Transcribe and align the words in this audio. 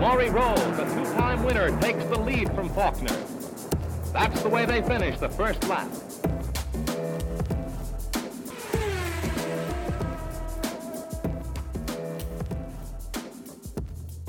Laurie 0.00 0.28
Rolls, 0.28 0.60
the 0.76 0.84
two-time 0.84 1.42
winner, 1.42 1.80
takes 1.80 2.04
the 2.04 2.18
lead 2.18 2.54
from 2.54 2.68
Faulkner. 2.68 3.16
That's 4.12 4.42
the 4.42 4.48
way 4.48 4.66
they 4.66 4.82
finish 4.82 5.18
the 5.18 5.28
first 5.30 5.66
lap. 5.68 5.88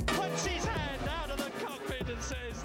Puts 0.06 0.46
his 0.46 0.64
hand 0.64 1.02
out 1.10 1.30
of 1.32 1.38
the 1.38 1.66
cockpit 1.66 2.10
and 2.10 2.22
says, 2.22 2.64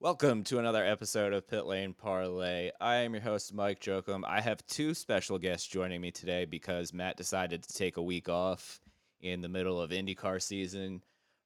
Welcome 0.00 0.42
to 0.44 0.58
another 0.58 0.84
episode 0.84 1.32
of 1.32 1.46
Pit 1.46 1.64
Lane 1.64 1.94
Parlay. 1.94 2.72
I 2.80 2.96
am 2.96 3.14
your 3.14 3.22
host, 3.22 3.54
Mike 3.54 3.80
Jokum. 3.80 4.24
I 4.26 4.40
have 4.40 4.66
two 4.66 4.94
special 4.94 5.38
guests 5.38 5.68
joining 5.68 6.00
me 6.00 6.10
today 6.10 6.44
because 6.44 6.92
Matt 6.92 7.16
decided 7.16 7.62
to 7.62 7.72
take 7.72 7.98
a 7.98 8.02
week 8.02 8.28
off 8.28 8.80
in 9.20 9.42
the 9.42 9.48
middle 9.48 9.80
of 9.80 9.90
IndyCar 9.90 10.42
season. 10.42 11.02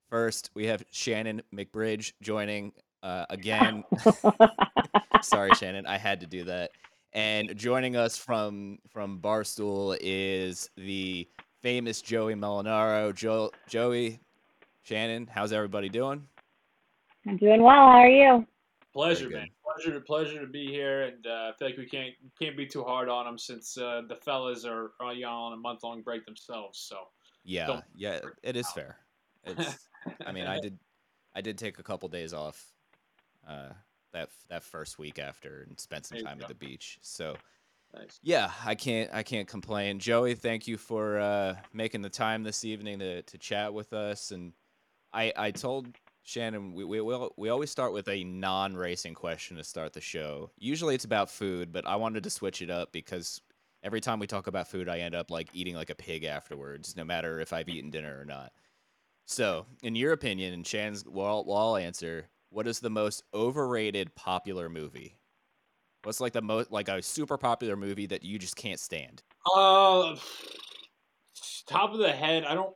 First, 0.09 0.51
we 0.55 0.67
have 0.67 0.85
Shannon 0.91 1.43
McBridge 1.55 2.13
joining 2.23 2.73
uh, 3.03 3.27
again. 3.31 3.85
Sorry, 5.23 5.55
Shannon, 5.55 5.87
I 5.87 5.97
had 5.99 6.21
to 6.21 6.27
do 6.27 6.45
that. 6.45 6.71
And 7.13 7.57
joining 7.57 7.97
us 7.97 8.17
from 8.17 8.79
from 8.89 9.21
Barstool 9.21 9.97
is 10.01 10.69
the 10.77 11.29
famous 11.63 12.03
Joey 12.03 12.35
Molinaro. 12.35 13.15
Jo- 13.15 13.51
Joey, 13.69 14.21
Shannon, 14.83 15.29
how's 15.33 15.53
everybody 15.53 15.89
doing? 15.89 16.27
I'm 17.27 17.37
doing 17.37 17.63
well. 17.63 17.73
How 17.75 18.01
are 18.01 18.09
you? 18.09 18.47
Pleasure, 18.93 19.29
man. 19.31 19.49
Pleasure, 19.65 19.99
pleasure 20.01 20.41
to 20.41 20.47
be 20.47 20.67
here, 20.67 21.03
and 21.05 21.27
uh, 21.27 21.51
I 21.51 21.53
feel 21.59 21.69
like 21.69 21.79
we 21.79 21.87
can't 21.87 22.15
can't 22.41 22.57
be 22.57 22.67
too 22.67 22.83
hard 22.85 23.09
on 23.09 23.25
them 23.27 23.39
since 23.39 23.79
uh, 23.79 24.03
the 24.09 24.17
fellas 24.17 24.65
are, 24.65 24.93
are 25.01 25.15
you 25.15 25.23
know, 25.23 25.31
on 25.31 25.53
a 25.53 25.57
month 25.57 25.83
long 25.85 26.03
break 26.03 26.25
themselves. 26.27 26.79
So 26.81 26.97
Yeah, 27.45 27.67
Don't- 27.69 27.85
yeah, 27.97 28.21
it 28.43 28.57
is 28.57 28.71
fair. 28.73 28.99
It's, 29.45 29.89
I 30.27 30.33
mean, 30.33 30.47
I 30.47 30.61
did, 30.61 30.79
I 31.35 31.41
did 31.41 31.59
take 31.59 31.79
a 31.79 31.83
couple 31.83 32.09
days 32.09 32.33
off, 32.33 32.73
uh, 33.49 33.71
that 34.13 34.31
that 34.49 34.63
first 34.63 34.99
week 34.99 35.19
after, 35.19 35.63
and 35.69 35.79
spent 35.79 36.07
some 36.07 36.19
time 36.19 36.41
at 36.41 36.49
the 36.49 36.55
beach. 36.55 36.99
So 37.03 37.37
nice. 37.95 38.21
yeah, 38.23 38.51
I 38.65 38.75
can't, 38.75 39.11
I 39.13 39.23
can't 39.23 39.49
complain. 39.49 39.99
Joey, 39.99 40.35
thank 40.35 40.67
you 40.67 40.79
for 40.79 41.19
uh, 41.19 41.57
making 41.73 42.03
the 42.03 42.11
time 42.11 42.43
this 42.43 42.65
evening 42.65 43.01
to 43.01 43.23
to 43.23 43.39
chat 43.39 43.75
with 43.75 43.93
us. 43.93 44.31
And 44.31 44.53
I, 45.13 45.33
I 45.37 45.51
told 45.51 45.89
Shannon 46.23 46.73
we 46.73 46.85
we 46.85 47.01
we, 47.01 47.29
we 47.37 47.49
always 47.49 47.71
start 47.71 47.93
with 47.93 48.09
a 48.09 48.25
non-racing 48.25 49.15
question 49.15 49.57
to 49.57 49.65
start 49.65 49.93
the 49.93 50.01
show. 50.01 50.51
Usually 50.59 50.95
it's 50.95 51.05
about 51.05 51.29
food, 51.29 51.73
but 51.73 51.87
I 51.87 51.97
wanted 51.97 52.23
to 52.25 52.31
switch 52.31 52.63
it 52.63 52.71
up 52.71 52.93
because 52.93 53.41
every 53.83 54.01
time 54.01 54.19
we 54.19 54.27
talk 54.27 54.47
about 54.47 54.69
food, 54.69 54.89
I 54.89 55.01
end 55.01 55.15
up 55.15 55.31
like 55.31 55.49
eating 55.53 55.75
like 55.75 55.91
a 55.91 55.95
pig 55.95 56.25
afterwards, 56.25 56.97
no 56.97 57.05
matter 57.05 57.41
if 57.41 57.53
I've 57.53 57.69
eaten 57.69 57.91
dinner 57.91 58.19
or 58.19 58.25
not. 58.25 58.53
So, 59.27 59.67
in 59.83 59.97
your 59.97 60.13
opinion, 60.13 60.53
and 60.53 60.67
Shannon's, 60.67 61.05
well, 61.07 61.45
well, 61.47 61.57
I'll 61.57 61.77
answer. 61.77 62.29
What 62.51 62.67
is 62.67 62.81
the 62.81 62.91
most 62.91 63.23
overrated 63.33 64.15
popular 64.15 64.69
movie? 64.69 65.19
What's 66.05 66.21
like 66.21 66.35
the 66.35 66.43
most 66.43 66.71
like 66.71 66.89
a 66.89 67.01
super 67.01 67.39
popular 67.39 67.77
movie 67.77 68.07
that 68.07 68.23
you 68.23 68.39
just 68.39 68.57
can't 68.57 68.79
stand? 68.79 69.23
Uh, 69.55 70.17
top 71.67 71.93
of 71.93 71.99
the 71.99 72.13
head, 72.13 72.45
I 72.45 72.55
don't. 72.55 72.75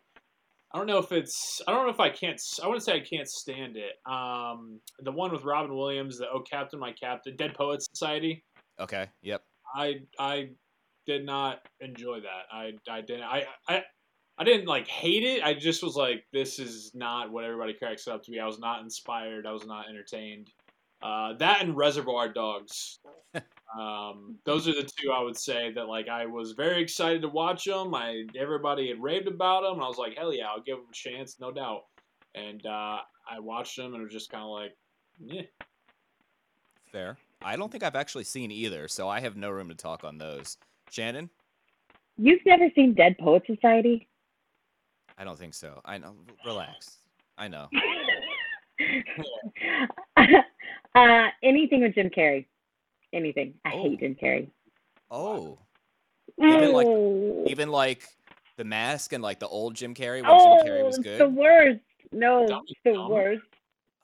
I 0.73 0.77
don't 0.77 0.87
know 0.87 0.99
if 0.99 1.13
it's. 1.13 1.63
I 1.67 1.73
don't 1.73 1.87
know 1.87 1.93
if 1.93 2.01
I 2.01 2.11
can't. 2.11 2.41
I 2.63 2.67
wouldn't 2.67 2.85
say 2.85 2.95
I 2.95 3.01
can't 3.01 3.29
stand 3.29 3.77
it. 3.77 3.93
Um, 4.11 4.81
the 4.99 5.13
one 5.13 5.33
with 5.33 5.45
Robin 5.45 5.75
Williams, 5.75 6.19
the 6.19 6.29
Oh 6.31 6.41
Captain, 6.41 6.79
My 6.79 6.93
Captain, 6.93 7.37
Dead 7.37 7.55
Poets 7.55 7.87
Society. 7.91 8.45
Okay. 8.81 9.07
Yep. 9.23 9.43
I 9.75 10.01
I 10.19 10.51
did 11.07 11.25
not 11.25 11.61
enjoy 11.81 12.21
that. 12.21 12.45
I 12.53 12.73
I 12.91 13.01
didn't. 13.01 13.25
I 13.25 13.47
I. 13.69 13.83
I 14.39 14.45
didn't 14.45 14.67
like 14.67 14.87
hate 14.87 15.25
it. 15.25 15.43
I 15.43 15.55
just 15.55 15.83
was 15.83 15.97
like, 15.97 16.25
this 16.33 16.59
is 16.59 16.93
not 16.95 17.31
what 17.31 17.45
everybody 17.45 17.75
cracks 17.75 18.07
it 18.07 18.13
up 18.13 18.23
to 18.25 18.31
be. 18.31 18.39
I 18.39 18.47
was 18.47 18.61
not 18.61 18.83
inspired. 18.83 19.47
I 19.47 19.53
was 19.53 19.67
not 19.67 19.89
entertained. 19.89 20.51
Uh, 21.03 21.35
that 21.35 21.63
and 21.63 21.77
Reservoir 21.77 22.29
Dogs. 22.33 23.01
um, 23.79 24.37
those 24.45 24.69
are 24.69 24.75
the 24.75 24.89
two 24.97 25.11
I 25.11 25.23
would 25.23 25.37
say 25.37 25.73
that 25.73 25.89
like 25.89 26.09
I 26.09 26.27
was 26.27 26.53
very 26.53 26.81
excited 26.81 27.23
to 27.23 27.29
watch 27.29 27.65
them. 27.65 27.95
I 27.95 28.25
everybody 28.39 28.89
had 28.89 29.03
raved 29.03 29.27
about 29.27 29.63
them, 29.63 29.75
and 29.75 29.83
I 29.83 29.89
was 29.89 29.99
like, 29.99 30.17
hell 30.17 30.33
yeah, 30.33 30.47
I'll 30.47 30.63
give 30.63 30.77
them 30.77 30.87
a 30.91 30.95
chance, 30.95 31.37
no 31.41 31.51
doubt. 31.51 31.83
And 32.35 32.65
uh, 32.65 32.99
I 33.31 33.41
watched 33.41 33.77
them, 33.77 33.95
and 33.95 34.03
it 34.03 34.05
was 34.05 34.13
just 34.13 34.31
kind 34.31 34.45
of 34.45 34.51
like, 34.51 34.77
yeah. 35.19 35.43
Fair. 36.93 37.17
I 37.43 37.57
don't 37.57 37.71
think 37.71 37.85
I've 37.85 37.97
actually 37.97 38.25
seen 38.25 38.51
either, 38.51 38.89
so 38.89 39.09
I 39.09 39.21
have 39.21 39.37
no 39.37 39.51
room 39.51 39.69
to 39.69 39.75
talk 39.75 40.05
on 40.05 40.19
those. 40.19 40.57
Shannon? 40.91 41.31
You've 42.17 42.45
never 42.47 42.69
seen 42.75 42.95
Dead 42.95 43.17
Poet 43.19 43.45
Society? 43.47 44.09
I 45.19 45.25
don't 45.25 45.39
think 45.39 45.55
so. 45.55 45.81
I 45.85 45.99
know. 45.99 46.15
Relax. 46.47 46.99
I 47.37 47.49
know. 47.49 47.69
uh, 50.95 51.27
anything 51.43 51.83
with 51.83 51.95
Jim 51.95 52.11
Carrey. 52.11 52.47
Anything. 53.13 53.55
I 53.65 53.73
Oh. 53.75 53.83
hate 53.83 54.01
Jim 54.01 54.17
Carrey. 54.21 54.49
Oh, 55.11 55.59
Even 56.41 56.73
like- 56.73 56.87
Oh. 56.87 57.45
even 57.49 57.71
like 57.71 58.03
the 58.57 58.65
mask 58.65 59.13
and 59.13 59.23
like 59.23 59.41
the 59.41 59.49
old 59.49 59.75
Jim 59.75 59.95
Carrey 59.95 60.23
when 60.23 60.39
Jim 60.39 60.69
Carrey 60.73 60.85
was 60.85 60.99
Oh, 60.99 61.03
good. 61.03 61.21
the 61.21 61.29
worst. 61.29 61.81
No, 62.13 62.47
Dumb- 62.47 62.65
the 62.85 62.93
dumb. 62.93 63.11
worst. 63.11 63.43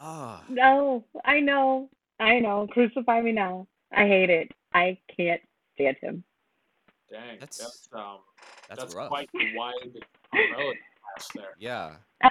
Ah, 0.01 0.43
No, 0.49 1.05
I 1.25 1.41
know. 1.41 1.89
I 2.19 2.41
know. 2.41 2.67
Crucify 2.73 3.21
me 3.21 3.33
now. 3.33 3.67
I 3.93 4.07
hate 4.09 4.31
it. 4.31 4.53
I 4.73 4.99
can't 5.17 5.41
stand 5.75 5.97
him. 5.99 6.25
Dang, 7.11 7.39
That's- 7.39 7.59
that's, 7.59 7.89
um, 7.93 8.19
that's, 8.69 8.81
that's, 8.81 8.95
rough. 8.95 9.09
quite 9.09 9.31
the 9.33 9.57
wide 9.57 9.75
there. 11.35 11.55
Yeah. 11.59 11.97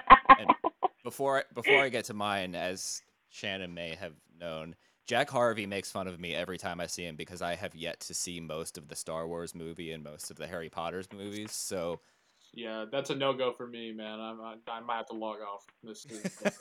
Before 1.03 1.39
I, 1.39 1.43
before 1.53 1.81
I 1.81 1.89
get 1.89 2.05
to 2.05 2.13
mine, 2.13 2.55
as 2.55 3.01
Shannon 3.29 3.73
may 3.73 3.93
have 3.95 4.13
known, 4.39 4.73
Jack 5.05 5.29
Harvey 5.29 5.65
makes 5.65 5.91
fun 5.91 6.07
of 6.07 6.17
me 6.17 6.33
every 6.33 6.57
time 6.57 6.79
I 6.79 6.87
see 6.87 7.03
him 7.03 7.17
because 7.17 7.41
I 7.41 7.55
have 7.55 7.75
yet 7.75 7.99
to 8.01 8.13
see 8.13 8.39
most 8.39 8.77
of 8.77 8.87
the 8.87 8.95
Star 8.95 9.27
Wars 9.27 9.53
movie 9.53 9.91
and 9.91 10.01
most 10.01 10.31
of 10.31 10.37
the 10.37 10.47
Harry 10.47 10.69
Potter's 10.69 11.11
movies. 11.11 11.51
So 11.51 11.99
Yeah, 12.53 12.85
that's 12.89 13.09
a 13.09 13.15
no 13.15 13.33
go 13.33 13.51
for 13.51 13.67
me, 13.67 13.91
man. 13.91 14.19
I'm, 14.21 14.39
I, 14.39 14.55
I 14.69 14.79
might 14.79 14.97
have 14.97 15.07
to 15.07 15.13
log 15.13 15.39
off. 15.41 15.65
This 15.83 16.05
is 16.05 16.23
tough, 16.41 16.57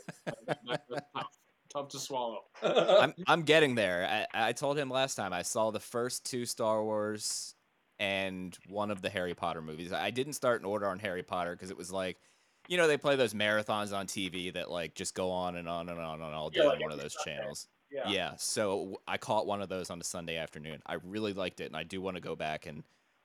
tough 1.72 1.88
to 1.90 1.98
swallow. 2.00 2.40
I'm 2.62 3.14
I'm 3.28 3.42
getting 3.42 3.76
there. 3.76 4.26
I, 4.34 4.48
I 4.48 4.52
told 4.52 4.76
him 4.76 4.90
last 4.90 5.14
time 5.14 5.32
I 5.32 5.42
saw 5.42 5.70
the 5.70 5.80
first 5.80 6.26
two 6.26 6.46
Star 6.46 6.82
Wars 6.82 7.54
and 8.02 8.58
one 8.68 8.90
of 8.90 9.00
the 9.00 9.08
Harry 9.08 9.32
Potter 9.32 9.62
movies. 9.62 9.92
I 9.92 10.10
didn't 10.10 10.32
start 10.32 10.60
in 10.60 10.66
order 10.66 10.88
on 10.88 10.98
Harry 10.98 11.22
Potter 11.22 11.52
because 11.52 11.70
it 11.70 11.76
was 11.76 11.92
like, 11.92 12.18
you 12.66 12.76
know, 12.76 12.88
they 12.88 12.96
play 12.96 13.14
those 13.14 13.32
marathons 13.32 13.96
on 13.96 14.06
TV 14.08 14.52
that 14.54 14.70
like 14.70 14.94
just 14.94 15.14
go 15.14 15.30
on 15.30 15.54
and 15.54 15.68
on 15.68 15.88
and 15.88 16.00
on 16.00 16.14
and 16.14 16.22
on 16.24 16.32
all 16.34 16.50
day 16.50 16.60
Yeah, 16.60 16.66
on 16.66 16.70
like 16.70 16.80
one 16.80 16.90
of 16.90 16.98
those 16.98 17.14
Sunday. 17.14 17.38
channels. 17.38 17.68
yeah. 17.92 18.10
Yeah, 18.10 18.32
so 18.38 19.00
I 19.06 19.18
caught 19.18 19.46
one 19.46 19.62
of 19.62 19.68
those 19.68 19.88
on 19.90 20.00
a 20.00 20.04
Sunday 20.04 20.36
afternoon. 20.36 20.82
I 20.84 20.94
really 21.04 21.32
liked 21.32 21.60
it, 21.60 21.66
and 21.66 21.76
I 21.76 21.84
do 21.84 22.00
want 22.00 22.16
to 22.16 22.20
go 22.20 22.34
back 22.34 22.66
and 22.66 22.82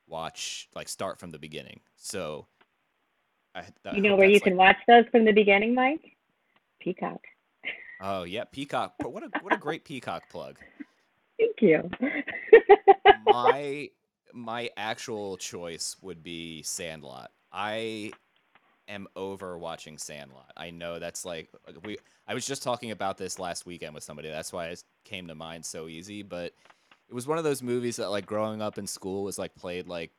watch, 0.08 0.70
like, 0.76 0.88
start 0.90 1.18
from 1.18 1.32
the 1.32 1.40
beginning. 1.40 1.80
So, 1.96 2.46
I, 3.56 3.64
I 3.86 3.96
You 3.96 4.02
know 4.02 4.16
where 4.16 4.28
you 4.28 4.40
that's, 4.40 4.44
can 4.44 4.56
watch 4.58 4.78
those 4.88 5.06
from 5.12 5.26
the 5.26 5.32
beginning, 5.32 5.74
Mike? 5.74 6.16
Peacock. 6.80 7.22
Oh 8.00 8.24
yeah, 8.24 8.44
Peacock. 8.46 8.96
but 9.00 9.12
What 9.12 9.24
a 9.24 9.32
what 9.40 9.54
a 9.54 9.58
great 9.58 9.84
Peacock 9.86 10.30
plug. 10.30 10.60
Thank 11.40 11.62
you. 11.62 11.90
My 13.26 13.90
my 14.34 14.70
actual 14.78 15.38
choice 15.38 15.96
would 16.02 16.24
be 16.24 16.64
Sandlot. 16.64 17.32
I 17.52 18.12
am 18.88 19.08
over 19.16 19.58
watching 19.58 19.98
Sandlot. 19.98 20.52
I 20.56 20.70
know 20.70 21.00
that's 21.00 21.26
like 21.26 21.50
we. 21.84 21.98
I 22.28 22.34
was 22.34 22.46
just 22.46 22.64
talking 22.64 22.92
about 22.92 23.18
this 23.18 23.40
last 23.40 23.66
weekend 23.66 23.94
with 23.94 24.04
somebody. 24.04 24.30
That's 24.30 24.52
why 24.52 24.68
it 24.68 24.84
came 25.06 25.28
to 25.28 25.36
mind 25.36 25.66
so 25.66 25.88
easy. 25.88 26.24
But 26.24 26.54
it 27.10 27.14
was 27.14 27.28
one 27.28 27.38
of 27.38 27.44
those 27.44 27.64
movies 27.64 27.96
that 27.98 28.10
like 28.10 28.26
growing 28.26 28.62
up 28.62 28.78
in 28.78 28.88
school 28.88 29.24
was 29.24 29.40
like 29.40 29.56
played 29.56 29.88
like 29.88 30.12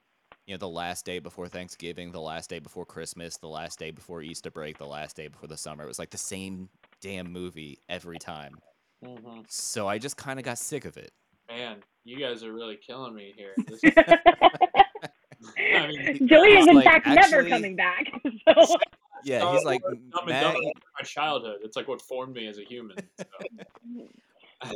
you 0.47 0.55
know 0.55 0.59
the 0.59 0.69
last 0.69 1.05
day 1.05 1.19
before 1.19 1.49
Thanksgiving, 1.49 2.11
the 2.11 2.21
last 2.21 2.49
day 2.49 2.59
before 2.59 2.87
Christmas, 2.87 3.37
the 3.37 3.49
last 3.49 3.79
day 3.79 3.91
before 3.91 4.23
Easter 4.23 4.51
break, 4.51 4.79
the 4.79 4.87
last 4.87 5.17
day 5.17 5.29
before 5.29 5.49
the 5.49 5.57
summer. 5.57 5.85
It 5.85 5.89
was 5.89 5.99
like 5.99 6.11
the 6.11 6.19
same 6.19 6.69
damn 7.01 7.31
movie 7.31 7.79
every 7.89 8.19
time. 8.19 8.59
Mhm. 9.05 9.45
So 9.51 9.87
I 9.87 9.99
just 9.99 10.17
kind 10.17 10.39
of 10.39 10.45
got 10.45 10.59
sick 10.59 10.85
of 10.85 10.97
it. 10.97 11.13
Man, 11.49 11.79
you 12.05 12.19
guys 12.19 12.43
are 12.45 12.53
really 12.53 12.77
killing 12.77 13.15
me 13.15 13.35
here. 13.37 13.55
This 13.69 13.81
Joey 13.81 13.95
I 15.77 15.87
mean, 15.87 16.59
is 16.59 16.67
in 16.67 16.75
like, 16.77 16.85
fact 16.85 17.07
never 17.07 17.49
coming 17.49 17.77
back. 17.77 18.07
So 18.49 18.77
Yeah, 19.25 19.53
he's 19.53 19.65
like 19.65 19.81
Dumb 19.83 20.27
Matt. 20.27 20.43
Dumber 20.43 20.59
is 20.59 20.73
my 20.99 21.05
childhood. 21.05 21.59
It's 21.63 21.77
like 21.77 21.87
what 21.87 22.03
formed 22.03 22.35
me 22.35 22.47
as 22.49 22.59
a 22.59 22.65
human. 22.65 22.97
So. 23.19 24.75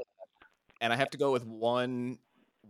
and 0.81 0.93
I 0.93 0.97
have 0.97 1.11
to 1.11 1.19
go 1.19 1.33
with 1.33 1.45
one 1.45 2.19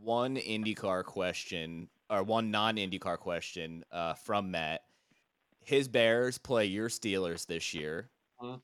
one 0.00 0.36
IndyCar 0.36 1.04
question 1.04 1.88
or 2.08 2.22
one 2.22 2.50
non 2.50 2.76
IndyCar 2.76 3.18
question 3.18 3.84
uh, 3.92 4.14
from 4.14 4.50
Matt. 4.50 4.82
His 5.64 5.86
Bears 5.86 6.38
play 6.38 6.66
your 6.66 6.88
Steelers 6.88 7.46
this 7.46 7.74
year. 7.74 8.10
Mhm. 8.42 8.60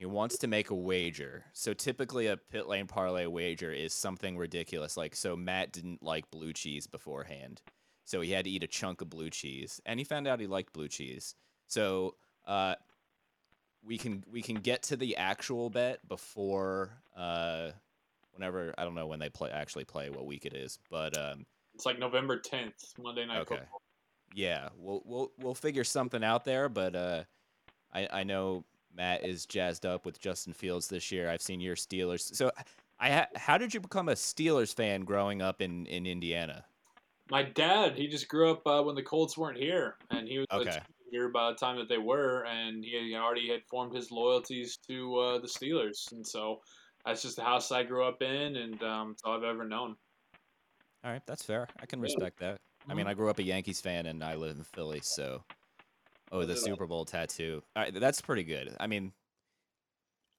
He 0.00 0.06
wants 0.06 0.38
to 0.38 0.46
make 0.46 0.70
a 0.70 0.74
wager. 0.74 1.44
So 1.52 1.74
typically 1.74 2.26
a 2.26 2.38
pit 2.38 2.66
lane 2.66 2.86
parlay 2.86 3.26
wager 3.26 3.70
is 3.70 3.92
something 3.92 4.38
ridiculous. 4.38 4.96
Like 4.96 5.14
so 5.14 5.36
Matt 5.36 5.72
didn't 5.72 6.02
like 6.02 6.30
blue 6.30 6.54
cheese 6.54 6.86
beforehand. 6.86 7.60
So 8.06 8.22
he 8.22 8.32
had 8.32 8.46
to 8.46 8.50
eat 8.50 8.62
a 8.62 8.66
chunk 8.66 9.02
of 9.02 9.10
blue 9.10 9.28
cheese. 9.28 9.78
And 9.84 10.00
he 10.00 10.04
found 10.04 10.26
out 10.26 10.40
he 10.40 10.46
liked 10.46 10.72
blue 10.72 10.88
cheese. 10.88 11.34
So 11.66 12.14
uh, 12.46 12.76
we 13.84 13.98
can 13.98 14.24
we 14.26 14.40
can 14.40 14.56
get 14.56 14.84
to 14.84 14.96
the 14.96 15.18
actual 15.18 15.68
bet 15.68 16.08
before 16.08 17.02
uh, 17.14 17.72
whenever 18.32 18.72
I 18.78 18.84
don't 18.84 18.94
know 18.94 19.06
when 19.06 19.18
they 19.18 19.28
play 19.28 19.50
actually 19.50 19.84
play 19.84 20.08
what 20.08 20.24
week 20.24 20.46
it 20.46 20.54
is, 20.54 20.78
but 20.90 21.14
um, 21.18 21.44
It's 21.74 21.84
like 21.84 21.98
November 21.98 22.38
10th, 22.38 22.98
Monday 22.98 23.26
Night 23.26 23.40
Okay. 23.40 23.56
Football. 23.56 23.82
yeah, 24.34 24.70
we'll 24.78 25.02
we'll 25.04 25.32
we'll 25.38 25.54
figure 25.54 25.84
something 25.84 26.24
out 26.24 26.46
there. 26.46 26.70
But 26.70 26.96
uh, 26.96 27.24
I 27.92 28.08
I 28.10 28.22
know 28.24 28.64
Matt 28.94 29.24
is 29.24 29.46
jazzed 29.46 29.86
up 29.86 30.04
with 30.04 30.20
Justin 30.20 30.52
Fields 30.52 30.88
this 30.88 31.10
year. 31.12 31.30
I've 31.30 31.42
seen 31.42 31.60
your 31.60 31.76
Steelers. 31.76 32.34
So 32.34 32.50
I 32.98 33.10
ha- 33.10 33.28
how 33.36 33.56
did 33.58 33.72
you 33.72 33.80
become 33.80 34.08
a 34.08 34.14
Steelers 34.14 34.74
fan 34.74 35.02
growing 35.02 35.42
up 35.42 35.60
in 35.62 35.86
in 35.86 36.06
Indiana? 36.06 36.64
My 37.30 37.42
dad, 37.44 37.96
he 37.96 38.08
just 38.08 38.28
grew 38.28 38.50
up 38.50 38.66
uh, 38.66 38.82
when 38.82 38.96
the 38.96 39.02
Colts 39.02 39.38
weren't 39.38 39.56
here, 39.58 39.94
and 40.10 40.26
he 40.26 40.38
was 40.38 40.46
Okay. 40.50 40.80
here 41.12 41.28
by 41.28 41.50
the 41.50 41.56
time 41.56 41.76
that 41.78 41.88
they 41.88 41.98
were, 41.98 42.44
and 42.46 42.84
he 42.84 43.14
already 43.14 43.48
had 43.48 43.62
formed 43.70 43.94
his 43.94 44.10
loyalties 44.10 44.78
to 44.88 45.16
uh, 45.16 45.38
the 45.38 45.46
Steelers, 45.46 46.10
and 46.10 46.26
so 46.26 46.60
that's 47.06 47.22
just 47.22 47.36
the 47.36 47.44
house 47.44 47.70
I 47.70 47.84
grew 47.84 48.04
up 48.04 48.20
in, 48.20 48.56
and 48.56 48.82
um, 48.82 49.12
it's 49.12 49.22
all 49.24 49.36
I've 49.36 49.44
ever 49.44 49.64
known. 49.64 49.94
All 51.04 51.12
right, 51.12 51.22
that's 51.24 51.44
fair. 51.44 51.68
I 51.80 51.86
can 51.86 52.00
respect 52.00 52.40
that. 52.40 52.60
I 52.88 52.94
mean, 52.94 53.06
I 53.06 53.14
grew 53.14 53.30
up 53.30 53.38
a 53.38 53.42
Yankees 53.42 53.80
fan 53.80 54.06
and 54.06 54.24
I 54.24 54.34
live 54.34 54.56
in 54.56 54.64
Philly, 54.64 55.00
so 55.00 55.44
oh, 56.30 56.44
the 56.44 56.56
Super 56.56 56.86
Bowl 56.86 57.04
tattoo. 57.04 57.62
All 57.76 57.82
right, 57.82 57.94
that's 57.94 58.20
pretty 58.20 58.44
good. 58.44 58.74
I 58.78 58.86
mean, 58.86 59.12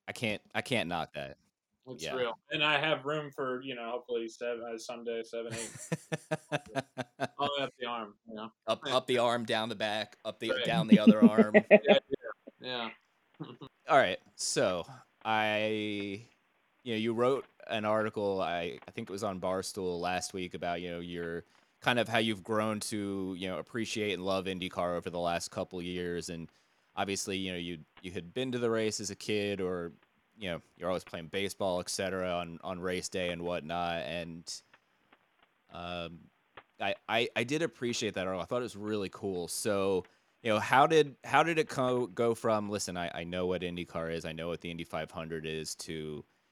I 0.08 0.12
can't 0.12 0.42
I 0.54 0.62
can't 0.62 0.90
knock 0.90 1.14
that. 1.14 1.38
It's 1.88 2.04
Yeah. 2.04 2.16
real, 2.16 2.40
and 2.52 2.64
I 2.64 2.80
have 2.80 3.06
room 3.06 3.32
for 3.32 3.62
you 3.62 3.76
know 3.76 3.90
hopefully 3.90 4.28
seven 4.30 4.64
uh, 4.74 4.78
someday 4.78 5.24
seven 5.24 5.54
eight 5.54 5.72
all 7.38 7.48
the 7.48 7.54
way 7.58 7.64
up 7.64 7.74
the 7.80 7.86
arm, 7.88 8.14
you 8.28 8.36
know. 8.36 8.52
up 8.68 8.82
up 8.88 9.08
the 9.08 9.18
arm, 9.18 9.46
down 9.46 9.70
the 9.70 9.76
back, 9.76 10.18
up 10.24 10.40
the 10.40 10.52
Right. 10.52 10.66
down 10.66 10.88
the 10.88 11.00
other 11.00 11.24
arm. 11.24 11.64
Yeah, 12.64 12.90
All 13.90 13.98
right, 13.98 14.20
so 14.36 14.86
I, 15.26 16.24
you 16.84 16.94
know, 16.94 16.98
you 17.00 17.14
wrote 17.14 17.46
an 17.68 17.86
article. 17.86 18.40
I 18.40 18.78
I 18.88 18.92
think 18.92 19.10
it 19.10 19.12
was 19.12 19.24
on 19.24 19.40
Barstool 19.40 20.00
last 20.00 20.36
week 20.36 20.54
about 20.54 20.80
you 20.80 20.92
know 20.92 21.00
your 21.00 21.44
kind 21.82 22.00
of 22.00 22.08
how 22.08 22.20
you've 22.20 22.44
grown 22.44 22.80
to 22.80 23.36
you 23.38 23.48
know 23.50 23.58
appreciate 23.58 24.14
and 24.14 24.24
love 24.24 24.46
IndyCar 24.46 24.96
over 24.98 25.10
the 25.10 25.20
last 25.20 25.52
couple 25.52 25.82
years, 25.82 26.30
and 26.30 26.50
obviously 26.96 27.38
you 27.38 27.52
know 27.52 27.58
you 27.58 27.80
you 28.02 28.12
had 28.12 28.34
been 28.34 28.52
to 28.52 28.60
the 28.60 28.70
race 28.70 29.00
as 29.00 29.10
a 29.10 29.16
kid, 29.16 29.62
or 29.62 29.92
you 30.38 30.50
know 30.50 30.62
you're 30.78 30.90
always 30.90 31.04
playing 31.04 31.28
baseball, 31.28 31.80
etc. 31.80 32.32
on 32.32 32.60
on 32.64 32.80
race 32.80 33.10
day 33.10 33.30
and 33.30 33.42
whatnot, 33.42 34.04
and 34.04 34.62
um, 35.74 36.20
I, 36.80 36.96
I 37.10 37.30
I 37.36 37.44
did 37.44 37.62
appreciate 37.62 38.14
that. 38.16 38.28
I 38.28 38.44
thought 38.44 38.60
it 38.60 38.64
was 38.64 38.76
really 38.76 39.10
cool. 39.10 39.48
So 39.48 40.04
you 40.44 40.52
know 40.52 40.60
how 40.60 40.88
did 40.88 41.16
how 41.24 41.44
did 41.44 41.60
it 41.60 41.70
co- 41.70 42.08
go 42.08 42.34
from 42.34 42.70
listen 42.70 42.98
I, 42.98 43.12
I 43.14 43.24
know 43.24 43.46
what 43.46 43.62
indycar 43.62 44.14
is 44.14 44.26
i 44.26 44.32
know 44.32 44.48
what 44.48 44.62
the 44.62 44.72
indy 44.72 44.84
500 44.84 45.46
is 45.46 45.76
to 45.76 45.94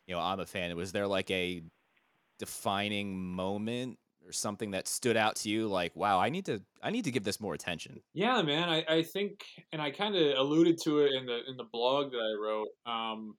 you 0.07 0.15
know 0.15 0.19
i'm 0.19 0.39
a 0.39 0.45
fan 0.45 0.75
was 0.75 0.91
there 0.91 1.07
like 1.07 1.31
a 1.31 1.63
defining 2.37 3.19
moment 3.19 3.97
or 4.25 4.31
something 4.31 4.71
that 4.71 4.87
stood 4.87 5.17
out 5.17 5.35
to 5.37 5.49
you 5.49 5.67
like 5.67 5.95
wow 5.95 6.19
i 6.19 6.29
need 6.29 6.45
to 6.45 6.63
i 6.83 6.89
need 6.91 7.03
to 7.05 7.11
give 7.11 7.23
this 7.23 7.39
more 7.39 7.53
attention 7.53 8.01
yeah, 8.13 8.41
man. 8.41 8.69
I, 8.69 8.83
I 8.87 9.03
think, 9.03 9.45
and 9.71 9.81
I 9.81 9.91
kind 9.91 10.15
of 10.15 10.37
alluded 10.37 10.79
to 10.83 10.99
it 11.01 11.11
in 11.13 11.25
the 11.25 11.41
in 11.47 11.57
the 11.57 11.65
blog 11.71 12.11
that 12.11 12.17
I 12.17 12.41
wrote. 12.41 12.69
Um, 12.85 13.37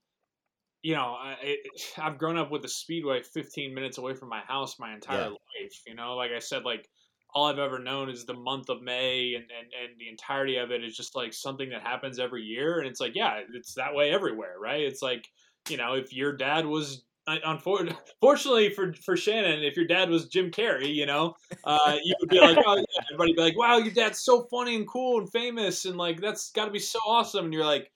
you 0.83 0.95
know, 0.95 1.15
I, 1.15 1.37
it, 1.43 1.61
I've 1.99 2.19
grown 2.19 2.39
up 2.39 2.51
with 2.51 2.63
the 2.63 2.69
speedway 2.69 3.23
15 3.23 3.75
minutes 3.75 3.99
away 3.99 4.15
from 4.15 4.31
my 4.31 4.43
house 4.43 4.79
my 4.79 4.95
entire 4.95 5.29
Yeah. 5.29 5.31
life. 5.31 5.75
You 5.87 5.95
know, 5.95 6.17
like 6.17 6.33
I 6.33 6.41
said, 6.41 6.65
like 6.65 6.89
all 7.35 7.47
I've 7.47 7.59
ever 7.61 7.79
known 7.81 8.11
is 8.11 8.27
the 8.27 8.35
month 8.35 8.71
of 8.71 8.83
May, 8.83 9.35
and, 9.35 9.45
and 9.51 9.69
and 9.75 9.99
the 10.01 10.09
entirety 10.11 10.57
of 10.59 10.71
it 10.73 10.85
is 10.85 10.97
just 10.97 11.17
like 11.17 11.35
something 11.35 11.71
that 11.71 11.83
happens 11.83 12.19
every 12.21 12.43
year, 12.45 12.79
and 12.81 12.89
it's 12.89 13.01
like, 13.01 13.15
yeah, 13.17 13.43
it's 13.55 13.75
that 13.77 13.95
way 13.95 14.13
everywhere, 14.13 14.59
right? 14.61 14.83
It's 14.83 15.03
like, 15.03 15.29
you 15.69 15.77
know, 15.79 15.95
if 15.95 16.13
your 16.13 16.37
dad 16.37 16.67
was 16.67 17.07
unfortunately 17.45 18.71
for 18.71 18.93
for 18.95 19.17
Shannon, 19.17 19.63
if 19.63 19.77
your 19.77 19.87
dad 19.87 20.11
was 20.11 20.29
Jim 20.29 20.51
Carrey, 20.51 20.95
you 20.95 21.07
know, 21.07 21.35
uh, 21.65 21.97
you 22.03 22.15
would 22.21 22.29
be 22.29 22.41
like, 22.41 22.59
oh 22.65 22.77
yeah, 22.77 23.05
everybody 23.11 23.35
be 23.35 23.41
like, 23.41 23.59
wow, 23.59 23.79
your 23.79 23.93
dad's 23.93 24.21
so 24.21 24.45
funny 24.51 24.77
and 24.77 24.89
cool 24.89 25.19
and 25.19 25.31
famous, 25.31 25.85
and 25.85 25.97
like 25.97 26.21
that's 26.21 26.51
got 26.53 26.67
to 26.67 26.71
be 26.71 26.79
so 26.79 26.99
awesome. 27.07 27.47
And 27.47 27.55
you're 27.55 27.65
like, 27.65 27.91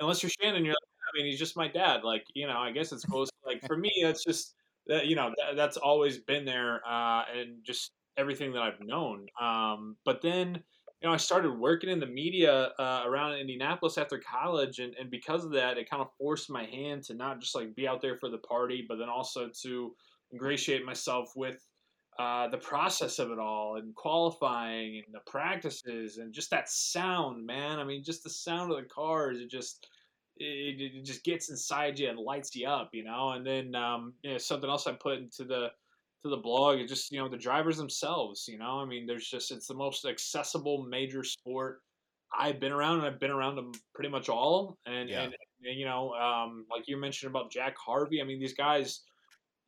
unless 0.00 0.22
you're 0.22 0.30
Shannon, 0.30 0.64
you're 0.64 0.74
like, 0.74 0.78
I 1.14 1.16
mean, 1.16 1.26
he's 1.26 1.38
just 1.38 1.56
my 1.56 1.68
dad. 1.68 2.04
Like, 2.04 2.24
you 2.34 2.46
know, 2.46 2.58
I 2.58 2.72
guess 2.72 2.92
it's 2.92 3.04
close. 3.04 3.28
like 3.44 3.66
for 3.66 3.76
me, 3.76 3.92
that's 4.02 4.24
just 4.24 4.54
that 4.86 5.06
you 5.06 5.16
know 5.16 5.32
that, 5.36 5.56
that's 5.56 5.76
always 5.76 6.18
been 6.18 6.44
there, 6.44 6.80
uh, 6.86 7.24
and 7.34 7.64
just 7.64 7.92
everything 8.16 8.52
that 8.52 8.62
I've 8.62 8.80
known. 8.80 9.26
Um, 9.40 9.96
but 10.04 10.22
then. 10.22 10.62
You 11.02 11.08
know, 11.08 11.14
I 11.14 11.18
started 11.18 11.52
working 11.52 11.90
in 11.90 12.00
the 12.00 12.06
media 12.06 12.72
uh, 12.78 13.02
around 13.06 13.34
Indianapolis 13.34 13.98
after 13.98 14.18
college, 14.18 14.78
and, 14.78 14.94
and 14.94 15.10
because 15.10 15.44
of 15.44 15.52
that, 15.52 15.76
it 15.76 15.90
kind 15.90 16.00
of 16.00 16.08
forced 16.18 16.48
my 16.48 16.64
hand 16.64 17.04
to 17.04 17.14
not 17.14 17.40
just 17.40 17.54
like 17.54 17.74
be 17.74 17.86
out 17.86 18.00
there 18.00 18.16
for 18.16 18.30
the 18.30 18.38
party, 18.38 18.84
but 18.88 18.96
then 18.96 19.10
also 19.10 19.50
to 19.62 19.94
ingratiate 20.32 20.86
myself 20.86 21.32
with 21.36 21.66
uh, 22.18 22.48
the 22.48 22.56
process 22.56 23.18
of 23.18 23.30
it 23.30 23.38
all 23.38 23.76
and 23.76 23.94
qualifying 23.94 25.02
and 25.04 25.14
the 25.14 25.20
practices 25.30 26.16
and 26.16 26.32
just 26.32 26.50
that 26.50 26.68
sound, 26.70 27.44
man. 27.44 27.78
I 27.78 27.84
mean, 27.84 28.02
just 28.02 28.24
the 28.24 28.30
sound 28.30 28.72
of 28.72 28.78
the 28.78 28.88
cars, 28.88 29.38
it 29.38 29.50
just 29.50 29.86
it, 30.38 30.80
it 30.80 31.04
just 31.04 31.24
gets 31.24 31.50
inside 31.50 31.98
you 31.98 32.08
and 32.08 32.18
lights 32.18 32.54
you 32.56 32.66
up, 32.68 32.90
you 32.94 33.04
know. 33.04 33.30
And 33.32 33.46
then 33.46 33.74
um, 33.74 34.14
you 34.22 34.32
know 34.32 34.38
something 34.38 34.70
else 34.70 34.86
I 34.86 34.92
put 34.92 35.18
into 35.18 35.44
the 35.44 35.68
to 36.26 36.36
the 36.36 36.42
blog 36.42 36.78
is 36.80 36.90
just 36.90 37.10
you 37.12 37.18
know 37.18 37.28
the 37.28 37.36
drivers 37.36 37.76
themselves. 37.76 38.46
You 38.48 38.58
know, 38.58 38.80
I 38.80 38.84
mean, 38.84 39.06
there's 39.06 39.28
just 39.28 39.50
it's 39.50 39.66
the 39.68 39.74
most 39.74 40.04
accessible 40.04 40.86
major 40.88 41.22
sport 41.24 41.80
I've 42.36 42.60
been 42.60 42.72
around, 42.72 42.98
and 42.98 43.06
I've 43.06 43.20
been 43.20 43.30
around 43.30 43.56
them 43.56 43.72
pretty 43.94 44.10
much 44.10 44.28
all. 44.28 44.78
And 44.86 45.08
Yeah. 45.08 45.22
and, 45.24 45.34
and 45.64 45.78
you 45.78 45.86
know, 45.86 46.12
um, 46.14 46.66
like 46.70 46.84
you 46.88 46.96
mentioned 46.96 47.30
about 47.30 47.50
Jack 47.50 47.76
Harvey, 47.78 48.20
I 48.20 48.24
mean, 48.24 48.40
these 48.40 48.54
guys 48.54 49.02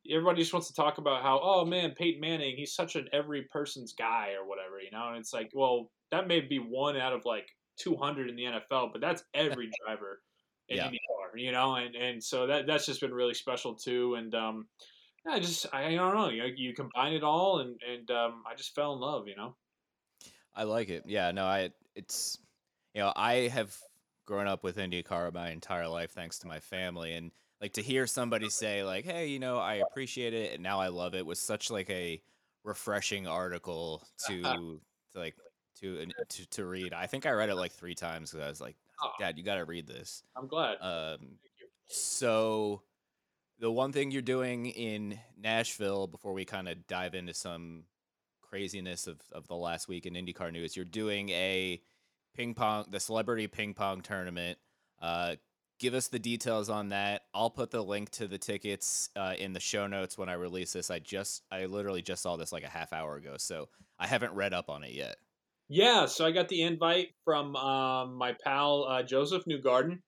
everybody 0.09 0.41
just 0.41 0.53
wants 0.53 0.67
to 0.67 0.73
talk 0.73 0.97
about 0.97 1.21
how 1.21 1.39
oh 1.43 1.65
man 1.65 1.93
Peyton 1.97 2.21
Manning 2.21 2.55
he's 2.55 2.73
such 2.73 2.95
an 2.95 3.07
every 3.11 3.43
person's 3.51 3.93
guy 3.93 4.31
or 4.31 4.47
whatever 4.47 4.79
you 4.79 4.89
know 4.91 5.09
and 5.09 5.17
it's 5.17 5.33
like 5.33 5.49
well 5.53 5.91
that 6.09 6.27
may 6.27 6.39
be 6.39 6.57
one 6.57 6.95
out 6.97 7.13
of 7.13 7.25
like 7.25 7.47
200 7.77 8.29
in 8.29 8.35
the 8.35 8.43
NFL 8.43 8.91
but 8.91 9.01
that's 9.01 9.23
every 9.33 9.69
driver 9.85 10.21
in 10.69 10.77
Yeah. 10.77 10.87
IndyCar 10.87 11.35
you 11.35 11.51
know 11.51 11.75
and 11.75 11.95
and 11.95 12.23
so 12.23 12.47
that 12.47 12.65
that's 12.65 12.85
just 12.85 13.01
been 13.01 13.13
really 13.13 13.33
special 13.33 13.75
too 13.75 14.15
and 14.15 14.33
um 14.33 14.67
I 15.27 15.39
just 15.39 15.65
I 15.73 15.93
don't 15.95 16.15
know 16.15 16.29
you 16.29 16.43
you 16.55 16.73
combine 16.73 17.13
it 17.13 17.23
all 17.23 17.59
and 17.59 17.79
and 17.87 18.09
um 18.11 18.43
I 18.49 18.55
just 18.55 18.75
fell 18.75 18.93
in 18.93 18.99
love 18.99 19.27
you 19.27 19.35
know? 19.35 19.55
I 20.55 20.63
like 20.63 20.89
it 20.89 21.03
yeah 21.05 21.31
no 21.31 21.45
i 21.45 21.69
it's 21.95 22.37
you 22.93 23.01
know 23.01 23.13
i 23.15 23.47
have 23.47 23.75
grown 24.25 24.47
up 24.47 24.63
with 24.63 24.77
indycar 24.77 25.33
my 25.33 25.51
entire 25.51 25.87
life 25.87 26.11
thanks 26.11 26.39
to 26.39 26.47
my 26.47 26.59
family 26.59 27.13
and 27.13 27.31
like 27.61 27.73
to 27.73 27.81
hear 27.81 28.05
somebody 28.05 28.49
say 28.49 28.83
like 28.83 29.05
hey 29.05 29.27
you 29.27 29.39
know 29.39 29.57
i 29.57 29.75
appreciate 29.75 30.33
it 30.33 30.53
and 30.53 30.63
now 30.63 30.79
i 30.79 30.87
love 30.87 31.15
it 31.15 31.25
was 31.25 31.39
such 31.39 31.71
like 31.71 31.89
a 31.89 32.21
refreshing 32.63 33.25
article 33.25 34.05
to, 34.27 34.41
to 34.41 34.81
like 35.19 35.35
to, 35.79 36.05
to 36.27 36.49
to 36.49 36.65
read 36.65 36.93
i 36.93 37.05
think 37.05 37.25
i 37.25 37.31
read 37.31 37.49
it 37.49 37.55
like 37.55 37.71
three 37.71 37.95
times 37.95 38.31
because 38.31 38.45
i 38.45 38.49
was 38.49 38.59
like 38.59 38.75
dad 39.19 39.37
you 39.37 39.43
got 39.43 39.55
to 39.55 39.65
read 39.65 39.87
this. 39.87 40.23
I'm 40.35 40.47
glad. 40.47 40.77
Um 40.81 41.37
so 41.87 42.81
the 43.59 43.71
one 43.71 43.91
thing 43.91 44.11
you're 44.11 44.21
doing 44.21 44.67
in 44.67 45.19
Nashville 45.37 46.07
before 46.07 46.33
we 46.33 46.45
kind 46.45 46.69
of 46.69 46.87
dive 46.87 47.13
into 47.13 47.33
some 47.33 47.83
craziness 48.41 49.05
of, 49.05 49.19
of 49.31 49.47
the 49.47 49.55
last 49.55 49.87
week 49.87 50.05
in 50.05 50.13
IndyCar 50.13 50.51
news, 50.51 50.75
you're 50.75 50.85
doing 50.85 51.29
a 51.29 51.81
ping 52.35 52.53
pong, 52.53 52.85
the 52.89 52.99
celebrity 52.99 53.47
ping 53.47 53.73
pong 53.73 54.01
tournament. 54.01 54.57
Uh, 55.01 55.35
give 55.77 55.93
us 55.93 56.07
the 56.07 56.19
details 56.19 56.69
on 56.69 56.89
that. 56.89 57.23
I'll 57.33 57.49
put 57.49 57.71
the 57.71 57.83
link 57.83 58.09
to 58.11 58.27
the 58.27 58.37
tickets 58.37 59.09
uh, 59.15 59.33
in 59.37 59.53
the 59.53 59.59
show 59.59 59.87
notes 59.87 60.17
when 60.17 60.29
I 60.29 60.33
release 60.33 60.73
this. 60.73 60.89
I 60.89 60.99
just, 60.99 61.43
I 61.51 61.65
literally 61.65 62.01
just 62.01 62.23
saw 62.23 62.37
this 62.37 62.51
like 62.51 62.63
a 62.63 62.69
half 62.69 62.93
hour 62.93 63.17
ago, 63.17 63.35
so 63.37 63.67
I 63.99 64.07
haven't 64.07 64.33
read 64.33 64.53
up 64.53 64.69
on 64.69 64.83
it 64.83 64.93
yet. 64.93 65.17
Yeah, 65.67 66.07
so 66.07 66.25
I 66.25 66.31
got 66.31 66.47
the 66.47 66.63
invite 66.63 67.09
from 67.25 67.55
um, 67.55 68.15
my 68.15 68.35
pal 68.43 68.85
uh, 68.89 69.03
Josef 69.03 69.43
Newgarden 69.45 69.99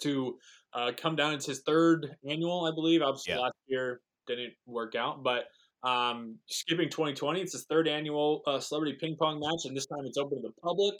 to 0.00 0.38
uh, 0.74 0.92
come 0.96 1.16
down. 1.16 1.34
It's 1.34 1.46
his 1.46 1.60
third 1.66 2.16
annual, 2.28 2.64
I 2.64 2.74
believe. 2.74 3.02
Obviously, 3.02 3.34
Yeah. 3.34 3.40
last 3.40 3.54
year 3.66 4.00
didn't 4.26 4.54
work 4.66 4.94
out, 4.94 5.22
but 5.22 5.44
um, 5.82 6.38
skipping 6.46 6.88
2020, 6.88 7.40
it's 7.42 7.52
his 7.52 7.64
third 7.66 7.86
annual 7.88 8.42
uh, 8.46 8.58
celebrity 8.58 8.96
ping 8.98 9.16
pong 9.20 9.38
match, 9.40 9.66
and 9.66 9.76
this 9.76 9.86
time 9.86 10.00
it's 10.06 10.16
open 10.18 10.40
to 10.42 10.48
the 10.48 10.54
public. 10.62 10.94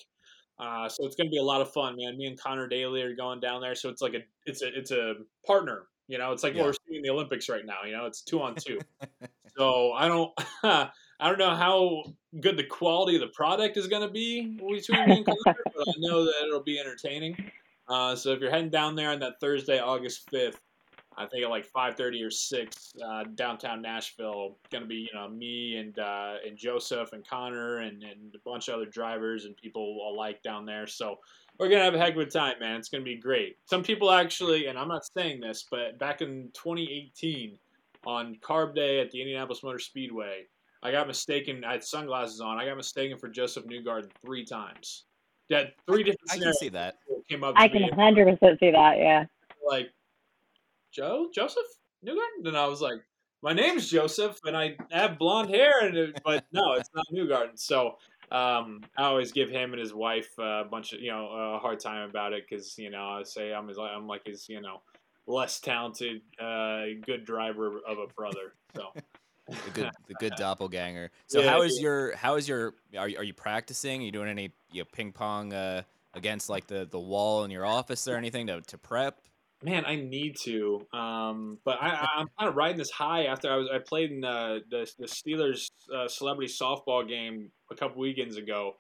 Uh, 0.59 0.89
so 0.89 1.05
it's 1.07 1.17
going 1.17 1.27
to 1.27 1.31
be 1.31 1.39
a 1.39 1.43
lot 1.43 1.61
of 1.61 1.73
fun, 1.73 1.97
man. 1.97 2.17
Me 2.17 2.27
and 2.27 2.39
Conor 2.39 2.69
Daly 2.69 3.03
are 3.03 3.17
going 3.17 3.41
down 3.41 3.61
there, 3.61 3.75
so 3.75 3.89
it's 3.89 4.03
like 4.03 4.15
a 4.15 4.21
it's 4.47 4.63
a 4.63 4.69
it's 4.79 4.91
a 4.93 5.15
partner. 5.47 5.87
You 6.07 6.19
know, 6.19 6.33
it's 6.33 6.43
like 6.43 6.53
Yeah. 6.55 6.61
what 6.61 6.67
we're 6.69 6.75
seeing 6.87 6.97
in 6.99 7.03
the 7.03 7.11
Olympics 7.11 7.49
right 7.49 7.65
now. 7.65 7.79
You 7.87 7.93
know, 7.97 8.05
it's 8.07 8.23
two 8.23 8.41
on 8.43 8.55
two. 8.55 8.79
so 9.57 9.93
I 9.93 10.07
don't 10.07 10.33
I 10.63 10.91
don't 11.23 11.39
know 11.39 11.55
how 11.57 12.05
good 12.41 12.57
the 12.57 12.65
quality 12.65 13.17
of 13.17 13.23
the 13.23 13.29
product 13.35 13.77
is 13.79 13.87
going 13.89 14.03
to 14.07 14.13
be 14.13 14.43
between 14.59 15.07
me 15.09 15.17
and 15.17 15.27
Conor, 15.27 15.57
but 15.65 15.89
I 15.89 15.93
know 15.99 16.25
that 16.25 16.45
it'll 16.47 16.63
be 16.63 16.79
entertaining. 16.79 17.37
Uh, 17.89 18.15
so 18.17 18.31
if 18.33 18.41
you're 18.41 18.51
heading 18.51 18.71
down 18.71 18.95
there 18.95 19.11
on 19.11 19.21
that 19.21 19.41
Thursday, 19.41 19.79
August 19.79 20.29
5th, 20.33 20.57
I 21.17 21.27
think 21.27 21.45
at 21.45 21.51
like 21.51 21.67
5:30 21.67 22.27
or 22.27 22.31
6 22.31 22.93
uh, 23.05 23.25
downtown 23.35 23.81
Nashville, 23.81 24.59
gonna 24.71 24.87
be 24.87 25.09
you 25.13 25.15
know 25.15 25.29
me 25.29 25.77
and 25.77 25.97
uh, 25.99 26.35
and 26.47 26.57
Josef 26.57 27.13
and 27.13 27.27
Conor 27.27 27.79
and, 27.79 28.03
and 28.03 28.35
a 28.35 28.39
bunch 28.45 28.69
of 28.69 28.75
other 28.75 28.87
drivers 28.87 29.45
and 29.45 29.57
people 29.57 30.09
alike 30.11 30.43
down 30.43 30.67
there. 30.67 30.87
So 30.87 31.19
we're 31.59 31.69
gonna 31.69 31.85
have 31.85 31.95
a 31.95 31.99
heck 31.99 32.15
of 32.15 32.21
a 32.21 32.27
time, 32.27 32.59
man. 32.61 32.77
It's 32.77 32.89
gonna 32.89 33.05
be 33.05 33.17
great. 33.17 33.57
Some 33.67 33.83
people 33.83 34.11
actually, 34.11 34.67
and 34.67 34.79
I'm 34.79 34.89
not 34.89 35.03
saying 35.17 35.41
this, 35.41 35.67
but 35.71 35.99
back 35.99 36.21
in 36.21 36.51
2018 36.55 37.59
on 38.07 38.37
Carb 38.43 38.75
Day 38.75 39.01
at 39.01 39.11
the 39.11 39.21
Indianapolis 39.21 39.63
Motor 39.63 39.79
Speedway, 39.79 40.47
I 40.83 40.91
got 40.91 41.07
mistaken. 41.07 41.65
I 41.65 41.73
had 41.73 41.85
sunglasses 41.85 42.41
on. 42.41 42.59
I 42.59 42.67
got 42.67 42.77
mistaken 42.77 43.19
for 43.19 43.29
Josef 43.29 43.65
Newgarden 43.67 44.11
three 44.21 44.45
times. 44.45 45.05
That 45.51 45.75
three 45.87 46.03
different 46.03 46.33
I 46.33 46.39
can 46.39 46.55
see 46.55 46.71
that. 46.71 46.97
Came 47.29 47.45
up. 47.45 47.55
I 47.57 47.69
to 47.69 47.73
can 47.73 47.83
me 47.83 47.91
100% 47.91 48.61
see 48.61 48.71
that. 48.71 48.99
Yeah. 48.99 49.25
like 49.67 49.91
Joe 50.93 51.29
Josef 51.35 51.65
Newgarden, 52.05 52.47
and 52.47 52.57
I 52.57 52.67
was 52.67 52.81
like, 52.81 52.99
my 53.43 53.53
name's 53.53 53.91
Joseph, 53.91 54.39
and 54.45 54.57
I 54.57 54.77
have 54.91 55.19
blonde 55.19 55.51
hair, 55.51 55.87
and 55.87 55.97
it, 55.97 56.21
but 56.25 56.45
no, 56.53 56.75
it's 56.75 56.91
not 56.95 57.05
Newgarden. 57.13 57.59
So 57.59 57.97
um, 58.31 58.83
I 58.97 59.05
always 59.05 59.33
give 59.33 59.51
him 59.51 59.73
and 59.73 59.81
his 59.81 59.95
wife 59.95 60.31
uh, 60.39 60.63
a 60.63 60.65
bunch 60.65 60.93
of 60.93 61.01
you 61.01 61.11
know 61.11 61.29
a 61.29 61.59
hard 61.59 61.81
time 61.81 62.09
about 62.09 62.33
it 62.33 62.45
because 62.49 62.79
you 62.79 62.91
know 62.91 63.07
I 63.07 63.23
say 63.23 63.53
I'm 63.53 63.69
his 63.69 63.79
I'm 63.79 64.07
like 64.07 64.27
his 64.27 64.49
you 64.49 64.61
know 64.61 64.83
less 65.27 65.61
talented 65.61 66.21
uh, 66.39 66.85
good 67.05 67.25
driver 67.25 67.81
of 67.87 67.99
a 67.99 68.07
brother. 68.15 68.55
So 68.77 68.93
The 69.47 69.71
good, 69.75 69.91
the 70.09 70.15
good 70.15 70.33
doppelganger. 70.39 71.11
So 71.27 71.43
Yeah, 71.43 71.51
how 71.51 71.63
is 71.63 71.77
yeah. 71.77 71.83
your 71.83 72.17
how 72.17 72.37
is 72.37 72.49
your 72.49 72.75
are 72.97 73.09
you, 73.09 73.19
are 73.19 73.25
you 73.25 73.35
practicing? 73.35 74.01
Are 74.01 74.05
you 74.05 74.13
doing 74.13 74.29
any 74.29 74.53
you 74.73 74.83
know, 74.83 74.87
ping 74.93 75.13
pong 75.13 75.53
uh, 75.53 75.83
against 76.15 76.49
like 76.49 76.67
the 76.67 76.87
the 76.91 76.99
wall 76.99 77.45
in 77.45 77.51
your 77.51 77.67
office 77.67 78.07
or 78.09 78.17
anything 78.17 78.47
to 78.47 78.61
to 78.63 78.79
prep? 78.79 79.21
Man, 79.65 79.87
I 79.87 79.97
need 79.97 80.37
to, 80.43 80.87
um, 80.93 81.57
but 81.65 81.79
I, 81.81 82.07
I'm 82.17 82.27
kind 82.39 82.51
of 82.51 82.55
riding 82.55 82.77
this 82.77 82.91
high 82.91 83.25
after 83.25 83.51
I 83.51 83.57
was 83.57 83.69
I 83.73 83.79
played 83.79 84.11
in 84.11 84.21
the 84.21 84.61
the, 84.69 84.91
the 84.99 85.07
Steelers 85.07 85.71
uh, 85.95 86.07
celebrity 86.07 86.53
softball 86.53 87.09
game 87.09 87.51
a 87.73 87.75
couple 87.75 88.03
weekends 88.03 88.37
ago, 88.37 88.75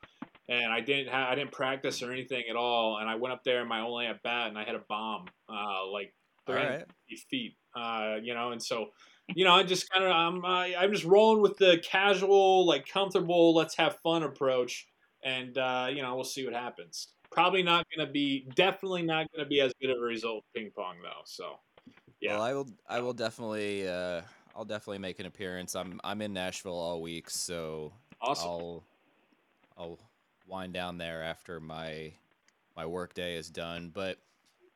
and 0.48 0.70
I 0.70 0.80
didn't 0.80 1.08
have 1.08 1.28
I 1.30 1.36
didn't 1.36 1.52
practice 1.52 2.02
or 2.02 2.12
anything 2.12 2.44
at 2.50 2.56
all, 2.56 2.98
and 2.98 3.08
I 3.08 3.14
went 3.14 3.32
up 3.32 3.44
there 3.44 3.60
and 3.60 3.68
my 3.68 3.80
only 3.80 4.06
at 4.06 4.22
bat 4.22 4.48
and 4.48 4.58
I 4.58 4.64
had 4.64 4.74
a 4.74 4.82
bomb, 4.86 5.24
uh, 5.48 5.86
like 5.90 6.12
30 6.46 6.64
right. 6.66 6.84
feet, 7.30 7.56
uh, 7.74 8.16
you 8.22 8.34
know, 8.34 8.52
and 8.52 8.62
so. 8.62 8.88
You 9.34 9.46
know, 9.46 9.54
I 9.54 9.62
just 9.62 9.88
kind 9.88 10.04
of 10.04 10.10
I'm 10.10 10.44
I, 10.44 10.76
I'm 10.78 10.92
just 10.92 11.06
rolling 11.06 11.40
with 11.40 11.56
the 11.56 11.82
casual, 11.82 12.66
like 12.66 12.86
comfortable, 12.86 13.54
let's 13.54 13.74
have 13.78 13.96
fun 14.02 14.22
approach, 14.22 14.86
and 15.24 15.56
uh, 15.56 15.86
you 15.90 16.02
know 16.02 16.14
we'll 16.14 16.24
see 16.24 16.44
what 16.44 16.52
happens. 16.52 17.13
Probably 17.34 17.62
not 17.62 17.84
going 17.94 18.06
to 18.06 18.12
be, 18.12 18.46
definitely 18.54 19.02
not 19.02 19.30
going 19.32 19.44
to 19.44 19.48
be 19.48 19.60
as 19.60 19.72
good 19.80 19.90
of 19.90 19.98
a 19.98 20.04
result 20.04 20.44
ping 20.54 20.70
pong 20.74 20.96
though. 21.02 21.22
So, 21.24 21.58
yeah, 22.20 22.34
Well, 22.34 22.42
I 22.42 22.52
will 22.54 22.68
I 22.88 23.00
will 23.00 23.12
definitely 23.12 23.88
uh, 23.88 24.22
I'll 24.56 24.64
definitely 24.64 24.98
make 24.98 25.18
an 25.20 25.26
appearance. 25.26 25.74
I'm 25.74 26.00
I'm 26.04 26.22
in 26.22 26.32
Nashville 26.32 26.78
all 26.78 27.02
week, 27.02 27.28
so 27.28 27.92
awesome. 28.20 28.48
I'll 28.48 28.84
I'll 29.76 29.98
wind 30.46 30.72
down 30.72 30.96
there 30.96 31.22
after 31.22 31.60
my 31.60 32.12
my 32.76 32.86
work 32.86 33.14
day 33.14 33.34
is 33.34 33.50
done. 33.50 33.90
But 33.92 34.18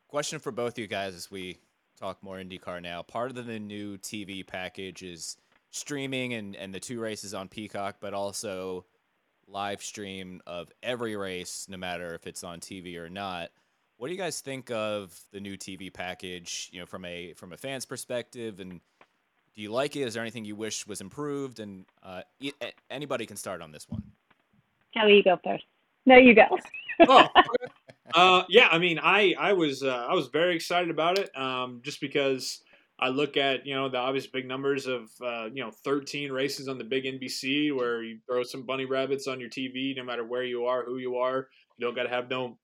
question 0.08 0.38
for 0.38 0.50
both 0.50 0.74
of 0.74 0.78
you 0.78 0.86
guys 0.86 1.14
as 1.14 1.30
we 1.30 1.58
talk 1.98 2.22
more 2.22 2.36
IndyCar 2.36 2.82
now. 2.82 3.02
Part 3.02 3.30
of 3.30 3.46
the 3.46 3.58
new 3.58 3.98
TV 3.98 4.46
package 4.46 5.02
is 5.02 5.36
streaming 5.70 6.34
and, 6.34 6.56
and 6.56 6.72
the 6.72 6.80
two 6.80 7.00
races 7.00 7.34
on 7.34 7.48
Peacock, 7.48 7.96
but 8.00 8.14
also 8.14 8.84
live 9.48 9.82
stream 9.82 10.40
of 10.46 10.70
every 10.82 11.16
race, 11.16 11.66
no 11.68 11.76
matter 11.76 12.14
if 12.14 12.26
it's 12.26 12.44
on 12.44 12.60
TV 12.60 12.96
or 12.96 13.08
not. 13.08 13.50
What 13.96 14.08
do 14.08 14.12
you 14.14 14.18
guys 14.18 14.40
think 14.40 14.70
of 14.70 15.18
the 15.32 15.40
new 15.40 15.56
TV 15.56 15.92
package? 15.92 16.68
You 16.72 16.80
know, 16.80 16.86
from 16.86 17.04
a 17.04 17.32
from 17.34 17.52
a 17.52 17.56
fan's 17.56 17.84
perspective, 17.84 18.60
and 18.60 18.80
do 19.54 19.62
you 19.62 19.72
like 19.72 19.96
it? 19.96 20.02
Is 20.02 20.14
there 20.14 20.22
anything 20.22 20.44
you 20.44 20.54
wish 20.54 20.86
was 20.86 21.00
improved? 21.00 21.58
And 21.58 21.84
uh, 22.02 22.22
e- 22.38 22.52
a- 22.62 22.72
anybody 22.90 23.26
can 23.26 23.36
start 23.36 23.60
on 23.60 23.72
this 23.72 23.88
one. 23.88 24.02
Kelly, 24.94 25.16
you 25.16 25.22
go 25.24 25.38
first. 25.44 25.64
No, 26.06 26.16
you 26.16 26.34
go. 26.34 26.46
oh, 27.08 27.26
okay. 27.36 27.48
uh, 28.14 28.42
yeah. 28.48 28.68
I 28.70 28.78
mean, 28.78 29.00
I 29.02 29.34
I 29.38 29.52
was 29.52 29.82
uh, 29.82 30.06
I 30.08 30.14
was 30.14 30.28
very 30.28 30.54
excited 30.54 30.90
about 30.90 31.18
it, 31.18 31.36
um, 31.36 31.80
just 31.82 32.00
because 32.00 32.60
I 33.00 33.08
look 33.08 33.36
at 33.36 33.64
you 33.64 33.74
know 33.74 33.88
the 33.88 33.98
obvious 33.98 34.26
big 34.26 34.46
numbers 34.46 34.86
of 34.86 35.10
uh, 35.24 35.46
you 35.52 35.62
know 35.62 35.70
13 35.84 36.32
races 36.32 36.68
on 36.68 36.78
the 36.78 36.84
big 36.84 37.04
NBC 37.04 37.74
where 37.74 38.02
you 38.02 38.18
throw 38.26 38.42
some 38.42 38.66
bunny 38.66 38.86
rabbits 38.86 39.28
on 39.28 39.40
your 39.40 39.50
TV, 39.50 39.96
no 39.96 40.04
matter 40.04 40.24
where 40.24 40.44
you 40.44 40.66
are, 40.66 40.84
who 40.84 40.98
you 40.98 41.16
are. 41.16 41.48
You 41.76 41.86
don't 41.86 41.94
got 41.94 42.04
to 42.04 42.08
have 42.08 42.28
no 42.28 42.58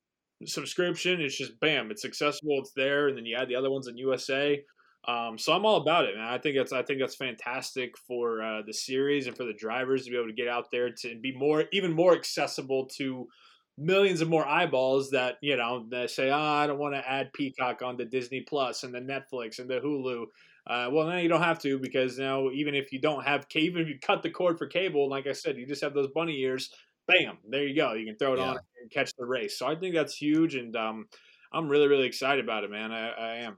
subscription. 0.44 1.20
It's 1.20 1.38
just 1.38 1.58
bam, 1.60 1.90
it's 1.90 2.04
accessible, 2.04 2.58
it's 2.58 2.72
there, 2.74 3.08
and 3.08 3.16
then 3.16 3.26
you 3.26 3.36
add 3.36 3.48
the 3.48 3.56
other 3.56 3.70
ones 3.70 3.86
in 3.86 3.96
USA. 3.96 4.60
Um, 5.06 5.38
so 5.38 5.52
I'm 5.52 5.66
all 5.66 5.76
about 5.76 6.06
it, 6.06 6.16
man. 6.16 6.26
I 6.26 6.38
think 6.38 6.56
that's 6.56 6.72
I 6.72 6.82
think 6.82 6.98
that's 6.98 7.16
fantastic 7.16 7.96
for 7.98 8.42
uh, 8.42 8.62
the 8.66 8.72
series 8.72 9.26
and 9.26 9.36
for 9.36 9.44
the 9.44 9.52
drivers 9.52 10.04
to 10.04 10.10
be 10.10 10.16
able 10.16 10.28
to 10.28 10.34
get 10.34 10.48
out 10.48 10.70
there 10.72 10.90
to 10.90 11.20
be 11.20 11.32
more 11.36 11.64
even 11.72 11.92
more 11.92 12.14
accessible 12.14 12.86
to 12.96 13.28
millions 13.76 14.20
of 14.20 14.28
more 14.28 14.46
eyeballs 14.46 15.10
that 15.10 15.36
you 15.40 15.56
know 15.56 15.86
that 15.90 16.10
say, 16.10 16.30
oh, 16.30 16.38
I 16.38 16.66
don't 16.66 16.78
want 16.78 16.94
to 16.94 17.08
add 17.08 17.32
Peacock 17.32 17.82
onto 17.82 18.04
Disney 18.04 18.40
Plus 18.42 18.84
and 18.84 18.94
the 18.94 19.00
Netflix 19.00 19.58
and 19.58 19.68
the 19.68 19.80
Hulu. 19.80 20.26
Uh, 20.66 20.88
well, 20.90 21.06
now 21.06 21.18
you 21.18 21.28
don't 21.28 21.42
have 21.42 21.58
to 21.60 21.78
because 21.78 22.18
now 22.18 22.50
even 22.50 22.74
if 22.74 22.92
you 22.92 23.00
don't 23.00 23.24
have 23.24 23.48
cable, 23.48 23.66
even 23.66 23.82
if 23.82 23.88
you 23.88 23.98
cut 24.00 24.22
the 24.22 24.30
cord 24.30 24.58
for 24.58 24.66
cable, 24.66 25.08
like 25.08 25.26
I 25.26 25.32
said, 25.32 25.56
you 25.56 25.66
just 25.66 25.82
have 25.82 25.94
those 25.94 26.08
bunny 26.14 26.38
ears. 26.40 26.70
Bam, 27.06 27.36
there 27.48 27.66
you 27.66 27.76
go. 27.76 27.92
You 27.92 28.06
can 28.06 28.16
throw 28.16 28.32
it 28.32 28.38
on 28.38 28.56
and 28.80 28.90
catch 28.90 29.12
the 29.18 29.26
race. 29.26 29.58
So 29.58 29.66
I 29.66 29.74
think 29.74 29.94
that's 29.94 30.16
huge, 30.16 30.54
and 30.54 30.74
um, 30.74 31.06
I'm 31.52 31.68
really 31.68 31.88
really 31.88 32.06
excited 32.06 32.42
about 32.42 32.64
it, 32.64 32.70
man. 32.70 32.92
I, 32.92 33.10
I 33.10 33.36
am. 33.36 33.56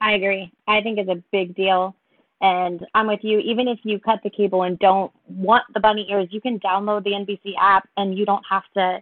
I 0.00 0.14
agree. 0.14 0.52
I 0.66 0.80
think 0.80 0.98
it's 0.98 1.10
a 1.10 1.22
big 1.32 1.54
deal. 1.54 1.94
And 2.40 2.84
I'm 2.92 3.06
with 3.06 3.20
you. 3.22 3.38
Even 3.38 3.68
if 3.68 3.78
you 3.84 4.00
cut 4.00 4.18
the 4.24 4.30
cable 4.30 4.64
and 4.64 4.76
don't 4.80 5.12
want 5.28 5.62
the 5.74 5.80
bunny 5.80 6.08
ears, 6.10 6.26
you 6.32 6.40
can 6.40 6.58
download 6.58 7.04
the 7.04 7.10
NBC 7.10 7.54
app 7.56 7.88
and 7.96 8.18
you 8.18 8.26
don't 8.26 8.42
have 8.50 8.64
to 8.74 9.00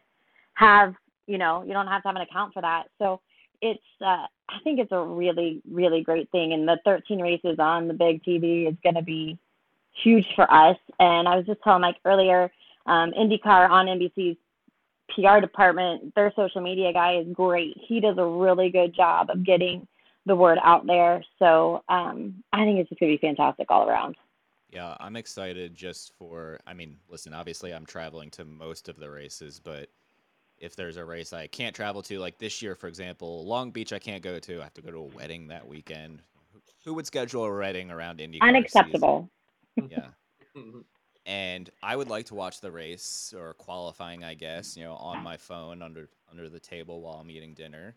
have, 0.61 0.95
you 1.27 1.39
know, 1.39 1.63
you 1.63 1.73
don't 1.73 1.87
have 1.87 2.03
to 2.03 2.09
have 2.09 2.17
an 2.17 2.23
account 2.23 2.53
for 2.53 2.63
that. 2.63 2.85
So 2.99 3.21
it's, 3.63 3.83
uh, 4.01 4.27
I 4.49 4.59
think 4.63 4.79
it's 4.79 4.93
a 4.93 5.01
really, 5.01 5.63
really 5.71 6.03
great 6.03 6.31
thing. 6.31 6.53
And 6.53 6.69
the 6.69 6.79
13 6.85 7.21
races 7.21 7.57
on 7.59 7.89
the 7.89 7.95
big 7.95 8.23
TV 8.23 8.69
is 8.69 8.77
going 8.83 8.95
to 8.95 9.03
be 9.03 9.39
huge 10.03 10.27
for 10.37 10.51
us. 10.53 10.77
And 10.99 11.27
I 11.27 11.37
was 11.37 11.47
just 11.47 11.63
telling 11.63 11.83
Mike 11.83 11.97
earlier, 12.05 12.51
um, 12.87 13.13
IndyCar 13.13 13.71
on 13.71 13.87
NBC's 13.87 14.37
PR 15.15 15.41
department, 15.41 16.15
their 16.15 16.33
social 16.37 16.61
media 16.61 16.93
guy 16.93 17.17
is 17.17 17.27
great. 17.33 17.77
He 17.89 18.01
does 18.01 18.17
a 18.19 18.25
really 18.25 18.71
good 18.71 18.95
job 18.95 19.31
of 19.31 19.45
getting 19.45 19.87
the 20.27 20.37
word 20.37 20.59
out 20.63 20.87
there. 20.87 21.25
So 21.39 21.83
um, 21.89 22.43
I 22.53 22.65
think 22.65 22.79
it's 22.79 22.89
just 22.89 23.01
going 23.01 23.13
to 23.13 23.19
be 23.19 23.27
fantastic 23.27 23.71
all 23.71 23.89
around. 23.89 24.17
Yeah, 24.71 24.95
I'm 25.01 25.17
excited 25.17 25.75
just 25.75 26.13
for. 26.17 26.61
I 26.65 26.75
mean, 26.75 26.99
listen, 27.09 27.35
obviously 27.35 27.73
I'm 27.73 27.85
traveling 27.85 28.31
to 28.33 28.45
most 28.45 28.89
of 28.89 29.01
the 29.01 29.11
races, 29.11 29.61
but 29.63 29.89
if 30.61 30.77
there's 30.77 30.97
a 30.97 31.05
race 31.05 31.33
I 31.33 31.47
can't 31.47 31.75
travel 31.75 32.03
to, 32.03 32.19
like 32.19 32.39
this 32.39 32.63
year, 32.63 32.75
for 32.75 32.87
example, 32.87 33.45
Long 33.47 33.71
Beach 33.71 33.93
I 33.93 33.99
can't 33.99 34.23
go 34.23 34.39
to. 34.39 34.61
I 34.61 34.65
have 34.65 34.75
to 34.75 34.83
go 34.83 34.91
to 34.91 34.99
a 34.99 35.09
mm. 35.09 35.15
wedding 35.15 35.49
that 35.49 35.67
weekend. 35.67 36.23
Who- 36.53 36.61
Who 36.85 36.95
would 36.95 37.07
schedule 37.07 37.45
a 37.45 37.53
wedding 37.53 37.91
around 37.91 38.19
IndyCar? 38.19 38.43
Unacceptable. 38.43 39.31
Season? 39.79 39.91
Yeah. 39.91 40.11
and 41.27 41.71
I 41.83 41.97
would 41.97 42.09
like 42.09 42.27
to 42.27 42.35
watch 42.35 42.61
the 42.61 42.71
race 42.71 43.35
or 43.37 43.55
qualifying, 43.55 44.25
I 44.25 44.35
guess, 44.35 44.77
you 44.77 44.85
know, 44.85 44.95
on 44.95 45.23
my 45.23 45.37
phone 45.37 45.83
under 45.83 46.09
under 46.31 46.49
the 46.49 46.61
table 46.61 47.01
while 47.01 47.15
I'm 47.15 47.31
eating 47.31 47.55
dinner. 47.55 47.95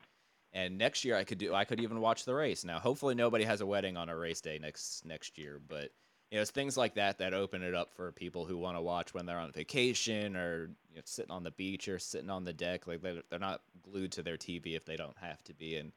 And 0.53 0.77
next 0.77 1.03
year 1.03 1.15
I 1.17 1.23
could 1.23 1.39
do 1.39 1.53
I 1.53 1.65
could 1.65 1.79
even 1.79 1.99
watch 1.99 2.25
the 2.25 2.33
race. 2.33 2.63
Now, 2.63 2.79
hopefully 2.79 3.15
nobody 3.15 3.43
has 3.43 3.61
a 3.61 3.65
wedding 3.65 3.97
on 3.97 4.09
a 4.09 4.15
race 4.15 4.41
day 4.41 4.59
next 4.61 5.05
next 5.05 5.37
year, 5.37 5.59
but 5.67 5.91
you 6.33 6.39
know, 6.39 6.41
it's 6.41 6.49
things 6.49 6.75
like 6.75 6.95
that 6.95 7.19
that 7.19 7.35
open 7.35 7.61
it 7.61 7.75
up 7.75 7.93
for 7.93 8.11
people 8.11 8.43
who 8.43 8.57
want 8.57 8.75
to 8.75 8.81
watch 8.81 9.13
when 9.13 9.27
they're 9.27 9.37
on 9.37 9.51
vacation 9.51 10.35
or 10.35 10.71
you 10.89 10.95
know, 10.95 11.01
sitting 11.05 11.29
on 11.29 11.43
the 11.43 11.51
beach 11.51 11.87
or 11.87 11.99
sitting 11.99 12.31
on 12.31 12.43
the 12.43 12.51
deck. 12.51 12.87
Like 12.87 13.03
they're, 13.03 13.21
they're 13.29 13.37
not 13.37 13.61
glued 13.83 14.13
to 14.13 14.23
their 14.23 14.35
TV 14.35 14.75
if 14.75 14.83
they 14.83 14.95
don't 14.95 15.15
have 15.19 15.43
to 15.43 15.53
be. 15.53 15.75
And 15.75 15.91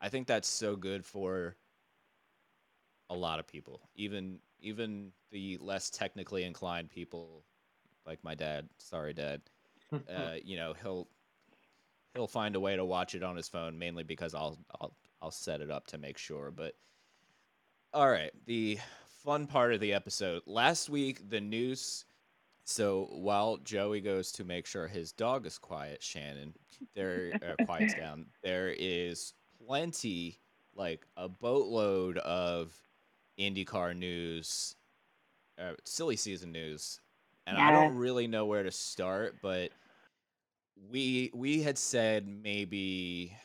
I 0.00 0.08
think 0.08 0.26
that's 0.26 0.48
so 0.48 0.74
good 0.74 1.04
for 1.04 1.56
a 3.10 3.14
lot 3.14 3.38
of 3.38 3.46
people, 3.46 3.82
even 3.94 4.38
even 4.58 5.12
the 5.30 5.58
less 5.60 5.90
technically 5.90 6.44
inclined 6.44 6.88
people 6.88 7.44
like 8.06 8.24
my 8.24 8.34
dad. 8.34 8.70
Sorry, 8.78 9.12
dad. 9.12 9.42
Uh, 9.92 10.34
you 10.42 10.56
know, 10.56 10.74
he'll 10.82 11.06
he'll 12.14 12.26
find 12.26 12.56
a 12.56 12.60
way 12.60 12.74
to 12.74 12.84
watch 12.86 13.14
it 13.14 13.22
on 13.22 13.36
his 13.36 13.48
phone, 13.48 13.78
mainly 13.78 14.02
because 14.02 14.34
I'll 14.34 14.58
I'll 14.80 14.96
I'll 15.20 15.30
set 15.30 15.60
it 15.60 15.70
up 15.70 15.86
to 15.88 15.98
make 15.98 16.16
sure. 16.16 16.50
But 16.50 16.74
all 17.92 18.08
right, 18.08 18.32
the 18.46 18.78
fun 19.24 19.46
part 19.46 19.72
of 19.72 19.80
the 19.80 19.92
episode. 19.92 20.42
Last 20.46 20.88
week, 20.90 21.28
the 21.30 21.40
news. 21.40 22.04
So 22.64 23.08
while 23.10 23.56
Joey 23.58 24.00
goes 24.00 24.32
to 24.32 24.44
make 24.44 24.66
sure 24.66 24.86
his 24.86 25.12
dog 25.12 25.46
is 25.46 25.58
quiet, 25.58 26.02
Shannon, 26.02 26.54
there 26.94 27.32
uh, 27.42 27.64
quiets 27.66 27.94
down. 27.94 28.26
There 28.42 28.74
is 28.76 29.34
plenty, 29.66 30.40
like 30.74 31.06
a 31.16 31.28
boatload 31.28 32.18
of 32.18 32.74
IndyCar 33.38 33.96
news, 33.96 34.76
uh, 35.58 35.72
silly 35.84 36.16
season 36.16 36.52
news, 36.52 37.00
and 37.46 37.58
I 37.58 37.70
don't 37.70 37.96
really 37.96 38.26
know 38.26 38.46
where 38.46 38.62
to 38.62 38.70
start. 38.70 39.36
But 39.42 39.70
we 40.90 41.30
we 41.34 41.62
had 41.62 41.76
said 41.76 42.26
maybe 42.26 43.36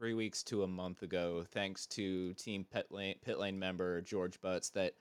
three 0.00 0.14
weeks 0.14 0.42
to 0.42 0.62
a 0.62 0.66
month 0.66 1.02
ago, 1.02 1.44
thanks 1.52 1.84
to 1.84 2.32
Team 2.32 2.64
Pit 2.72 2.86
Lane, 2.90 3.16
pit 3.22 3.38
lane 3.38 3.58
member 3.58 4.00
George 4.00 4.40
Butts, 4.40 4.70
that 4.70 4.94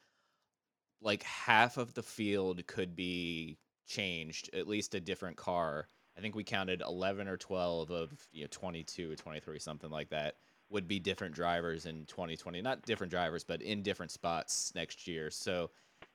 like 1.01 1.24
half 1.24 1.77
of 1.77 1.94
the 1.94 2.03
field 2.03 2.68
could 2.68 2.98
be 2.98 3.58
changed, 3.88 4.50
at 4.53 4.68
least 4.68 4.96
a 4.96 5.00
different 5.00 5.38
car. 5.38 5.88
I 6.18 6.22
think 6.22 6.36
we 6.36 6.44
counted 6.44 6.84
11 6.86 7.29
or 7.29 7.38
12 7.38 7.91
of 7.91 8.12
you 8.34 8.41
know 8.41 8.50
22 8.51 9.13
or 9.13 9.15
23 9.15 9.58
something 9.58 9.89
like 9.89 10.10
that 10.10 10.36
would 10.70 10.86
be 10.86 11.00
different 11.00 11.34
drivers 11.34 11.86
in 11.86 12.06
2020 12.08 12.62
not 12.62 12.82
different 12.82 13.10
drivers 13.10 13.46
but 13.46 13.62
in 13.62 13.82
different 13.82 14.12
spots 14.12 14.74
next 14.75 15.08
year 15.08 15.32
so 15.32 15.70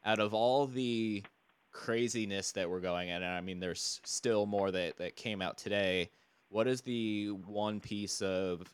out 0.05 0.21
of 0.21 0.35
all 0.35 0.67
the 0.67 1.25
craziness 1.73 2.53
that 2.53 2.69
we're 2.69 2.81
going 2.81 3.11
at 3.11 3.23
and 3.23 3.33
i 3.33 3.41
mean 3.41 3.61
there's 3.61 3.99
still 4.05 4.45
more 4.45 4.71
that 4.71 4.99
that 4.99 5.17
came 5.17 5.41
out 5.41 5.57
today 5.57 6.11
what 6.55 6.69
is 6.69 6.83
the 6.83 7.31
one 7.47 7.81
piece 7.81 8.23
of 8.23 8.73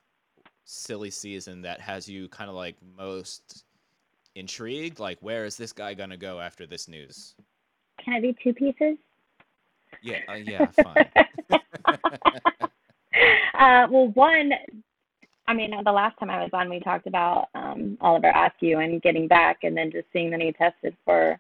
silly 0.65 1.11
season 1.11 1.63
that 1.63 1.81
has 1.81 2.07
you 2.07 2.29
kind 2.29 2.51
of 2.51 2.55
like 2.55 2.77
most 2.99 3.65
intrigued 4.35 4.99
like 4.99 5.17
where 5.23 5.47
is 5.47 5.57
this 5.57 5.73
guy 5.73 5.95
going 5.95 6.11
to 6.11 6.19
go 6.19 6.41
after 6.41 6.67
this 6.67 6.89
news 6.89 7.35
Can 8.05 8.13
I 8.13 8.21
be 8.21 8.37
two 8.45 8.53
pieces? 8.53 8.99
yeah 10.03 10.19
uh, 10.29 10.35
yeah 10.35 10.67
fine 10.67 11.09
uh, 13.59 13.87
well, 13.91 14.09
one, 14.15 14.53
I 15.47 15.55
mean, 15.55 15.75
the 15.83 15.93
last 15.93 16.19
time 16.19 16.31
I 16.31 16.43
was 16.43 16.51
on, 16.53 16.69
we 16.69 16.81
talked 16.81 17.07
about 17.07 17.49
um, 17.55 17.99
Oliver 18.01 18.33
Askew 18.35 18.79
and 18.79 19.03
getting 19.03 19.27
back, 19.27 19.59
and 19.63 19.77
then 19.77 19.91
just 19.91 20.07
seeing 20.13 20.31
that 20.31 20.41
he 20.41 20.53
tested 20.53 20.97
for 21.05 21.39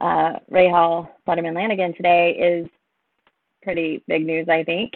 uh, 0.00 0.34
Ray 0.48 0.70
Hall, 0.70 1.10
Letterman 1.26 1.54
Lanigan 1.54 1.94
today 1.94 2.32
is 2.32 2.68
pretty 3.62 4.02
big 4.08 4.24
news, 4.24 4.48
I 4.48 4.64
think. 4.64 4.94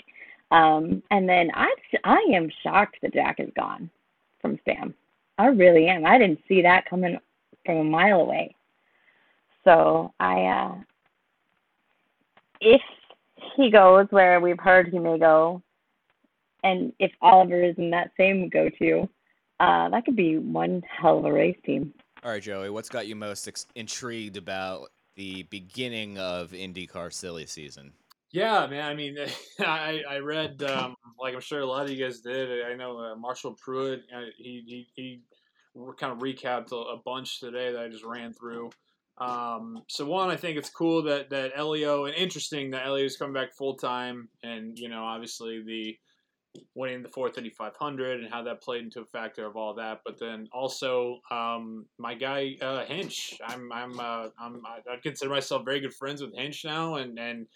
Um, 0.50 1.02
and 1.10 1.28
then 1.28 1.50
I, 1.54 1.74
I 2.04 2.24
am 2.32 2.50
shocked 2.62 2.98
that 3.02 3.14
Jack 3.14 3.40
is 3.40 3.50
gone 3.56 3.90
from 4.40 4.58
Sam. 4.64 4.94
I 5.38 5.46
really 5.46 5.88
am. 5.88 6.06
I 6.06 6.18
didn't 6.18 6.40
see 6.48 6.62
that 6.62 6.88
coming 6.88 7.18
from 7.64 7.76
a 7.76 7.84
mile 7.84 8.20
away. 8.20 8.54
So 9.64 10.14
I, 10.20 10.44
uh, 10.44 10.74
if 12.60 12.80
he 13.56 13.70
goes 13.70 14.06
where 14.10 14.40
we've 14.40 14.58
heard 14.58 14.88
he 14.88 14.98
may 14.98 15.18
go, 15.18 15.62
and 16.62 16.92
if 16.98 17.12
Oliver 17.20 17.62
is 17.62 17.76
in 17.76 17.90
that 17.90 18.12
same 18.16 18.48
go 18.48 18.68
to, 18.78 19.08
uh, 19.60 19.88
that 19.88 20.04
could 20.04 20.16
be 20.16 20.38
one 20.38 20.82
hell 20.88 21.18
of 21.18 21.24
a 21.24 21.32
race 21.32 21.58
team. 21.64 21.92
All 22.22 22.30
right, 22.30 22.42
Joey, 22.42 22.70
what's 22.70 22.88
got 22.88 23.06
you 23.06 23.16
most 23.16 23.46
ex- 23.46 23.66
intrigued 23.74 24.36
about 24.36 24.90
the 25.16 25.44
beginning 25.44 26.18
of 26.18 26.50
IndyCar 26.50 27.12
silly 27.12 27.46
season? 27.46 27.92
Yeah, 28.32 28.66
man. 28.66 28.84
I 28.84 28.94
mean, 28.94 29.16
I 29.60 30.02
I 30.08 30.18
read 30.18 30.62
um, 30.62 30.94
like 31.18 31.34
I'm 31.34 31.40
sure 31.40 31.60
a 31.60 31.66
lot 31.66 31.84
of 31.84 31.90
you 31.90 32.02
guys 32.04 32.20
did. 32.20 32.64
I 32.66 32.74
know 32.74 32.98
uh, 32.98 33.16
Marshall 33.16 33.56
Pruett. 33.56 34.00
Uh, 34.14 34.26
he 34.36 34.62
he 34.66 34.86
he 34.94 35.20
kind 35.98 36.12
of 36.12 36.18
recapped 36.18 36.72
a, 36.72 36.76
a 36.76 37.00
bunch 37.04 37.40
today 37.40 37.72
that 37.72 37.80
I 37.80 37.88
just 37.88 38.04
ran 38.04 38.32
through. 38.32 38.70
Um, 39.18 39.82
so 39.88 40.04
one, 40.04 40.28
I 40.28 40.36
think 40.36 40.58
it's 40.58 40.68
cool 40.68 41.02
that 41.04 41.30
that 41.30 41.52
Elio 41.56 42.04
and 42.04 42.14
interesting 42.14 42.70
that 42.72 42.86
Elio's 42.86 43.16
coming 43.16 43.34
back 43.34 43.54
full 43.54 43.74
time, 43.76 44.28
and 44.42 44.78
you 44.78 44.88
know, 44.88 45.04
obviously 45.04 45.62
the 45.62 45.96
winning 46.74 47.02
the 47.02 47.08
430 47.08 47.50
500 47.50 48.20
and 48.20 48.32
how 48.32 48.42
that 48.42 48.62
played 48.62 48.82
into 48.82 49.00
a 49.00 49.04
factor 49.06 49.46
of 49.46 49.56
all 49.56 49.74
that. 49.74 50.00
But 50.04 50.18
then 50.18 50.48
also 50.52 51.20
um, 51.30 51.86
my 51.98 52.14
guy 52.14 52.56
uh, 52.60 52.84
Hinch. 52.84 53.38
I'm 53.46 53.72
I'm 53.72 53.98
uh, 54.00 54.28
I'm 54.38 54.62
I 54.66 54.96
consider 55.02 55.30
myself 55.30 55.64
very 55.64 55.80
good 55.80 55.94
friends 55.94 56.20
with 56.20 56.34
Hinch 56.34 56.64
now, 56.64 56.96
and 56.96 57.18
and 57.18 57.46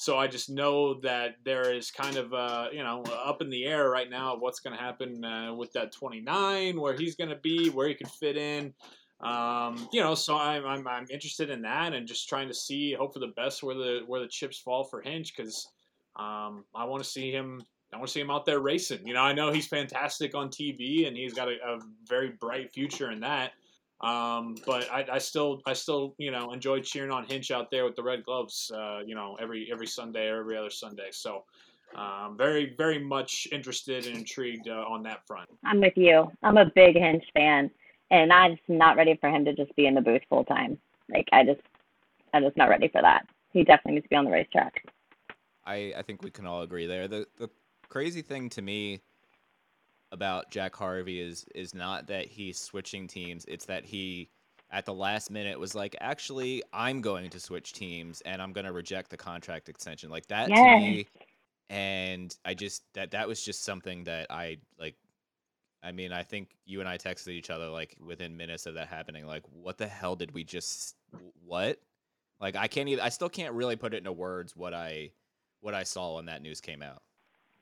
so 0.00 0.16
I 0.16 0.28
just 0.28 0.48
know 0.48 0.94
that 1.00 1.38
there 1.44 1.74
is 1.74 1.90
kind 1.90 2.16
of 2.16 2.32
uh, 2.32 2.68
you 2.72 2.84
know 2.84 3.02
up 3.02 3.42
in 3.42 3.50
the 3.50 3.64
air 3.64 3.90
right 3.90 4.08
now 4.08 4.36
what's 4.38 4.60
going 4.60 4.76
to 4.76 4.82
happen 4.82 5.24
uh, 5.24 5.52
with 5.52 5.72
that 5.72 5.90
29, 5.90 6.80
where 6.80 6.96
he's 6.96 7.16
going 7.16 7.30
to 7.30 7.36
be, 7.42 7.68
where 7.70 7.88
he 7.88 7.94
could 7.94 8.08
fit 8.08 8.36
in. 8.36 8.72
Um, 9.20 9.88
you 9.92 10.00
know, 10.00 10.14
so 10.14 10.38
I'm, 10.38 10.64
I'm 10.64 10.86
I'm 10.86 11.06
interested 11.10 11.50
in 11.50 11.62
that 11.62 11.94
and 11.94 12.06
just 12.06 12.28
trying 12.28 12.46
to 12.46 12.54
see, 12.54 12.94
hope 12.94 13.12
for 13.12 13.18
the 13.18 13.32
best 13.36 13.64
where 13.64 13.74
the 13.74 14.02
where 14.06 14.20
the 14.20 14.28
chips 14.28 14.56
fall 14.56 14.84
for 14.84 15.02
Hinch 15.02 15.36
because 15.36 15.66
um, 16.14 16.64
I 16.76 16.84
want 16.84 17.02
to 17.02 17.08
see 17.08 17.32
him. 17.32 17.60
I 17.92 17.96
want 17.96 18.06
to 18.06 18.12
see 18.12 18.20
him 18.20 18.30
out 18.30 18.46
there 18.46 18.60
racing. 18.60 19.04
You 19.04 19.14
know, 19.14 19.22
I 19.22 19.32
know 19.32 19.50
he's 19.50 19.66
fantastic 19.66 20.36
on 20.36 20.48
TV 20.48 21.08
and 21.08 21.16
he's 21.16 21.34
got 21.34 21.48
a, 21.48 21.54
a 21.54 21.80
very 22.06 22.34
bright 22.38 22.72
future 22.72 23.10
in 23.10 23.18
that. 23.20 23.52
Um, 24.00 24.54
but 24.64 24.90
I, 24.92 25.04
I 25.14 25.18
still, 25.18 25.60
I 25.66 25.72
still, 25.72 26.14
you 26.18 26.30
know, 26.30 26.52
enjoy 26.52 26.80
cheering 26.80 27.10
on 27.10 27.24
Hinch 27.24 27.50
out 27.50 27.70
there 27.70 27.84
with 27.84 27.96
the 27.96 28.02
red 28.02 28.24
gloves. 28.24 28.70
Uh, 28.72 29.00
you 29.04 29.14
know, 29.14 29.36
every 29.40 29.68
every 29.72 29.86
Sunday 29.86 30.28
or 30.28 30.40
every 30.40 30.56
other 30.56 30.70
Sunday. 30.70 31.08
So, 31.10 31.44
um, 31.96 32.36
very, 32.36 32.74
very 32.76 32.98
much 32.98 33.48
interested 33.50 34.06
and 34.06 34.16
intrigued 34.16 34.68
uh, 34.68 34.84
on 34.88 35.02
that 35.02 35.26
front. 35.26 35.48
I'm 35.64 35.80
with 35.80 35.96
you. 35.96 36.30
I'm 36.42 36.58
a 36.58 36.66
big 36.66 36.96
Hinch 36.96 37.24
fan, 37.34 37.70
and 38.10 38.32
I'm 38.32 38.56
just 38.56 38.68
not 38.68 38.96
ready 38.96 39.16
for 39.20 39.30
him 39.30 39.44
to 39.46 39.52
just 39.52 39.74
be 39.74 39.86
in 39.86 39.94
the 39.94 40.00
booth 40.00 40.22
full 40.28 40.44
time. 40.44 40.78
Like 41.12 41.28
I 41.32 41.44
just, 41.44 41.60
I'm 42.32 42.44
just 42.44 42.56
not 42.56 42.68
ready 42.68 42.88
for 42.88 43.02
that. 43.02 43.26
He 43.52 43.64
definitely 43.64 43.94
needs 43.94 44.04
to 44.04 44.10
be 44.10 44.16
on 44.16 44.26
the 44.26 44.30
racetrack. 44.30 44.84
I, 45.66 45.92
I 45.96 46.02
think 46.02 46.22
we 46.22 46.30
can 46.30 46.46
all 46.46 46.62
agree 46.62 46.86
there. 46.86 47.08
The 47.08 47.26
the 47.36 47.48
crazy 47.88 48.22
thing 48.22 48.48
to 48.50 48.62
me 48.62 49.00
about 50.12 50.50
Jack 50.50 50.74
Harvey 50.74 51.20
is 51.20 51.44
is 51.54 51.74
not 51.74 52.06
that 52.06 52.26
he's 52.26 52.58
switching 52.58 53.06
teams, 53.06 53.44
it's 53.46 53.66
that 53.66 53.84
he 53.84 54.30
at 54.70 54.84
the 54.84 54.94
last 54.94 55.30
minute 55.30 55.58
was 55.58 55.74
like, 55.74 55.96
actually, 56.00 56.62
I'm 56.74 57.00
going 57.00 57.30
to 57.30 57.40
switch 57.40 57.72
teams 57.72 58.20
and 58.22 58.42
I'm 58.42 58.52
going 58.52 58.66
to 58.66 58.72
reject 58.72 59.08
the 59.08 59.16
contract 59.16 59.70
extension. 59.70 60.10
Like 60.10 60.26
that 60.26 60.48
to 60.48 60.54
me 60.54 61.06
and 61.70 62.34
I 62.44 62.54
just 62.54 62.82
that 62.94 63.10
that 63.10 63.28
was 63.28 63.42
just 63.42 63.64
something 63.64 64.04
that 64.04 64.30
I 64.30 64.58
like 64.78 64.94
I 65.82 65.92
mean, 65.92 66.12
I 66.12 66.24
think 66.24 66.56
you 66.64 66.80
and 66.80 66.88
I 66.88 66.98
texted 66.98 67.28
each 67.28 67.50
other 67.50 67.68
like 67.68 67.96
within 68.04 68.36
minutes 68.36 68.66
of 68.66 68.74
that 68.74 68.88
happening 68.88 69.26
like 69.26 69.44
what 69.52 69.78
the 69.78 69.86
hell 69.86 70.16
did 70.16 70.32
we 70.32 70.44
just 70.44 70.96
what? 71.44 71.78
Like 72.40 72.56
I 72.56 72.68
can't 72.68 72.88
even 72.88 73.04
I 73.04 73.10
still 73.10 73.28
can't 73.28 73.54
really 73.54 73.76
put 73.76 73.94
it 73.94 73.98
into 73.98 74.12
words 74.12 74.56
what 74.56 74.74
I 74.74 75.10
what 75.60 75.74
I 75.74 75.82
saw 75.82 76.16
when 76.16 76.26
that 76.26 76.42
news 76.42 76.60
came 76.60 76.82
out. 76.82 77.02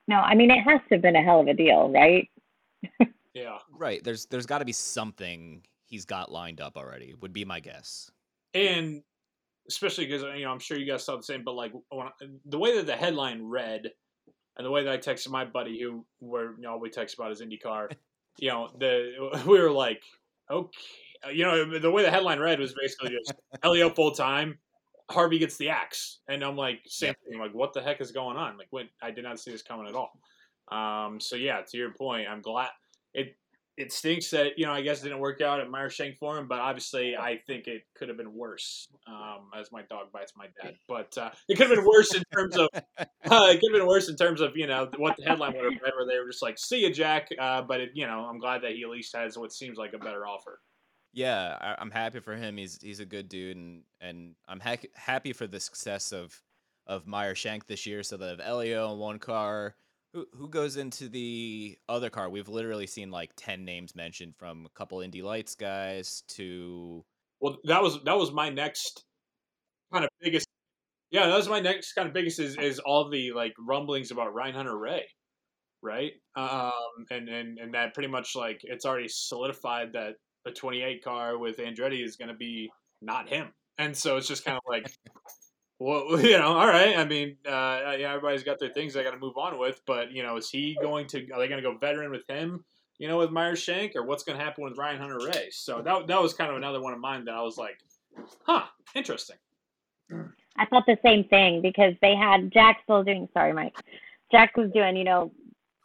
No, 0.09 0.17
I 0.17 0.35
mean 0.35 0.51
it 0.51 0.63
has 0.63 0.81
to 0.89 0.95
have 0.95 1.03
been 1.03 1.17
a 1.17 1.23
hell 1.23 1.41
of 1.41 1.49
a 1.49 1.55
deal, 1.55 1.91
right? 1.91 2.29
Yeah. 3.37 3.59
Right. 3.71 4.03
There's 4.03 4.25
there's 4.27 4.47
got 4.47 4.61
to 4.61 4.65
be 4.65 4.73
something 4.73 5.63
he's 5.85 6.07
got 6.07 6.33
lined 6.33 6.61
up 6.63 6.79
already. 6.79 7.15
Would 7.21 7.35
be 7.35 7.45
my 7.45 7.61
guess. 7.61 8.11
and 8.55 9.03
especially 9.69 10.07
because 10.07 10.23
you 10.23 10.45
know 10.45 10.51
I'm 10.51 10.59
sure 10.59 10.79
you 10.79 10.91
guys 10.91 11.05
saw 11.05 11.17
the 11.17 11.23
same, 11.23 11.45
but 11.45 11.55
like 11.55 11.73
when, 11.91 12.09
the 12.47 12.59
way 12.59 12.77
that 12.77 12.87
the 12.87 12.97
headline 12.97 13.43
read, 13.45 13.83
and 14.57 14.65
the 14.65 14.71
way 14.71 14.85
that 14.85 14.93
I 14.93 14.99
texted 14.99 15.31
my 15.31 15.45
buddy 15.45 15.81
who 15.81 16.05
where 16.21 16.53
you 16.53 16.63
know 16.63 16.73
all 16.73 16.81
we 16.81 16.91
text 16.91 17.17
about 17.19 17.33
is 17.33 17.43
IndyCar, 17.43 17.93
you 18.39 18.49
know 18.49 18.71
the 18.79 19.43
we 19.47 19.61
were 19.61 19.71
like 19.71 20.03
okay, 20.51 20.71
you 21.33 21.45
know 21.45 21.79
the 21.79 21.91
way 21.91 22.03
the 22.03 22.11
headline 22.11 22.39
read 22.39 22.59
was 22.59 22.75
basically 22.81 23.11
just 23.11 23.35
Elio 23.63 23.91
full 23.91 24.13
time, 24.13 24.59
Harvey 25.11 25.39
gets 25.39 25.57
the 25.57 25.69
axe, 25.69 26.19
and 26.29 26.43
I'm 26.43 26.57
like 26.57 26.81
same 26.87 27.15
thing, 27.29 27.39
like 27.39 27.55
what 27.55 27.73
the 27.73 27.81
heck 27.81 28.01
is 28.01 28.11
going 28.11 28.37
on? 28.37 28.59
Like 28.59 28.69
when 28.71 28.89
I 29.03 29.11
did 29.11 29.25
not 29.25 29.39
see 29.39 29.51
this 29.51 29.63
coming 29.63 29.87
at 29.87 29.95
all. 29.95 30.13
Um, 30.71 31.21
so 31.21 31.37
yeah, 31.37 31.61
to 31.63 31.77
your 31.77 31.93
point, 31.93 32.29
I'm 32.29 32.43
glad 32.43 32.71
it 33.15 33.37
it 33.77 33.93
stinks 33.93 34.31
that 34.31 34.59
you 34.59 34.65
know 34.65 34.73
I 34.73 34.83
guess 34.83 35.01
it 35.01 35.05
didn't 35.05 35.19
work 35.19 35.41
out 35.41 35.61
at 35.61 35.71
Meyer 35.71 35.91
Shank 35.91 36.17
for 36.17 36.37
him, 36.39 36.49
but 36.49 36.59
obviously 36.59 37.17
I 37.17 37.41
think 37.47 37.67
it 37.67 37.83
could 37.95 38.09
have 38.09 38.17
been 38.17 38.35
worse. 38.35 38.89
Um, 39.07 39.51
as 39.57 39.71
my 39.71 39.83
dog 39.83 40.11
bites 40.13 40.33
my 40.37 40.47
dad, 40.61 40.75
but 40.89 41.17
uh, 41.19 41.31
it 41.49 41.57
could 41.57 41.69
have 41.69 41.77
been 41.77 41.87
worse 41.87 42.15
in 42.15 42.23
terms 42.35 42.57
of 42.57 42.69
uh, 42.75 43.05
it 43.05 43.61
could 43.61 43.73
have 43.73 43.81
been 43.81 43.87
worse 43.87 44.09
in 44.09 44.17
terms 44.17 44.41
of 44.41 44.57
you 44.57 44.67
know 44.67 44.89
what 44.97 45.17
the 45.17 45.25
headline 45.25 45.55
would 45.55 45.65
have 45.65 45.83
read, 45.83 45.93
where 45.97 46.07
they 46.07 46.19
were 46.19 46.31
just 46.31 46.43
like 46.43 46.59
"See 46.59 46.81
you, 46.81 46.93
Jack," 46.93 47.29
uh, 47.39 47.63
but 47.63 47.81
it, 47.81 47.91
you 47.95 48.07
know 48.07 48.27
I'm 48.29 48.39
glad 48.39 48.63
that 48.63 48.73
he 48.73 48.83
at 48.83 48.89
least 48.89 49.15
has 49.15 49.37
what 49.39 49.53
seems 49.53 49.77
like 49.77 49.93
a 49.93 49.99
better 49.99 50.27
offer. 50.27 50.61
Yeah, 51.17 51.57
I, 51.61 51.77
I'm 51.81 51.91
happy 51.91 52.21
for 52.21 52.37
him. 52.37 52.59
He's 52.59 52.79
he's 52.83 53.01
a 53.01 53.07
good 53.07 53.29
dude, 53.31 53.57
and 53.57 53.83
and 54.03 54.37
I'm 54.47 54.61
ha- 54.61 54.77
happy 54.95 55.33
for 55.33 55.47
the 55.47 55.59
success 55.59 56.13
of 56.13 56.43
of 56.87 57.07
Meyer 57.07 57.35
Shank 57.35 57.67
this 57.67 57.87
year. 57.87 58.03
So 58.03 58.17
they 58.19 58.29
have 58.29 58.41
Elio 58.41 58.93
in 58.93 58.99
one 58.99 59.19
car. 59.19 59.77
Who 60.13 60.27
who 60.35 60.49
goes 60.51 60.77
into 60.77 61.09
the 61.09 61.79
other 61.89 62.11
car? 62.11 62.29
We've 62.29 62.49
literally 62.51 62.87
seen 62.87 63.11
like 63.11 63.33
ten 63.37 63.65
names 63.65 63.95
mentioned 63.95 64.35
from 64.37 64.67
a 64.67 64.79
couple 64.79 65.01
Indy 65.01 65.23
Lights 65.23 65.55
guys 65.55 66.23
to 66.29 67.05
Well, 67.41 67.59
that 67.65 67.83
was 67.83 68.03
that 68.05 68.17
was 68.19 68.31
my 68.33 68.51
next 68.51 69.05
kind 69.93 70.05
of 70.05 70.11
biggest 70.21 70.47
Yeah, 71.11 71.27
that 71.29 71.37
was 71.37 71.49
my 71.49 71.61
next 71.61 71.93
kind 71.95 72.09
of 72.09 72.15
biggest 72.15 72.41
is, 72.41 72.57
is 72.59 72.79
all 72.81 73.11
the 73.11 73.33
like 73.33 73.55
rumblings 73.59 74.11
about 74.11 74.35
Ryan 74.35 74.55
Hunter-Reay, 74.57 75.03
right? 75.83 76.13
Um, 76.37 76.73
and 77.11 77.29
and 77.29 77.59
and 77.59 77.75
that 77.75 77.95
pretty 77.95 78.09
much 78.09 78.37
like 78.37 78.61
it's 78.65 78.85
already 78.87 79.09
solidified 79.09 79.93
that 79.95 80.15
a 80.47 80.53
28 80.53 81.05
car 81.05 81.39
with 81.39 81.59
Andretti 81.59 82.05
is 82.05 82.17
going 82.17 82.29
to 82.29 82.35
be 82.35 82.71
not 83.03 83.29
him, 83.29 83.49
and 83.79 83.97
so 83.97 84.17
it's 84.17 84.29
just 84.29 84.45
kind 84.45 84.57
of 84.57 84.63
like, 84.69 84.91
well, 85.79 86.21
you 86.23 86.39
know, 86.39 86.57
all 86.57 86.67
right. 86.67 86.97
I 86.97 87.05
mean, 87.05 87.37
uh, 87.47 87.97
yeah, 87.99 88.13
everybody's 88.15 88.45
got 88.45 88.59
their 88.59 88.71
things 88.71 88.95
they 88.95 89.03
got 89.03 89.13
to 89.13 89.19
move 89.19 89.37
on 89.37 89.59
with, 89.59 89.81
but 89.87 90.13
you 90.13 90.23
know, 90.23 90.37
is 90.37 90.51
he 90.51 90.77
going 90.81 91.07
to? 91.09 91.19
Are 91.33 91.39
they 91.39 91.49
going 91.49 91.63
to 91.63 91.69
go 91.69 91.77
veteran 91.77 92.11
with 92.11 92.29
him? 92.29 92.65
You 92.99 93.09
know, 93.09 93.19
with 93.19 93.31
Meyer 93.31 93.57
Shank, 93.57 93.95
or 93.95 94.05
what's 94.05 94.25
going 94.25 94.39
to 94.39 94.45
happen 94.45 94.65
with 94.65 94.79
Ryan 94.79 94.99
Hunter-Reay? 94.99 95.49
So 95.51 95.83
that 95.83 96.07
that 96.07 96.23
was 96.23 96.33
kind 96.33 96.51
of 96.51 96.57
another 96.57 96.81
one 96.81 96.95
of 96.95 97.01
mine 97.01 97.27
that 97.27 97.35
I 97.35 97.43
was 97.43 97.59
like, 97.59 97.79
huh, 98.45 98.65
interesting. 98.95 99.37
I 100.59 100.65
thought 100.67 100.85
the 100.87 100.97
same 101.05 101.25
thing 101.25 101.61
because 101.61 101.95
they 102.01 102.15
had 102.15 102.53
Jack 102.53 102.81
still 102.85 103.05
doing. 103.05 103.29
Sorry, 103.35 103.53
Mike. 103.53 103.75
Jack 104.33 104.57
was 104.57 104.71
doing, 104.73 104.97
you 104.97 105.05
know, 105.05 105.33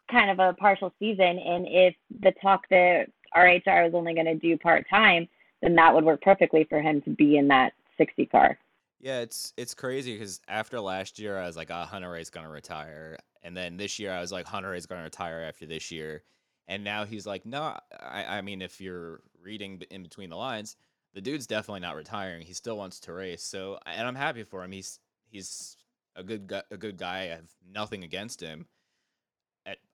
kind 0.10 0.32
of 0.32 0.40
a 0.40 0.54
partial 0.54 0.94
season, 1.00 1.38
and 1.40 1.68
if 1.68 1.96
the 2.22 2.32
talk 2.42 2.62
that 2.70 3.08
RHR 3.36 3.86
was 3.86 3.94
only 3.94 4.14
going 4.14 4.26
to 4.26 4.36
do 4.36 4.58
part 4.58 4.86
time, 4.90 5.28
then 5.62 5.76
that 5.76 5.94
would 5.94 6.04
work 6.04 6.22
perfectly 6.22 6.66
for 6.66 6.82
him 6.82 7.02
to 7.02 7.10
be 7.10 7.38
in 7.38 7.48
that 7.50 7.74
60 7.98 8.26
car. 8.28 8.58
Yeah, 9.00 9.22
it's 9.22 9.54
it's 9.58 9.74
crazy 9.74 10.14
because 10.14 10.42
after 10.48 10.80
last 10.80 11.18
year, 11.18 11.38
I 11.38 11.48
was 11.48 11.58
like, 11.58 11.72
"Ah, 11.72 11.86
Hunter-Reay's 11.86 12.30
gonna 12.30 12.50
retire," 12.50 13.18
and 13.42 13.58
then 13.58 13.76
this 13.76 13.98
year, 13.98 14.12
I 14.12 14.22
was 14.22 14.32
like, 14.32 14.46
"Hunter-Reay's 14.46 14.86
gonna 14.86 15.02
retire 15.02 15.42
after 15.42 15.66
this 15.66 15.90
year," 15.90 16.24
and 16.68 16.84
now 16.84 17.04
he's 17.04 17.26
like, 17.26 17.44
"No, 17.44 17.80
I, 18.00 18.38
I 18.38 18.42
mean, 18.42 18.62
if 18.62 18.80
you're 18.80 19.22
reading 19.42 19.82
in 19.90 20.04
between 20.04 20.30
the 20.30 20.36
lines, 20.36 20.78
the 21.14 21.22
dude's 21.22 21.48
definitely 21.48 21.80
not 21.80 21.96
retiring. 21.96 22.44
He 22.44 22.54
still 22.54 22.78
wants 22.78 23.00
to 23.02 23.14
race. 23.14 23.44
So, 23.44 23.80
and 23.88 24.08
I'm 24.08 24.16
happy 24.16 24.44
for 24.44 24.64
him. 24.64 24.72
He's 24.72 25.00
he's 25.30 25.78
a 26.16 26.24
good 26.24 26.46
gu- 26.46 26.62
a 26.70 26.78
good 26.78 26.98
guy. 26.98 27.22
I 27.22 27.36
have 27.38 27.52
nothing 27.68 28.04
against 28.04 28.40
him. 28.40 28.68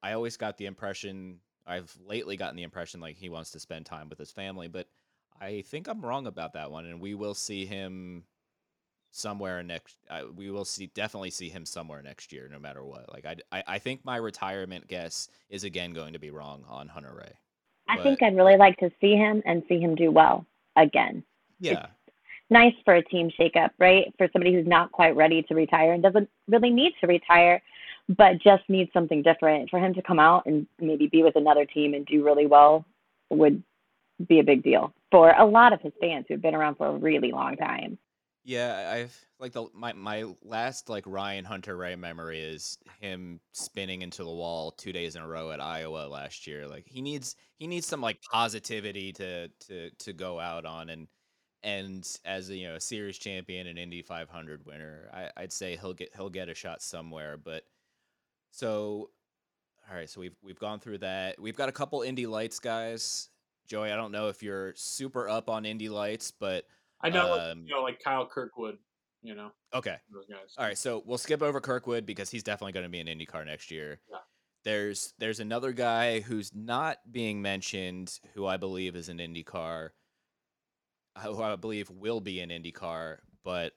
I 0.02 0.14
always 0.14 0.38
got 0.38 0.58
the 0.58 0.66
impression 0.66 1.40
I've 1.68 1.96
lately 2.08 2.38
gotten 2.38 2.56
the 2.56 2.64
impression 2.64 3.00
like 3.02 3.18
he 3.18 3.30
wants 3.30 3.52
to 3.52 3.60
spend 3.60 3.86
time 3.86 4.10
with 4.10 4.18
his 4.18 4.32
family, 4.32 4.68
but 4.68 4.88
I 5.40 5.62
think 5.68 5.88
I'm 5.88 6.02
wrong 6.04 6.26
about 6.28 6.54
that 6.54 6.72
one, 6.72 6.86
and 6.86 7.00
we 7.02 7.14
will 7.14 7.34
see 7.34 7.66
him 7.66 8.24
somewhere 9.12 9.62
next. 9.64 9.98
Uh, 10.10 10.24
we 10.36 10.50
will 10.50 10.66
see 10.66 10.88
definitely 10.94 11.30
see 11.32 11.50
him 11.50 11.66
somewhere 11.66 12.02
next 12.02 12.32
year, 12.32 12.48
no 12.52 12.60
matter 12.60 12.84
what. 12.84 13.12
Like 13.12 13.26
I, 13.26 13.36
I, 13.52 13.64
I 13.68 13.80
think 13.80 14.04
my 14.06 14.18
retirement 14.18 14.88
guess 14.88 15.30
is 15.50 15.64
again 15.64 15.92
going 15.92 16.14
to 16.14 16.20
be 16.20 16.32
wrong 16.32 16.64
on 16.68 16.88
Hunter-Reay. 16.88 17.34
I 17.90 17.96
But- 17.98 18.04
think 18.04 18.24
I'd 18.24 18.36
really 18.36 18.58
like 18.58 18.78
to 18.78 18.90
see 19.00 19.16
him 19.16 19.42
and 19.46 19.64
see 19.70 19.80
him 19.80 19.96
do 19.96 20.12
well 20.12 20.46
again. 20.76 21.24
Yeah, 21.60 21.88
Nice 22.50 22.76
for 22.86 22.96
a 22.96 23.04
team 23.04 23.30
shakeup, 23.38 23.72
right? 23.78 24.14
For 24.18 24.30
somebody 24.32 24.54
who's 24.54 24.68
not 24.68 24.92
quite 24.94 25.16
ready 25.18 25.42
to 25.44 25.56
retire 25.56 25.92
and 25.94 26.02
doesn't 26.02 26.30
really 26.48 26.70
need 26.70 26.94
to 27.02 27.08
retire, 27.08 27.62
but 28.10 28.42
just 28.42 28.64
needs 28.70 28.92
something 28.94 29.22
different. 29.22 29.70
For 29.70 29.80
him 29.80 29.94
to 29.96 30.02
come 30.02 30.20
out 30.20 30.46
and 30.46 30.68
maybe 30.80 31.08
be 31.08 31.24
with 31.24 31.36
another 31.36 31.66
team 31.66 31.94
and 31.94 32.06
do 32.06 32.24
really 32.24 32.46
well 32.46 32.86
would 33.30 33.64
be 34.28 34.40
a 34.40 34.44
big 34.44 34.64
deal 34.64 34.94
for 35.12 35.32
a 35.38 35.46
lot 35.46 35.74
of 35.74 35.82
his 35.82 35.94
fans 36.02 36.26
who've 36.28 36.42
been 36.42 36.56
around 36.56 36.76
for 36.76 36.88
a 36.88 36.98
really 36.98 37.32
long 37.32 37.56
time. 37.58 37.98
yeah. 38.44 38.92
I've 38.96 39.26
like 39.40 39.52
the 39.52 39.68
my 39.74 39.94
my 39.94 40.26
last 40.44 40.90
like 40.90 41.04
Ryan 41.06 41.46
Hunter-Reay 41.46 41.98
memory 42.00 42.40
is 42.42 42.78
him 43.00 43.40
spinning 43.54 44.02
into 44.02 44.24
the 44.24 44.32
wall 44.32 44.72
two 44.72 44.94
days 44.94 45.16
in 45.16 45.22
a 45.22 45.28
row 45.28 45.52
at 45.52 45.62
Iowa 45.62 46.08
last 46.08 46.48
year. 46.48 46.68
Like 46.68 46.86
he 46.88 47.02
needs 47.02 47.36
he 47.60 47.68
needs 47.68 47.86
some 47.88 48.02
like 48.02 48.20
positivity 48.32 49.12
to 49.14 49.50
to 49.68 49.90
to 49.92 50.14
go 50.14 50.40
out 50.40 50.66
on 50.66 50.90
and 50.90 51.08
and 51.64 52.08
as 52.26 52.50
a 52.50 52.56
you 52.56 52.68
know 52.68 52.76
a 52.76 52.82
series 52.82 53.18
champion 53.18 53.68
and 53.68 53.78
Indy 53.78 54.02
500 54.02 54.66
winner, 54.66 55.10
I, 55.14 55.30
I'd 55.38 55.54
say 55.54 55.76
he'll 55.78 55.94
get 55.94 56.10
he'll 56.16 56.30
get 56.30 56.50
a 56.50 56.56
shot 56.56 56.82
somewhere. 56.82 57.38
But 57.38 57.64
so, 58.52 59.10
all 59.90 59.96
right, 59.96 60.10
so 60.10 60.20
we've 60.22 60.36
we've 60.42 60.60
gone 60.60 60.80
through 60.80 61.00
that. 61.00 61.40
We've 61.40 61.56
got 61.56 61.70
a 61.70 61.72
couple 61.72 62.02
Indy 62.02 62.26
Lights 62.26 62.60
guys. 62.60 63.30
Joey, 63.68 63.92
I 63.92 63.96
don't 63.96 64.12
know 64.12 64.30
if 64.30 64.42
you're 64.42 64.74
super 64.76 65.28
up 65.28 65.50
on 65.50 65.66
Indy 65.66 65.90
Lights, 65.90 66.32
but 66.32 66.66
I 67.02 67.10
know, 67.10 67.32
like, 67.32 67.42
Um, 67.52 67.64
you 67.66 67.76
know, 67.76 67.82
like 67.82 68.00
Kyle 68.02 68.26
Kirkwood, 68.26 68.78
you 69.22 69.36
know, 69.36 69.52
okay, 69.74 69.98
those 70.12 70.26
guys. 70.28 70.56
all 70.58 70.66
right. 70.66 70.78
So 70.78 71.04
we'll 71.06 71.18
skip 71.18 71.42
over 71.42 71.60
Kirkwood 71.60 72.06
because 72.06 72.30
he's 72.30 72.44
definitely 72.44 72.72
going 72.72 72.86
to 72.86 72.90
be 72.90 73.00
an 73.00 73.08
IndyCar 73.08 73.46
next 73.46 73.70
year. 73.72 74.00
Yeah. 74.10 74.18
There's 74.64 75.14
there's 75.20 75.40
another 75.40 75.72
guy 75.74 76.22
who's 76.22 76.54
not 76.56 76.98
being 77.12 77.42
mentioned, 77.42 78.20
who 78.34 78.46
I 78.46 78.58
believe 78.58 78.96
is 78.96 79.10
an 79.10 79.18
IndyCar, 79.20 79.90
who 81.24 81.42
I 81.42 81.56
believe 81.56 81.90
will 81.90 82.20
be 82.22 82.40
an 82.42 82.50
IndyCar, 82.50 83.18
but 83.44 83.74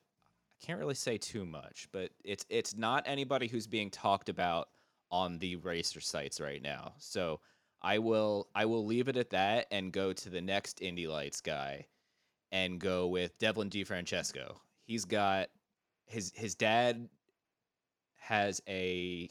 can't 0.61 0.79
really 0.79 0.94
say 0.94 1.18
too 1.18 1.44
much. 1.44 1.88
But 1.92 2.11
it's 2.25 2.44
it's 2.49 2.77
not 2.77 3.05
anybody 3.07 3.49
who's 3.49 3.66
being 3.66 3.90
talked 3.90 4.29
about 4.29 4.68
on 5.11 5.38
the 5.38 5.57
racer 5.57 6.01
sites 6.01 6.40
right 6.40 6.62
now. 6.62 6.94
So 6.99 7.40
I 7.83 7.99
will 7.99 8.49
I 8.55 8.66
will 8.66 8.85
leave 8.85 9.09
it 9.09 9.16
at 9.16 9.31
that 9.31 9.66
and 9.70 9.92
go 9.92 10.12
to 10.12 10.31
the 10.31 10.40
next 10.40 10.83
Indy 10.83 11.07
Lights 11.07 11.40
guy, 11.40 11.87
and 12.53 12.79
go 12.79 13.09
with 13.09 13.38
Devlin 13.38 13.70
DeFrancesco. 13.70 14.57
He's 14.85 15.05
got 15.05 15.49
his 16.07 16.33
his 16.35 16.55
dad 16.55 17.09
has 18.16 18.61
a 18.68 19.29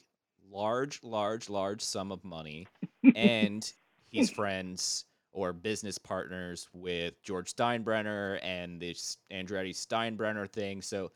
large, 0.51 1.03
large, 1.03 1.49
large 1.49 1.81
sum 1.81 2.11
of 2.11 2.23
money, 2.23 2.67
and 3.15 3.71
he's 4.07 4.29
friends 4.29 5.05
or 5.31 5.53
business 5.53 5.97
partners 5.97 6.67
with 6.73 7.21
George 7.23 7.53
Steinbrenner 7.53 8.39
and 8.43 8.81
this 8.81 9.17
Andretti 9.31 9.75
Steinbrenner 9.75 10.49
thing. 10.49 10.81
So 10.81 11.11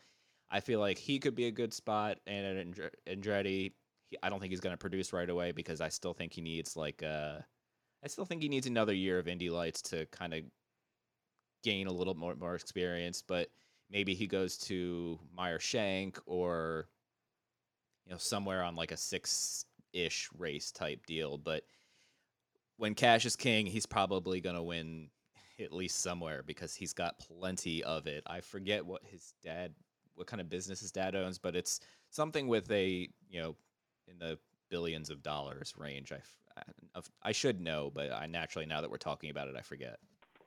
I 0.51 0.59
feel 0.59 0.79
like 0.79 0.97
he 0.97 1.19
could 1.19 1.35
be 1.35 1.47
a 1.47 1.51
good 1.51 1.73
spot. 1.73 2.19
And 2.27 2.75
Andretti, 3.07 3.71
he, 4.07 4.17
I 4.21 4.29
don't 4.29 4.39
think 4.39 4.51
he's 4.51 4.59
going 4.59 4.73
to 4.73 4.77
produce 4.77 5.13
right 5.13 5.29
away 5.29 5.51
because 5.51 5.81
I 5.81 5.89
still 5.89 6.13
think 6.13 6.33
he 6.33 6.41
needs 6.41 6.77
like 6.77 7.01
uh, 7.01 7.39
I 8.03 8.07
still 8.07 8.25
think 8.25 8.41
he 8.41 8.49
needs 8.49 8.67
another 8.67 8.93
year 8.93 9.17
of 9.17 9.27
Indy 9.27 9.49
Lights 9.49 9.81
to 9.83 10.05
kind 10.07 10.33
of 10.33 10.41
gain 11.63 11.87
a 11.87 11.93
little 11.93 12.13
more 12.13 12.35
more 12.35 12.55
experience. 12.55 13.23
But 13.25 13.49
maybe 13.89 14.13
he 14.13 14.27
goes 14.27 14.57
to 14.59 15.19
Meyer 15.35 15.59
Shank 15.59 16.19
or 16.27 16.87
you 18.05 18.11
know 18.11 18.19
somewhere 18.19 18.63
on 18.63 18.75
like 18.75 18.91
a 18.91 18.97
six 18.97 19.65
ish 19.93 20.29
race 20.37 20.71
type 20.71 21.05
deal. 21.07 21.37
But 21.37 21.63
when 22.77 22.95
cash 22.95 23.25
is 23.25 23.35
king, 23.35 23.65
he's 23.65 23.85
probably 23.85 24.41
gonna 24.41 24.63
win 24.63 25.09
at 25.59 25.71
least 25.71 26.01
somewhere 26.01 26.43
because 26.45 26.73
he's 26.73 26.93
got 26.93 27.19
plenty 27.19 27.83
of 27.83 28.07
it. 28.07 28.23
I 28.25 28.41
forget 28.41 28.85
what 28.85 29.01
his 29.05 29.33
dad, 29.43 29.73
what 30.15 30.27
kind 30.27 30.41
of 30.41 30.49
business 30.49 30.79
his 30.81 30.91
dad 30.91 31.15
owns, 31.15 31.37
but 31.37 31.55
it's 31.55 31.79
something 32.09 32.47
with 32.47 32.69
a 32.71 33.07
you 33.29 33.41
know 33.41 33.55
in 34.07 34.19
the 34.19 34.37
billions 34.69 35.09
of 35.09 35.21
dollars 35.21 35.73
range. 35.77 36.11
I, 36.11 36.21
I 37.21 37.31
should 37.31 37.61
know, 37.61 37.91
but 37.93 38.11
I 38.11 38.27
naturally 38.27 38.65
now 38.65 38.81
that 38.81 38.89
we're 38.89 38.97
talking 38.97 39.29
about 39.29 39.47
it, 39.47 39.55
I 39.57 39.61
forget. 39.61 39.97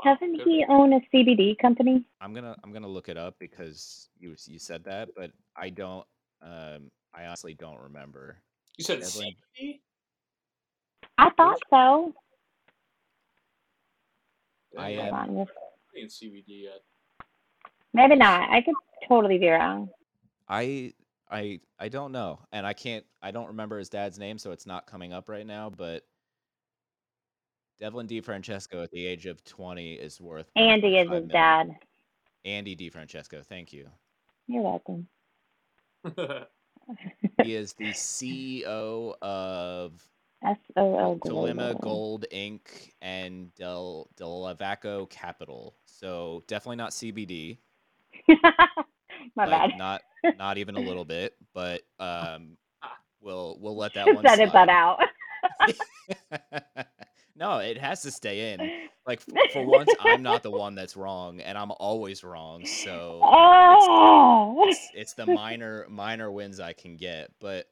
Doesn't 0.04 0.40
he 0.44 0.64
own 0.68 0.92
a 0.92 1.00
CBD 1.12 1.58
company? 1.58 2.04
I'm 2.20 2.34
gonna 2.34 2.54
I'm 2.62 2.72
gonna 2.72 2.88
look 2.88 3.08
it 3.08 3.16
up 3.16 3.36
because 3.38 4.08
you 4.18 4.34
you 4.46 4.58
said 4.58 4.84
that, 4.84 5.10
but 5.16 5.30
I 5.56 5.70
don't. 5.70 6.06
Um, 6.42 6.90
I 7.14 7.24
honestly 7.24 7.54
don't 7.54 7.80
remember. 7.80 8.36
You 8.76 8.84
said 8.84 9.00
Devlin- 9.00 9.34
CBD? 9.58 9.80
I 11.18 11.30
thought 11.30 11.58
so. 11.70 12.14
I 14.78 14.90
am- 14.90 15.14
Hold 15.14 15.48
on, 15.48 15.48
I 15.96 16.00
CBD 16.06 16.64
yet. 16.64 16.82
Maybe 17.94 18.16
not. 18.16 18.50
I 18.50 18.60
could 18.60 18.74
totally 19.08 19.38
be 19.38 19.48
wrong. 19.48 19.88
I 20.48 20.92
I 21.30 21.60
I 21.78 21.88
don't 21.88 22.12
know, 22.12 22.40
and 22.52 22.66
I 22.66 22.74
can't. 22.74 23.04
I 23.22 23.30
don't 23.30 23.48
remember 23.48 23.78
his 23.78 23.88
dad's 23.88 24.18
name, 24.18 24.38
so 24.38 24.52
it's 24.52 24.66
not 24.66 24.86
coming 24.86 25.12
up 25.14 25.28
right 25.30 25.46
now. 25.46 25.70
But 25.70 26.04
Devlin 27.80 28.06
DeFrancesco 28.06 28.82
at 28.82 28.90
the 28.90 29.06
age 29.06 29.26
of 29.26 29.42
20 29.44 29.94
is 29.94 30.20
worth. 30.20 30.50
Andy 30.56 30.98
is 30.98 31.04
his 31.04 31.08
million. 31.10 31.28
dad. 31.28 31.76
Andy 32.44 32.76
DeFrancesco. 32.76 33.44
thank 33.44 33.72
you. 33.72 33.88
You're 34.46 34.62
welcome. 34.62 35.08
He 37.42 37.56
is 37.56 37.72
the 37.72 37.86
CEO 37.90 39.14
of 39.20 40.00
S 40.44 40.58
O 40.76 40.98
L 40.98 41.18
Delima 41.24 41.74
Gold 41.80 42.26
Inc. 42.32 42.60
and 43.00 43.54
Del 43.54 44.08
Delavaco 44.16 45.08
Capital. 45.08 45.74
So 45.84 46.44
definitely 46.46 46.76
not 46.76 46.90
CBD. 46.90 47.58
My 49.34 49.46
bad. 49.46 49.70
Not 49.76 50.02
not 50.38 50.58
even 50.58 50.76
a 50.76 50.80
little 50.80 51.04
bit, 51.04 51.34
but 51.54 51.82
um, 51.98 52.56
we'll 53.20 53.58
we'll 53.60 53.76
let 53.76 53.94
that 53.94 54.06
Just 54.06 54.16
one 54.16 54.26
edit 54.26 54.52
that 54.52 54.68
out. 54.68 55.00
no, 57.36 57.58
it 57.58 57.78
has 57.78 58.02
to 58.02 58.10
stay 58.10 58.52
in. 58.52 58.88
Like 59.06 59.20
for 59.52 59.64
once, 59.64 59.90
I'm 60.00 60.22
not 60.22 60.42
the 60.42 60.50
one 60.50 60.74
that's 60.74 60.96
wrong, 60.96 61.40
and 61.40 61.56
I'm 61.56 61.70
always 61.78 62.24
wrong. 62.24 62.66
So 62.66 63.20
oh. 63.22 64.64
it's, 64.68 64.90
it's 64.94 65.12
the 65.14 65.26
minor 65.26 65.86
minor 65.88 66.30
wins 66.30 66.60
I 66.60 66.72
can 66.72 66.96
get. 66.96 67.30
But 67.40 67.66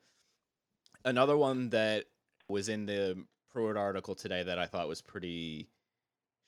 another 1.04 1.36
one 1.36 1.70
that 1.70 2.04
was 2.48 2.68
in 2.68 2.86
the 2.86 3.24
Pruett 3.54 3.76
article 3.76 4.14
today 4.14 4.42
that 4.42 4.58
I 4.58 4.66
thought 4.66 4.88
was 4.88 5.00
pretty 5.00 5.68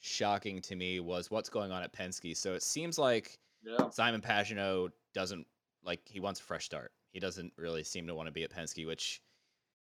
shocking 0.01 0.61
to 0.63 0.77
me 0.77 1.01
was 1.01 1.31
what's 1.31 1.49
going 1.49 1.73
on 1.73 1.83
at 1.83 1.93
Penske. 1.93 2.37
So 2.37 2.55
it 2.55 2.63
seems 2.63 2.99
like 2.99 3.39
yeah. 3.65 3.91
Simon 3.91 4.21
Pagenaud 4.21 4.91
doesn't 5.15 5.47
like 5.85 6.01
he 6.05 6.21
wants 6.21 6.41
a 6.41 6.43
fresh 6.43 6.65
start. 6.65 6.93
He 7.13 7.21
doesn't 7.21 7.53
really 7.57 7.83
seem 7.83 8.07
to 8.07 8.15
want 8.15 8.27
to 8.27 8.33
be 8.33 8.45
at 8.45 8.51
Penske, 8.51 8.87
which 8.87 9.21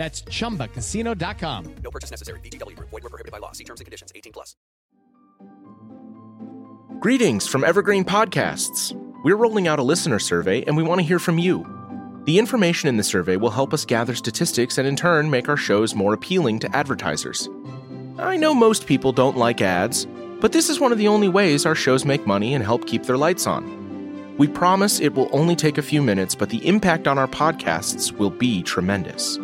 That's 0.00 0.22
chumbacasino.com. 0.22 1.74
No 1.84 1.90
purchase 1.90 2.10
necessary. 2.10 2.40
VGW. 2.40 2.74
Group. 2.74 2.88
Void 2.88 3.02
were 3.02 3.10
prohibited 3.10 3.32
by 3.32 3.36
law. 3.36 3.52
See 3.52 3.64
terms 3.64 3.80
and 3.80 3.84
conditions. 3.84 4.10
18 4.14 4.32
plus. 4.32 4.56
Greetings 7.00 7.46
from 7.46 7.64
Evergreen 7.64 8.06
Podcasts. 8.06 8.94
We're 9.24 9.36
rolling 9.36 9.68
out 9.68 9.78
a 9.78 9.82
listener 9.82 10.18
survey 10.18 10.62
and 10.62 10.74
we 10.74 10.82
want 10.82 11.02
to 11.02 11.06
hear 11.06 11.18
from 11.18 11.38
you. 11.38 11.66
The 12.24 12.38
information 12.38 12.88
in 12.88 12.96
the 12.96 13.02
survey 13.02 13.36
will 13.36 13.50
help 13.50 13.74
us 13.74 13.84
gather 13.84 14.14
statistics 14.14 14.78
and 14.78 14.88
in 14.88 14.96
turn 14.96 15.28
make 15.28 15.50
our 15.50 15.58
shows 15.58 15.94
more 15.94 16.14
appealing 16.14 16.60
to 16.60 16.74
advertisers. 16.74 17.46
I 18.18 18.38
know 18.38 18.54
most 18.54 18.86
people 18.86 19.12
don't 19.12 19.36
like 19.36 19.60
ads, 19.60 20.06
but 20.40 20.52
this 20.52 20.70
is 20.70 20.80
one 20.80 20.92
of 20.92 20.98
the 20.98 21.08
only 21.08 21.28
ways 21.28 21.66
our 21.66 21.74
shows 21.74 22.06
make 22.06 22.26
money 22.26 22.54
and 22.54 22.64
help 22.64 22.86
keep 22.86 23.02
their 23.02 23.18
lights 23.18 23.46
on. 23.46 24.34
We 24.38 24.48
promise 24.48 24.98
it 24.98 25.12
will 25.12 25.28
only 25.30 25.56
take 25.56 25.76
a 25.76 25.82
few 25.82 26.00
minutes, 26.00 26.34
but 26.34 26.48
the 26.48 26.66
impact 26.66 27.06
on 27.06 27.18
our 27.18 27.28
podcasts 27.28 28.12
will 28.12 28.30
be 28.30 28.62
tremendous. 28.62 29.38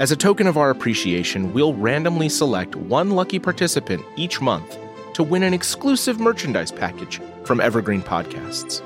As 0.00 0.10
a 0.10 0.16
token 0.16 0.46
of 0.46 0.56
our 0.56 0.70
appreciation, 0.70 1.52
we'll 1.52 1.74
randomly 1.74 2.30
select 2.30 2.74
one 2.74 3.10
lucky 3.10 3.38
participant 3.38 4.02
each 4.16 4.40
month 4.40 4.78
to 5.12 5.22
win 5.22 5.42
an 5.42 5.52
exclusive 5.52 6.18
merchandise 6.18 6.72
package 6.72 7.20
from 7.44 7.60
Evergreen 7.60 8.00
Podcasts. 8.00 8.80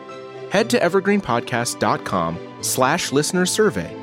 Head 0.50 0.68
to 0.70 0.78
evergreenpodcast.com 0.80 2.56
slash 2.62 3.12
listener 3.12 3.46
survey 3.46 3.96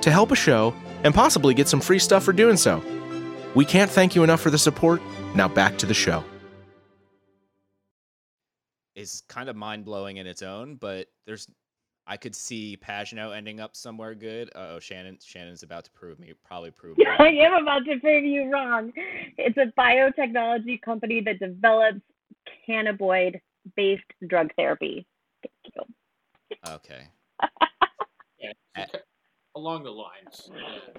to 0.00 0.10
help 0.10 0.32
a 0.32 0.34
show 0.34 0.74
and 1.04 1.14
possibly 1.14 1.54
get 1.54 1.68
some 1.68 1.80
free 1.80 2.00
stuff 2.00 2.24
for 2.24 2.32
doing 2.32 2.56
so. 2.56 2.82
We 3.54 3.64
can't 3.64 3.90
thank 3.90 4.16
you 4.16 4.24
enough 4.24 4.40
for 4.40 4.50
the 4.50 4.58
support. 4.58 5.00
Now 5.36 5.46
back 5.46 5.78
to 5.78 5.86
the 5.86 5.94
show. 5.94 6.24
is 8.96 9.22
kind 9.28 9.48
of 9.48 9.54
mind 9.54 9.84
blowing 9.84 10.16
in 10.16 10.26
its 10.26 10.42
own. 10.42 10.74
But 10.74 11.06
there's, 11.26 11.46
I 12.06 12.16
could 12.16 12.34
see 12.36 12.76
Pagenaud 12.76 13.36
ending 13.36 13.58
up 13.58 13.74
somewhere 13.74 14.14
good. 14.14 14.50
Oh, 14.54 14.78
Shannon, 14.78 15.18
Shannon's 15.24 15.64
about 15.64 15.84
to 15.84 15.90
prove 15.90 16.20
me, 16.20 16.32
probably 16.44 16.70
prove. 16.70 16.96
me 16.98 17.06
I 17.18 17.28
am 17.28 17.54
about 17.54 17.84
to 17.86 17.98
prove 17.98 18.24
you 18.24 18.50
wrong. 18.50 18.92
It's 19.36 19.56
a 19.58 19.72
biotechnology 19.78 20.80
company 20.82 21.20
that 21.22 21.40
develops 21.40 22.00
cannabinoid-based 22.68 24.04
drug 24.28 24.50
therapy. 24.56 25.04
Thank 25.42 25.74
you. 25.74 26.60
Okay. 26.72 27.08
Yeah, 28.76 28.84
along 29.56 29.84
the 29.84 29.90
lines. 29.90 30.50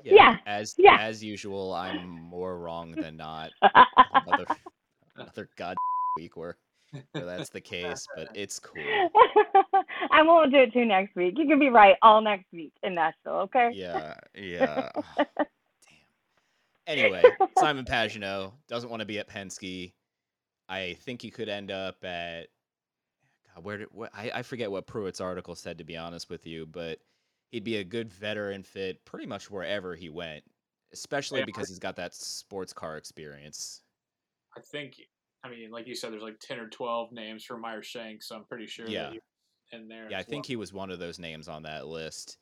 Yeah, 0.03 0.37
As 0.47 0.73
yeah. 0.79 0.97
as 0.99 1.23
usual, 1.23 1.73
I'm 1.73 2.09
more 2.09 2.57
wrong 2.57 2.91
than 2.91 3.15
not. 3.15 3.51
Another 4.25 4.47
another 5.15 5.49
god 5.55 5.77
week 6.17 6.35
where, 6.35 6.57
that's 7.13 7.49
the 7.49 7.61
case, 7.61 8.05
but 8.15 8.29
it's 8.35 8.59
cool. 8.59 8.81
I 10.11 10.21
won't 10.21 10.51
do 10.51 10.59
it 10.59 10.73
too 10.73 10.85
next 10.85 11.15
week. 11.15 11.35
You 11.37 11.47
can 11.47 11.59
be 11.59 11.69
right 11.69 11.95
all 12.01 12.21
next 12.21 12.45
week 12.51 12.73
in 12.83 12.95
Nashville, 12.95 13.33
okay? 13.33 13.71
Yeah, 13.73 14.15
yeah. 14.33 14.89
Damn. 15.17 15.27
Anyway, 16.87 17.23
Simon 17.59 17.85
Pagenaud 17.85 18.53
doesn't 18.67 18.89
want 18.89 19.01
to 19.01 19.05
be 19.05 19.19
at 19.19 19.29
Penske. 19.29 19.93
I 20.69 20.97
think 21.01 21.21
he 21.21 21.29
could 21.29 21.49
end 21.49 21.71
up 21.71 22.03
at. 22.03 22.47
God, 23.53 23.63
where 23.63 23.77
did 23.77 23.87
what, 23.91 24.11
I, 24.15 24.31
I 24.35 24.41
forget 24.41 24.71
what 24.71 24.87
Pruett's 24.87 25.21
article 25.21 25.55
said 25.55 25.77
to 25.79 25.83
be 25.83 25.97
honest 25.97 26.29
with 26.29 26.45
you, 26.45 26.65
but 26.65 26.99
he'd 27.51 27.63
be 27.63 27.77
a 27.77 27.83
good 27.83 28.09
veteran 28.09 28.63
fit 28.63 29.03
pretty 29.05 29.25
much 29.25 29.49
wherever 29.49 29.95
he 29.95 30.09
went, 30.09 30.43
especially 30.93 31.39
Yeah, 31.39 31.45
because 31.45 31.67
he's 31.67 31.79
got 31.79 31.95
that 31.97 32.13
sports 32.13 32.73
car 32.73 32.97
experience. 32.97 33.81
I 34.55 34.61
think, 34.61 35.01
I 35.43 35.49
mean, 35.49 35.71
like 35.71 35.87
you 35.87 35.95
said, 35.95 36.11
there's 36.11 36.23
like 36.23 36.39
10 36.39 36.59
or 36.59 36.67
12 36.67 37.11
names 37.11 37.43
for 37.43 37.57
Meyer 37.57 37.83
Shanks, 37.83 38.27
so 38.27 38.35
I'm 38.35 38.45
pretty 38.45 38.67
sure 38.67 38.87
Yeah. 38.87 39.03
that 39.03 39.11
he 39.13 39.17
was 39.17 39.81
in 39.81 39.87
there. 39.87 40.09
Yeah, 40.09 40.19
I 40.19 40.23
think 40.23 40.43
well. 40.45 40.47
he 40.49 40.55
was 40.55 40.73
one 40.73 40.89
of 40.91 40.99
those 40.99 41.19
names 41.19 41.47
on 41.47 41.63
that 41.63 41.87
list. 41.87 42.37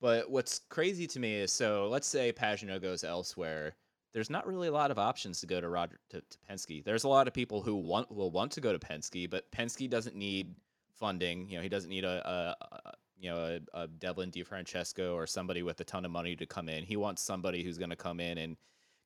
But 0.00 0.30
what's 0.30 0.60
crazy 0.70 1.06
to 1.08 1.18
me 1.18 1.34
is 1.34 1.52
so 1.52 1.88
let's 1.90 2.06
say 2.06 2.32
Pagenaud 2.32 2.80
goes 2.82 3.02
elsewhere. 3.02 3.74
There's 4.14 4.30
not 4.30 4.46
really 4.46 4.68
a 4.68 4.72
lot 4.72 4.90
of 4.90 4.98
options 4.98 5.40
to 5.40 5.46
go 5.46 5.60
to 5.60 5.68
Roger 5.68 5.98
to, 6.10 6.20
to 6.20 6.38
Penske. 6.48 6.84
There's 6.84 7.04
a 7.04 7.08
lot 7.08 7.26
of 7.28 7.34
people 7.34 7.60
who 7.62 7.74
want 7.74 8.10
will 8.10 8.30
want 8.30 8.52
to 8.52 8.60
go 8.60 8.72
to 8.72 8.78
Penske, 8.78 9.28
but 9.28 9.50
Penske 9.50 9.90
doesn't 9.90 10.14
need 10.16 10.54
funding. 10.94 11.48
You 11.48 11.56
know, 11.56 11.62
he 11.62 11.68
doesn't 11.68 11.90
need 11.90 12.04
a, 12.04 12.56
a, 12.60 12.64
a 12.88 12.92
you 13.18 13.30
know 13.30 13.58
a, 13.74 13.82
a 13.82 13.88
Devlin 13.88 14.30
DeFrancesco 14.30 15.14
or 15.14 15.26
somebody 15.26 15.62
with 15.64 15.80
a 15.80 15.84
ton 15.84 16.04
of 16.04 16.10
money 16.12 16.36
to 16.36 16.46
come 16.46 16.68
in. 16.68 16.84
He 16.84 16.96
wants 16.96 17.22
somebody 17.22 17.64
who's 17.64 17.78
going 17.78 17.90
to 17.90 17.96
come 17.96 18.20
in 18.20 18.38
and 18.38 18.56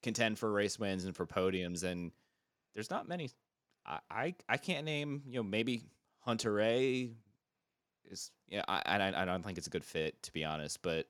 contend 0.03 0.39
for 0.39 0.53
race 0.53 0.79
wins 0.79 1.05
and 1.05 1.17
for 1.17 1.27
podiums. 1.27 1.85
And 1.85 2.13
there's 2.75 2.91
not 2.91 3.09
many. 3.09 3.31
I 3.87 3.99
I, 4.11 4.35
I 4.49 4.57
can't 4.57 4.85
name 4.85 5.23
you 5.27 5.37
know 5.37 5.43
maybe 5.43 5.85
Hunter-Reay 6.21 7.13
is 8.11 8.31
yeah 8.49 8.63
I, 8.69 8.83
I 8.85 9.23
I 9.23 9.25
don't 9.25 9.45
think 9.45 9.59
it's 9.59 9.67
a 9.67 9.71
good 9.71 9.85
fit 9.85 10.23
to 10.23 10.33
be 10.33 10.45
honest, 10.45 10.83
but 10.83 11.07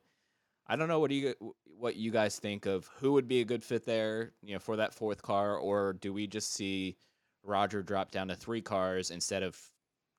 I 0.67 0.75
don't 0.75 0.87
know 0.87 0.99
what 0.99 1.09
do 1.09 1.15
you 1.15 1.55
what 1.77 1.95
you 1.95 2.11
guys 2.11 2.39
think 2.39 2.65
of 2.65 2.89
who 2.99 3.13
would 3.13 3.27
be 3.27 3.41
a 3.41 3.45
good 3.45 3.63
fit 3.63 3.85
there 3.85 4.31
you 4.41 4.53
know 4.53 4.59
for 4.59 4.77
that 4.77 4.93
fourth 4.93 5.21
car 5.21 5.57
or 5.57 5.93
do 5.93 6.13
we 6.13 6.27
just 6.27 6.53
see 6.53 6.97
Roger 7.43 7.83
drop 7.83 8.11
down 8.11 8.29
to 8.29 8.35
three 8.35 8.61
cars 8.61 9.11
instead 9.11 9.43
of 9.43 9.59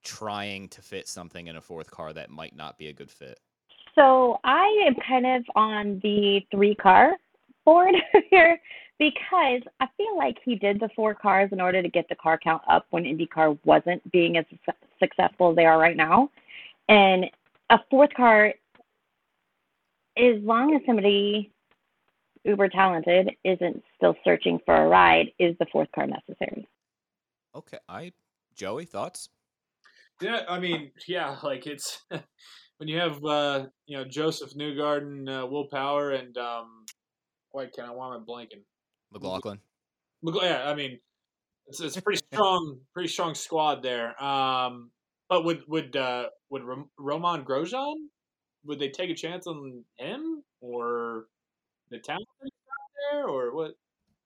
trying 0.05 0.69
to 0.69 0.83
fit 0.83 1.09
something 1.09 1.47
in 1.47 1.57
a 1.57 1.61
fourth 1.61 1.91
car 1.91 2.13
that 2.13 2.31
might 2.31 2.55
not 2.55 2.79
be 2.79 2.89
a 2.89 2.93
good 2.93 3.11
fit. 3.11 3.41
So 3.95 4.39
I 4.45 4.67
am 4.87 4.95
kind 5.07 5.27
of 5.27 5.45
on 5.57 6.01
the 6.03 6.41
three 6.51 6.75
car 6.75 7.13
board 7.65 7.95
here 8.31 8.61
because 8.99 9.63
I 9.81 9.89
feel 9.97 10.17
like 10.17 10.39
he 10.45 10.55
did 10.55 10.81
the 10.81 10.89
four 10.95 11.15
cars 11.15 11.51
in 11.53 11.61
order 11.61 11.83
to 11.83 11.89
get 11.89 12.09
the 12.09 12.15
car 12.15 12.39
count 12.39 12.63
up 12.69 12.87
when 12.91 13.05
IndyCar 13.05 13.59
wasn't 13.65 14.11
being 14.13 14.37
as 14.37 14.45
successful 15.01 15.51
as 15.51 15.57
they 15.57 15.67
are 15.67 15.79
right 15.79 15.97
now. 15.97 16.31
And 16.89 17.27
a 17.71 17.79
fourth 17.91 18.15
car, 18.15 18.55
as 20.17 20.41
long 20.43 20.75
as 20.75 20.83
somebody 20.87 21.51
uber 22.45 22.69
talented 22.69 23.31
isn't 23.43 23.83
still 23.97 24.15
searching 24.23 24.61
for 24.65 24.77
a 24.77 24.87
ride, 24.87 25.33
is 25.39 25.57
the 25.59 25.67
fourth 25.73 25.91
car 25.93 26.07
necessary? 26.07 26.69
Okay, 27.55 27.79
I 27.89 28.13
Joey 28.55 28.85
thoughts. 28.85 29.29
Yeah, 30.21 30.43
I 30.49 30.61
mean, 30.61 30.93
yeah, 31.09 31.37
like 31.43 31.67
it's 31.67 32.03
when 32.79 32.89
you 32.89 32.99
have 32.99 33.25
uh, 33.25 33.67
you 33.87 33.97
know 33.97 34.05
Josef 34.05 34.55
Newgarden, 34.55 35.43
uh, 35.43 35.47
Will 35.47 35.67
Power, 35.67 36.13
and 36.13 36.37
um, 36.39 36.85
why 37.51 37.67
can 37.67 37.85
I 37.85 37.91
want 37.91 38.17
am 38.17 38.27
blanking? 38.27 38.63
McLaughlin. 39.13 39.61
Yeah, 40.23 40.65
I 40.67 40.75
mean, 40.75 40.99
it's 41.67 41.81
it's 41.81 41.97
a 41.97 42.03
pretty 42.03 42.21
strong, 42.33 42.79
pretty 42.93 43.09
strong 43.09 43.35
squad 43.35 43.83
there. 43.83 44.23
Um, 44.23 44.91
but 45.29 45.45
would 45.45 45.63
would 45.69 45.97
uh, 45.97 46.27
would 46.51 46.63
Romain 46.99 47.45
Grosjean 47.45 47.95
would 48.65 48.79
they 48.79 48.89
take 48.89 49.11
a 49.11 49.15
chance 49.15 49.47
on 49.47 49.85
him 49.97 50.43
or 50.61 51.27
the 51.91 51.99
talent 51.99 52.27
out 52.43 52.51
there 53.13 53.27
or 53.27 53.55
what? 53.55 53.73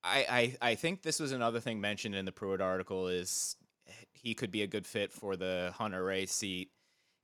I, 0.05 0.57
I 0.61 0.71
I 0.71 0.75
think 0.75 1.03
this 1.03 1.21
was 1.21 1.33
another 1.33 1.61
thing 1.61 1.81
mentioned 1.81 2.15
in 2.15 2.25
the 2.25 2.33
Pruett 2.33 2.61
article 2.61 3.09
is 3.09 3.57
he 4.13 4.35
could 4.35 4.51
be 4.51 4.63
a 4.63 4.67
good 4.67 4.87
fit 4.87 5.13
for 5.13 5.37
the 5.37 5.73
Hunter-Reay 5.77 6.29
seat 6.29 6.71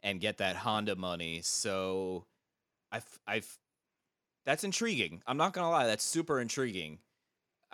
and 0.03 0.21
get 0.21 0.39
that 0.39 0.57
Honda 0.57 0.97
money. 0.97 1.41
So 1.43 2.27
I've 2.91 3.19
I've 3.27 3.59
that's 4.45 4.65
intriguing. 4.65 5.23
I'm 5.27 5.37
not 5.37 5.53
gonna 5.53 5.71
lie, 5.71 5.87
that's 5.87 6.05
super 6.05 6.41
intriguing. 6.41 6.99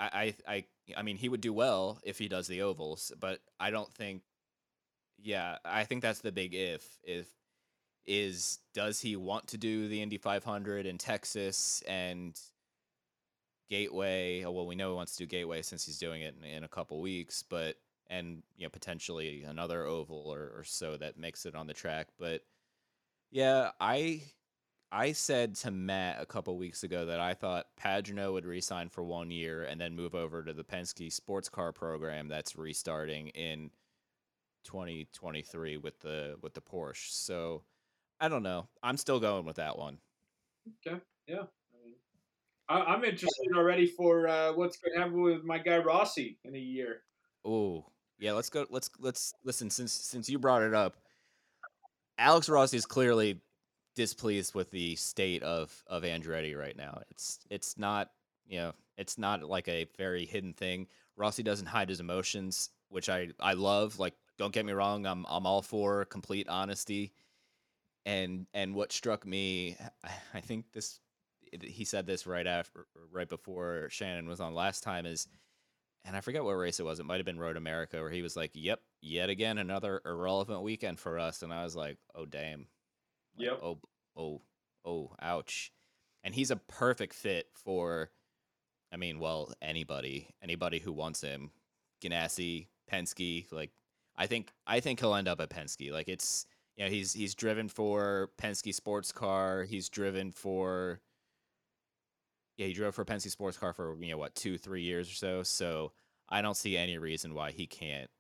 I 0.01 0.35
I 0.49 0.65
I, 0.97 1.03
mean 1.03 1.17
he 1.17 1.29
would 1.29 1.41
do 1.41 1.53
well 1.53 2.01
if 2.05 2.19
he 2.19 2.29
does 2.29 2.47
the 2.47 2.63
ovals, 2.63 3.13
but 3.19 3.41
I 3.59 3.71
don't 3.71 3.93
think 3.93 4.23
yeah, 5.23 5.59
I 5.65 5.85
think 5.85 6.03
that's 6.03 6.21
the 6.21 6.33
big 6.33 6.55
if 6.55 6.99
if 7.03 7.27
is 8.07 8.59
does 8.75 9.01
he 9.01 9.17
want 9.17 9.49
to 9.49 9.59
do 9.59 9.89
the 9.89 10.03
Indy 10.03 10.19
500 10.19 10.87
in 10.87 10.99
Texas 10.99 11.83
and 11.87 12.39
Gateway. 13.69 14.43
oh, 14.45 14.51
Well, 14.51 14.67
we 14.67 14.75
know 14.75 14.91
he 14.91 14.97
wants 14.97 15.13
to 15.17 15.25
do 15.25 15.27
Gateway 15.27 15.63
since 15.63 15.85
he's 15.85 15.99
doing 15.99 16.23
it 16.23 16.35
in, 16.43 16.45
in 16.45 16.65
a 16.65 16.69
couple 16.69 17.01
weeks, 17.01 17.43
but 17.43 17.77
and 18.09 18.43
you 18.57 18.65
know 18.65 18.71
potentially 18.71 19.45
another 19.45 19.87
oval 19.87 20.25
or, 20.27 20.53
or 20.57 20.65
so 20.65 20.97
that 20.97 21.19
makes 21.19 21.47
it 21.47 21.55
on 21.55 21.67
the 21.67 21.75
track. 21.75 22.09
But 22.19 22.43
yeah, 23.31 23.71
I 23.81 24.23
I 24.93 25.13
said 25.13 25.55
to 25.57 25.71
Matt 25.71 26.21
a 26.21 26.27
couple 26.27 26.57
weeks 26.59 26.83
ago 26.83 27.07
that 27.07 27.21
I 27.21 27.35
thought 27.35 27.67
Pagenaud 27.81 28.33
would 28.33 28.45
resign 28.45 28.89
for 28.89 29.05
one 29.05 29.31
year 29.31 29.63
and 29.63 29.81
then 29.81 29.95
move 29.95 30.17
over 30.17 30.43
to 30.43 30.53
the 30.53 30.65
Penske 30.65 31.13
sports 31.13 31.49
car 31.49 31.73
program 31.73 32.27
that's 32.27 32.57
restarting 32.57 33.29
in 33.29 33.71
2023 34.65 35.77
with 35.77 35.99
the 36.01 36.37
with 36.43 36.55
the 36.55 36.61
Porsche. 36.61 37.11
So 37.11 37.63
I 38.21 38.29
don't 38.29 38.43
know. 38.43 38.67
I'm 38.83 38.97
still 38.97 39.21
going 39.21 39.45
with 39.47 39.57
that 39.57 39.79
one. 39.79 39.99
Okay, 40.87 41.01
yeah. 41.27 41.45
I 41.73 41.85
mean, 41.85 41.95
I'm 42.69 43.05
interested 43.05 43.49
already 43.57 43.87
for 43.87 44.27
uh, 44.27 44.53
what's 44.53 44.77
going 44.77 44.95
to 44.95 45.01
happen 45.01 45.23
with 45.23 45.45
my 45.45 45.59
guy 45.59 45.79
Rossi 45.79 46.39
in 46.45 46.55
a 46.55 46.59
year. 46.59 47.03
Oh, 47.45 47.87
yeah. 48.19 48.33
Let's 48.33 48.51
go. 48.51 48.67
Let's 48.69 48.91
let's 48.99 49.33
listen. 49.45 49.71
Since 49.71 49.93
since 49.93 50.29
you 50.29 50.39
brought 50.39 50.63
it 50.63 50.75
up, 50.75 50.97
Alex 52.19 52.49
Rossi 52.49 52.77
is 52.77 52.87
clearly 52.87 53.41
displeased 53.95 54.55
with 54.55 54.71
the 54.71 54.97
state 54.97 55.43
of 55.43 55.83
of 55.87 56.03
Andretti 56.03 56.57
right 56.57 56.77
now. 56.77 57.01
It's 57.11 57.41
it's 57.51 57.79
not 57.79 58.11
you 58.47 58.59
know 58.59 58.73
it's 58.97 59.19
not 59.19 59.43
like 59.43 59.69
a 59.69 59.87
very 59.97 60.27
hidden 60.27 60.53
thing. 60.53 60.87
Rossi 61.17 61.43
doesn't 61.43 61.67
hide 61.67 61.89
his 61.89 62.01
emotions, 62.01 62.71
which 62.89 63.09
I 63.09 63.29
I 63.41 63.55
love. 63.55 63.99
Like, 63.99 64.15
don't 64.39 64.53
get 64.53 64.67
me 64.67 64.73
wrong, 64.73 65.07
I'm 65.07 65.27
I'm 65.29 65.47
all 65.47 65.63
for 65.63 66.05
complete 66.07 66.49
honesty. 66.49 67.13
And 68.07 68.47
and 68.55 68.75
what 68.75 68.93
struck 68.93 69.27
me, 69.27 69.77
I 70.35 70.41
think 70.41 70.73
this 70.73 71.01
he 71.63 71.85
said 71.85 72.07
this 72.07 72.27
right 72.27 72.47
after 72.47 72.87
right 73.13 73.29
before 73.29 73.89
Shannon 73.91 74.29
was 74.29 74.41
on 74.41 74.55
last 74.55 74.83
time 74.83 75.05
is 75.07 75.27
and 76.05 76.17
I 76.17 76.21
forget 76.21 76.45
what 76.45 76.53
race 76.53 76.81
it 76.81 76.85
was. 76.85 76.99
It 76.99 77.07
might 77.07 77.17
have 77.17 77.27
been 77.27 77.39
Road 77.39 77.57
America 77.57 78.01
where 78.01 78.11
he 78.11 78.23
was 78.23 78.37
like, 78.37 78.53
"Yep, 78.55 78.81
yet 79.03 79.29
again 79.29 79.59
another 79.59 80.01
irrelevant 80.05 80.63
weekend 80.63 80.99
for 80.99 81.19
us." 81.19 81.43
And 81.43 81.53
I 81.53 81.63
was 81.65 81.77
like, 81.77 81.99
"Oh 82.15 82.25
damn." 82.25 82.67
Like, 83.41 83.61
Oh 83.63 83.79
oh 84.17 84.43
oh 84.85 85.13
ouch. 85.21 85.73
And 86.23 86.35
he's 86.35 86.51
a 86.51 86.57
perfect 86.57 87.15
fit 87.15 87.49
for 87.55 88.11
I 88.93 88.97
mean, 88.97 89.21
well, 89.21 89.53
anybody, 89.63 90.29
anybody 90.43 90.81
who 90.81 90.93
wants 90.93 91.21
him. 91.21 91.51
Ganassi, 92.03 92.67
Penske, 92.91 93.51
like 93.53 93.71
I 94.17 94.27
think 94.27 94.53
I 94.67 94.81
think 94.81 95.01
he'll 95.01 95.15
end 95.15 95.29
up 95.29 95.41
at 95.41 95.51
Penske. 95.51 95.93
Like 95.93 96.09
it's 96.09 96.47
you 96.77 96.85
know, 96.85 96.91
he's 96.91 97.13
he's 97.13 97.35
driven 97.35 97.69
for 97.69 98.31
Penske 98.41 98.75
sports 98.75 99.13
car, 99.13 99.65
he's 99.65 99.89
driven 99.89 100.33
for 100.33 101.01
yeah, 102.57 102.67
he 102.67 102.73
drove 102.73 102.95
for 102.95 103.05
Penske 103.05 103.31
sports 103.31 103.57
car 103.57 103.73
for 103.73 103.97
you 104.01 104.11
know 104.11 104.19
what 104.19 104.35
two, 104.35 104.59
three 104.59 104.83
years 104.83 105.11
or 105.11 105.15
so. 105.15 105.43
So 105.43 105.93
I 106.29 106.43
don't 106.43 106.57
see 106.57 106.77
any 106.77 106.99
reason 106.99 107.35
why 107.35 107.53
he 107.53 107.67
can't 107.67 108.11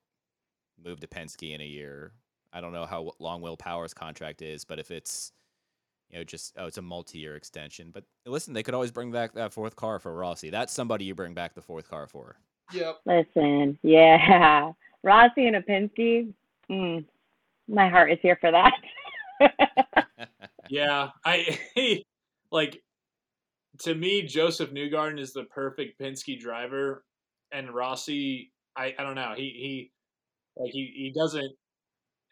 move 0.82 1.00
to 1.00 1.06
Penske 1.06 1.54
in 1.54 1.60
a 1.60 1.66
year. 1.66 2.12
I 2.52 2.60
don't 2.60 2.72
know 2.72 2.86
how 2.86 3.12
long 3.18 3.40
Will 3.40 3.56
Power's 3.56 3.94
contract 3.94 4.42
is, 4.42 4.64
but 4.64 4.78
if 4.78 4.90
it's 4.90 5.32
you 6.10 6.18
know 6.18 6.24
just 6.24 6.54
oh 6.58 6.66
it's 6.66 6.78
a 6.78 6.82
multi-year 6.82 7.36
extension. 7.36 7.90
But 7.92 8.04
listen, 8.26 8.54
they 8.54 8.62
could 8.62 8.74
always 8.74 8.90
bring 8.90 9.12
back 9.12 9.34
that 9.34 9.52
fourth 9.52 9.76
car 9.76 9.98
for 9.98 10.14
Rossi. 10.14 10.50
That's 10.50 10.72
somebody 10.72 11.04
you 11.04 11.14
bring 11.14 11.34
back 11.34 11.54
the 11.54 11.62
fourth 11.62 11.88
car 11.88 12.06
for. 12.06 12.36
Yep. 12.72 13.00
Listen, 13.04 13.78
yeah, 13.82 14.72
Rossi 15.02 15.46
and 15.46 15.56
a 15.56 15.62
Penske. 15.62 16.32
Mm, 16.70 17.04
my 17.68 17.88
heart 17.88 18.12
is 18.12 18.18
here 18.22 18.38
for 18.40 18.50
that. 18.52 18.72
Yeah, 20.70 21.08
I 21.24 21.58
like 22.52 22.80
to 23.80 23.94
me 23.94 24.22
Josef 24.22 24.70
Newgarden 24.70 25.18
is 25.18 25.32
the 25.32 25.44
perfect 25.44 26.00
Penske 26.00 26.38
driver, 26.38 27.04
and 27.50 27.74
Rossi, 27.74 28.52
I 28.76 28.94
I 28.96 29.02
don't 29.02 29.16
know, 29.16 29.34
he 29.36 29.42
he 29.42 29.92
like 30.56 30.70
he 30.72 30.92
he 30.94 31.12
doesn't. 31.14 31.52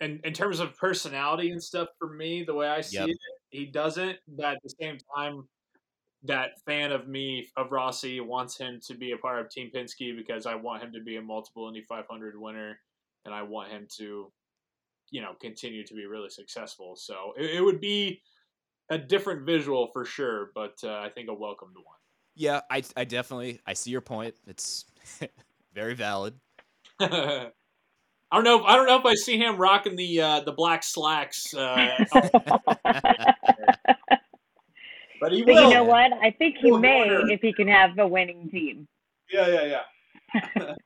And 0.00 0.20
in 0.24 0.32
terms 0.32 0.60
of 0.60 0.76
personality 0.76 1.50
and 1.50 1.62
stuff, 1.62 1.88
for 1.98 2.12
me, 2.12 2.44
the 2.44 2.54
way 2.54 2.68
I 2.68 2.80
see 2.82 3.04
Yep. 3.04 3.10
it, 3.10 3.18
he 3.50 3.66
doesn't. 3.66 4.18
But 4.28 4.54
at 4.56 4.58
the 4.62 4.74
same 4.80 4.98
time, 5.16 5.48
that 6.22 6.60
fan 6.66 6.92
of 6.92 7.08
me 7.08 7.48
of 7.56 7.72
Rossi 7.72 8.20
wants 8.20 8.58
him 8.58 8.80
to 8.86 8.94
be 8.96 9.12
a 9.12 9.18
part 9.18 9.40
of 9.44 9.50
Team 9.50 9.70
Penske 9.74 10.16
because 10.16 10.46
I 10.46 10.56
want 10.56 10.82
him 10.82 10.92
to 10.92 11.02
be 11.02 11.16
a 11.16 11.22
multiple 11.22 11.68
Indy 11.68 11.82
500 11.82 12.38
winner, 12.38 12.80
and 13.24 13.34
I 13.34 13.42
want 13.42 13.70
him 13.72 13.86
to, 13.98 14.32
you 15.10 15.22
know, 15.22 15.34
continue 15.40 15.84
to 15.86 15.94
be 15.94 16.06
really 16.06 16.30
successful. 16.30 16.96
So 16.96 17.34
it, 17.36 17.56
it 17.56 17.60
would 17.62 17.80
be 17.80 18.22
a 18.90 18.98
different 18.98 19.46
visual 19.46 19.88
for 19.92 20.04
sure, 20.04 20.52
but 20.54 20.76
uh, 20.84 21.00
I 21.00 21.10
think 21.10 21.28
a 21.30 21.34
welcomed 21.34 21.76
one 21.76 21.98
Yeah, 22.34 22.60
I 22.70 22.82
I 22.96 23.04
definitely 23.04 23.60
I 23.66 23.72
see 23.74 23.90
your 23.90 24.00
point. 24.00 24.36
It's 24.46 24.84
very 25.72 25.94
valid. 25.94 26.40
one. 28.30 28.32
I 28.32 28.36
don't 28.36 28.44
know. 28.44 28.58
If, 28.64 28.70
I 28.70 28.76
don't 28.76 28.86
know 28.86 28.98
if 28.98 29.06
I 29.06 29.14
see 29.14 29.38
him 29.38 29.56
rocking 29.56 29.96
the 29.96 30.20
uh, 30.20 30.40
the 30.40 30.52
black 30.52 30.82
slacks, 30.82 31.54
uh, 31.54 32.04
but 35.20 35.32
he 35.32 35.42
but 35.44 35.54
will. 35.54 35.68
you 35.68 35.74
know 35.74 35.84
what? 35.84 36.12
I 36.22 36.30
think 36.30 36.56
he 36.58 36.70
Will 36.70 36.78
may 36.78 37.08
Horner. 37.08 37.30
if 37.30 37.40
he 37.40 37.52
can 37.52 37.68
have 37.68 37.98
a 37.98 38.06
winning 38.06 38.48
team. 38.50 38.86
Yeah, 39.30 39.48
yeah, 39.48 39.80
yeah. 40.34 40.74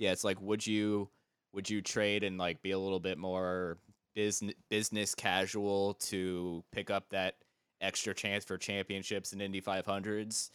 Yeah, 0.00 0.12
it's 0.12 0.24
like 0.24 0.40
would 0.40 0.66
you 0.66 1.10
would 1.52 1.68
you 1.68 1.82
trade 1.82 2.24
and 2.24 2.38
like 2.38 2.62
be 2.62 2.70
a 2.70 2.78
little 2.78 3.00
bit 3.00 3.18
more 3.18 3.76
business 4.14 4.54
business 4.70 5.14
casual 5.14 5.94
to 6.08 6.64
pick 6.72 6.90
up 6.90 7.04
that 7.10 7.34
extra 7.82 8.14
chance 8.14 8.44
for 8.46 8.56
championships 8.56 9.32
and 9.34 9.42
Indy 9.42 9.60
500s? 9.60 10.50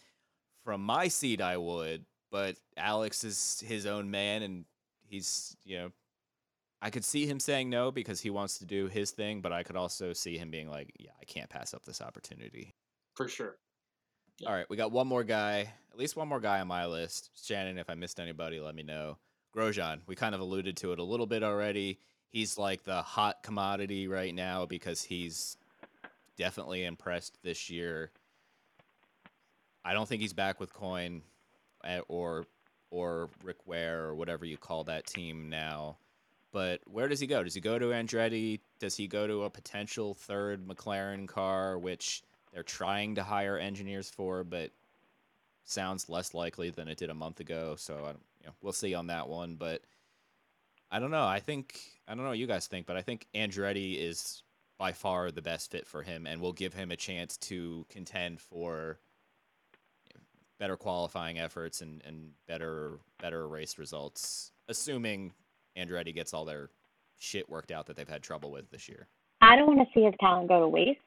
From 0.64 0.80
my 0.82 1.06
seat 1.06 1.40
I 1.40 1.56
would, 1.58 2.04
but 2.32 2.56
Alex 2.76 3.22
is 3.22 3.62
his 3.64 3.86
own 3.86 4.10
man 4.10 4.42
and 4.42 4.64
he's, 5.08 5.56
you 5.64 5.78
know, 5.78 5.92
I 6.82 6.90
could 6.90 7.04
see 7.04 7.26
him 7.26 7.40
saying 7.40 7.70
no 7.70 7.90
because 7.90 8.20
he 8.20 8.30
wants 8.30 8.58
to 8.58 8.66
do 8.66 8.86
his 8.88 9.10
thing, 9.10 9.40
but 9.40 9.52
I 9.52 9.62
could 9.62 9.76
also 9.76 10.12
see 10.12 10.36
him 10.36 10.50
being 10.50 10.68
like, 10.68 10.92
yeah, 10.98 11.10
I 11.20 11.24
can't 11.24 11.48
pass 11.48 11.74
up 11.74 11.84
this 11.84 12.02
opportunity. 12.02 12.74
For 13.14 13.28
sure. 13.28 13.56
All 14.46 14.52
right, 14.52 14.66
we 14.68 14.76
got 14.76 14.92
one 14.92 15.06
more 15.06 15.24
guy, 15.24 15.72
at 15.90 15.98
least 15.98 16.16
one 16.16 16.28
more 16.28 16.40
guy 16.40 16.60
on 16.60 16.68
my 16.68 16.84
list. 16.84 17.30
Shannon, 17.42 17.78
if 17.78 17.88
I 17.88 17.94
missed 17.94 18.20
anybody, 18.20 18.60
let 18.60 18.74
me 18.74 18.82
know. 18.82 19.16
Grosjean, 19.56 20.00
we 20.06 20.14
kind 20.14 20.34
of 20.34 20.42
alluded 20.42 20.76
to 20.78 20.92
it 20.92 20.98
a 20.98 21.02
little 21.02 21.26
bit 21.26 21.42
already. 21.42 21.98
He's 22.28 22.58
like 22.58 22.84
the 22.84 23.00
hot 23.00 23.42
commodity 23.42 24.08
right 24.08 24.34
now 24.34 24.66
because 24.66 25.02
he's 25.02 25.56
definitely 26.36 26.84
impressed 26.84 27.38
this 27.42 27.70
year. 27.70 28.10
I 29.82 29.94
don't 29.94 30.06
think 30.06 30.20
he's 30.20 30.34
back 30.34 30.60
with 30.60 30.74
Coyne 30.74 31.22
eh, 31.84 32.00
or 32.08 32.44
or 32.90 33.30
Rick 33.42 33.66
Ware 33.66 34.04
or 34.04 34.14
whatever 34.14 34.44
you 34.44 34.56
call 34.56 34.84
that 34.84 35.06
team 35.06 35.48
now. 35.48 35.96
But 36.52 36.80
where 36.86 37.08
does 37.08 37.20
he 37.20 37.26
go? 37.26 37.42
Does 37.42 37.54
he 37.54 37.60
go 37.60 37.78
to 37.78 37.86
Andretti? 37.86 38.60
Does 38.78 38.96
he 38.96 39.06
go 39.06 39.26
to 39.26 39.44
a 39.44 39.50
potential 39.50 40.14
third 40.14 40.66
McLaren 40.66 41.28
car, 41.28 41.78
which 41.78 42.22
they're 42.52 42.62
trying 42.62 43.16
to 43.16 43.22
hire 43.22 43.58
engineers 43.58 44.08
for, 44.08 44.42
but 44.42 44.70
sounds 45.64 46.08
less 46.08 46.32
likely 46.32 46.70
than 46.70 46.88
it 46.88 46.96
did 46.96 47.10
a 47.10 47.14
month 47.14 47.40
ago. 47.40 47.74
So 47.76 47.94
I 48.04 48.10
you 48.40 48.46
know, 48.46 48.52
we'll 48.62 48.72
see 48.72 48.94
on 48.94 49.08
that 49.08 49.28
one. 49.28 49.56
But 49.56 49.82
I 50.90 50.98
don't 50.98 51.10
know. 51.10 51.26
I 51.26 51.40
think 51.40 51.80
I 52.08 52.14
don't 52.14 52.22
know 52.22 52.30
what 52.30 52.38
you 52.38 52.46
guys 52.46 52.66
think, 52.66 52.86
but 52.86 52.96
I 52.96 53.02
think 53.02 53.26
Andretti 53.34 54.00
is 54.00 54.42
by 54.78 54.92
far 54.92 55.30
the 55.30 55.42
best 55.42 55.70
fit 55.70 55.86
for 55.86 56.02
him, 56.02 56.26
and 56.26 56.40
will 56.40 56.52
give 56.52 56.74
him 56.74 56.90
a 56.90 56.96
chance 56.96 57.36
to 57.38 57.84
contend 57.88 58.40
for 58.40 58.98
better 60.58 60.76
qualifying 60.76 61.38
efforts 61.38 61.80
and, 61.80 62.02
and 62.04 62.30
better 62.48 62.98
better 63.20 63.48
race 63.48 63.78
results, 63.78 64.52
assuming 64.68 65.32
Andretti 65.76 66.14
gets 66.14 66.32
all 66.32 66.44
their 66.44 66.70
shit 67.18 67.48
worked 67.48 67.70
out 67.70 67.86
that 67.86 67.96
they've 67.96 68.08
had 68.08 68.22
trouble 68.22 68.50
with 68.50 68.70
this 68.70 68.88
year. 68.88 69.08
I 69.40 69.56
don't 69.56 69.66
want 69.66 69.80
to 69.80 69.94
see 69.94 70.04
his 70.04 70.14
talent 70.20 70.48
go 70.48 70.60
to 70.60 70.68
waste 70.68 71.00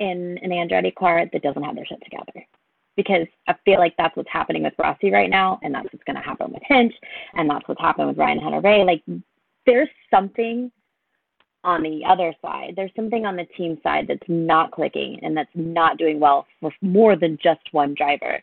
in 0.00 0.38
an 0.42 0.50
Andretti 0.50 0.94
car 0.94 1.24
that 1.32 1.42
doesn't 1.42 1.62
have 1.62 1.74
their 1.74 1.86
shit 1.86 2.02
together. 2.02 2.46
Because 2.96 3.26
I 3.48 3.54
feel 3.64 3.80
like 3.80 3.96
that's 3.96 4.16
what's 4.16 4.30
happening 4.30 4.62
with 4.62 4.74
Rossi 4.78 5.10
right 5.10 5.30
now, 5.30 5.58
and 5.62 5.74
that's 5.74 5.92
what's 5.92 6.04
going 6.04 6.16
to 6.16 6.22
happen 6.22 6.52
with 6.52 6.62
Hinch, 6.64 6.94
and 7.34 7.50
that's 7.50 7.66
what's 7.66 7.80
happened 7.80 8.08
with 8.08 8.18
Ryan 8.18 8.38
Hunter-Reay. 8.38 8.86
Like, 8.86 9.02
there's 9.66 9.88
something 10.12 10.70
on 11.64 11.82
the 11.82 12.04
other 12.04 12.32
side. 12.40 12.74
There's 12.76 12.92
something 12.94 13.26
on 13.26 13.34
the 13.34 13.46
team 13.56 13.78
side 13.82 14.06
that's 14.06 14.28
not 14.28 14.70
clicking 14.70 15.18
and 15.22 15.36
that's 15.36 15.50
not 15.54 15.96
doing 15.96 16.20
well 16.20 16.46
for 16.60 16.72
more 16.82 17.16
than 17.16 17.38
just 17.42 17.62
one 17.72 17.94
driver. 17.94 18.40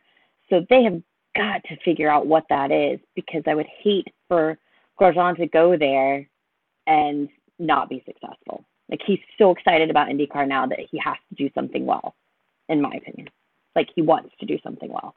So 0.51 0.65
they 0.69 0.83
have 0.83 1.01
got 1.35 1.63
to 1.63 1.77
figure 1.83 2.09
out 2.09 2.27
what 2.27 2.43
that 2.49 2.71
is 2.71 2.99
because 3.15 3.43
I 3.47 3.55
would 3.55 3.67
hate 3.81 4.07
for 4.27 4.57
Grosjean 4.99 5.37
to 5.37 5.47
go 5.47 5.77
there 5.77 6.29
and 6.85 7.29
not 7.57 7.89
be 7.89 8.03
successful. 8.05 8.65
Like 8.89 8.99
he's 9.05 9.19
so 9.37 9.51
excited 9.51 9.89
about 9.89 10.09
IndyCar 10.09 10.47
now 10.47 10.67
that 10.67 10.79
he 10.91 10.99
has 11.03 11.15
to 11.29 11.35
do 11.35 11.49
something 11.55 11.85
well, 11.85 12.15
in 12.67 12.81
my 12.81 12.91
opinion. 12.91 13.29
Like 13.75 13.87
he 13.95 14.01
wants 14.01 14.35
to 14.41 14.45
do 14.45 14.57
something 14.61 14.91
well. 14.91 15.15